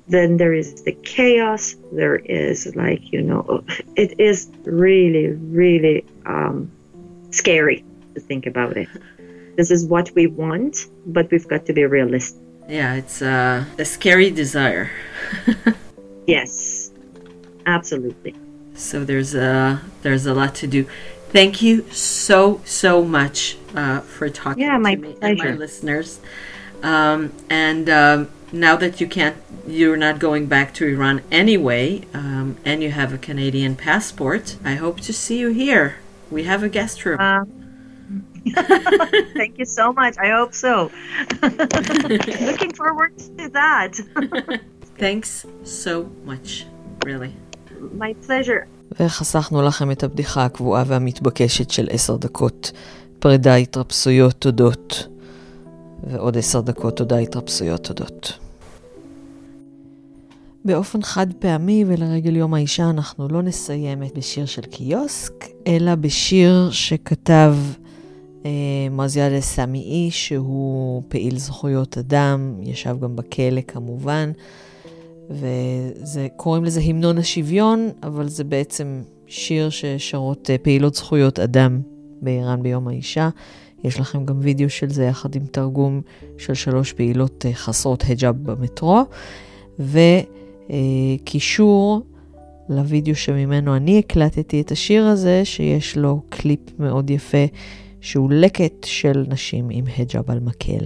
Then 0.07 0.37
there 0.37 0.53
is 0.53 0.83
the 0.83 0.91
chaos. 0.91 1.75
There 1.93 2.17
is 2.17 2.75
like, 2.75 3.11
you 3.13 3.21
know, 3.21 3.63
it 3.95 4.19
is 4.19 4.49
really, 4.65 5.27
really 5.27 6.05
um, 6.25 6.71
scary 7.29 7.85
to 8.15 8.19
think 8.19 8.45
about 8.45 8.75
it. 8.77 8.89
This 9.55 9.71
is 9.71 9.85
what 9.85 10.11
we 10.15 10.27
want, 10.27 10.87
but 11.05 11.29
we've 11.31 11.47
got 11.47 11.65
to 11.65 11.73
be 11.73 11.85
realistic. 11.85 12.41
Yeah, 12.69 12.95
it's 12.95 13.21
uh, 13.21 13.65
a 13.77 13.85
scary 13.85 14.31
desire. 14.31 14.91
yes, 16.27 16.91
absolutely. 17.65 18.35
So 18.73 19.03
there's 19.03 19.35
a 19.35 19.81
there's 20.03 20.25
a 20.25 20.33
lot 20.33 20.55
to 20.55 20.67
do. 20.67 20.87
Thank 21.29 21.61
you 21.61 21.89
so 21.91 22.61
so 22.65 23.03
much 23.03 23.57
uh, 23.75 23.99
for 24.01 24.29
talking 24.29 24.63
yeah, 24.63 24.77
my 24.77 24.95
to 24.95 25.01
me 25.01 25.13
pleasure. 25.13 25.47
and 25.47 25.51
my 25.51 25.57
listeners. 25.57 26.19
Um, 26.83 27.31
and 27.49 27.89
um, 27.89 28.29
now 28.51 28.75
that 28.75 28.99
you 28.99 29.07
can't, 29.07 29.35
you're 29.67 29.97
not 29.97 30.19
going 30.19 30.47
back 30.47 30.73
to 30.75 30.87
Iran 30.87 31.21
anyway, 31.31 32.01
um, 32.13 32.57
and 32.65 32.81
you 32.81 32.91
have 32.91 33.13
a 33.13 33.17
Canadian 33.17 33.75
passport. 33.75 34.57
I 34.63 34.75
hope 34.75 34.99
to 35.01 35.13
see 35.13 35.39
you 35.39 35.49
here. 35.49 35.97
We 36.29 36.43
have 36.43 36.63
a 36.63 36.69
guest 36.69 37.05
room. 37.05 37.19
Uh, 37.19 37.45
thank 39.35 39.57
you 39.59 39.65
so 39.65 39.93
much. 39.93 40.15
I 40.17 40.29
hope 40.37 40.53
so. 40.53 40.91
Looking 42.49 42.73
forward 42.73 43.17
to 43.37 43.49
that. 43.49 43.93
Thanks 44.97 45.45
so 45.63 46.09
much, 46.25 46.65
really. 47.05 47.33
My 47.97 48.13
pleasure. 48.27 48.67
וחסכנו 48.99 49.61
לכם 49.61 49.91
את 49.91 50.03
הבדיחה 50.03 50.45
הקבועה 50.45 50.83
והמתבקשת 50.87 51.71
של 51.71 51.87
עשר 51.91 52.17
דקות. 52.17 52.71
פרידה, 53.19 53.55
התרפסויות, 53.55 54.33
תודות. 54.39 55.07
ועוד 56.03 56.37
עשר 56.37 56.61
דקות 56.61 56.97
תודה, 56.97 57.17
התרפסויות, 57.17 57.83
תודות. 57.83 58.39
באופן 60.65 61.01
חד 61.01 61.27
פעמי 61.39 61.85
ולרגל 61.87 62.35
יום 62.35 62.53
האישה 62.53 62.89
אנחנו 62.89 63.27
לא 63.27 63.41
נסיים 63.41 64.03
את 64.03 64.17
בשיר 64.17 64.45
של 64.45 64.61
קיוסק, 64.61 65.33
אלא 65.67 65.95
בשיר 65.95 66.69
שכתב 66.71 67.55
אה, 68.45 68.51
מוזיאל 68.91 69.41
סמאי, 69.41 70.11
שהוא 70.11 71.03
פעיל 71.07 71.37
זכויות 71.37 71.97
אדם, 71.97 72.55
ישב 72.61 72.97
גם 73.01 73.15
בכלא 73.15 73.61
כמובן, 73.67 74.31
וקוראים 76.13 76.65
לזה 76.65 76.81
המנון 76.81 77.17
השוויון, 77.17 77.89
אבל 78.03 78.29
זה 78.29 78.43
בעצם 78.43 79.01
שיר 79.27 79.69
ששרות 79.69 80.49
אה, 80.49 80.57
פעילות 80.57 80.95
זכויות 80.95 81.39
אדם 81.39 81.81
באיראן 82.21 82.63
ביום 82.63 82.87
האישה. 82.87 83.29
יש 83.83 83.99
לכם 83.99 84.25
גם 84.25 84.35
וידאו 84.41 84.69
של 84.69 84.89
זה 84.89 85.03
יחד 85.03 85.35
עם 85.35 85.45
תרגום 85.45 86.01
של 86.37 86.53
שלוש 86.53 86.93
פעילות 86.93 87.45
אה, 87.45 87.53
חסרות 87.53 88.03
היג'אב 88.03 88.35
במטרו, 88.43 89.01
וקישור 90.69 92.01
לוידאו 92.69 93.15
שממנו 93.15 93.75
אני 93.75 93.99
הקלטתי 93.99 94.61
את 94.61 94.71
השיר 94.71 95.05
הזה, 95.05 95.41
שיש 95.45 95.97
לו 95.97 96.21
קליפ 96.29 96.79
מאוד 96.79 97.09
יפה, 97.09 97.45
שהוא 98.01 98.31
לקט 98.31 98.83
של 98.83 99.23
נשים 99.27 99.67
עם 99.71 99.85
היג'אב 99.97 100.31
על 100.31 100.39
מקל. 100.39 100.85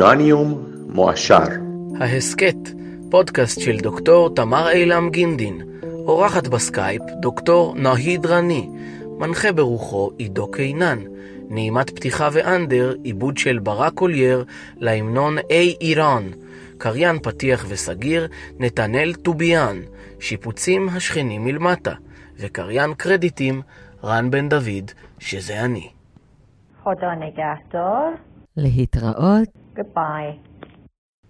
אורניום 0.00 0.64
מועשר. 0.88 1.44
ההסכת, 2.00 2.56
פודקאסט 3.10 3.60
של 3.60 3.76
דוקטור 3.76 4.34
תמר 4.34 4.70
אילם 4.70 5.10
גינדין, 5.10 5.60
אורחת 5.82 6.48
בסקייפ 6.48 7.02
דוקטור 7.20 7.74
נהיד 7.76 8.26
רני, 8.26 8.68
מנחה 9.18 9.52
ברוחו 9.52 10.10
עידו 10.18 10.50
קינן, 10.50 10.98
נעימת 11.48 11.90
פתיחה 11.90 12.28
ואנדר, 12.32 12.94
עיבוד 13.02 13.36
של 13.36 13.58
ברק 13.58 13.94
קולייר 13.94 14.44
להמנון 14.76 15.38
איי 15.50 15.74
איראן, 15.80 16.22
קריין 16.78 17.18
פתיח 17.18 17.66
וסגיר, 17.68 18.28
נתנאל 18.58 19.14
טוביאן, 19.14 19.76
שיפוצים 20.20 20.88
השכנים 20.88 21.44
מלמטה, 21.44 21.92
וקריין 22.38 22.94
קרדיטים, 22.94 23.62
רן 24.04 24.30
בן 24.30 24.48
דוד, 24.48 24.90
שזה 25.18 25.60
אני. 25.64 25.88
חודה 26.82 27.14
נגעתו. 27.14 28.10
להתראות. 28.56 29.59
Goodbye 29.76 30.40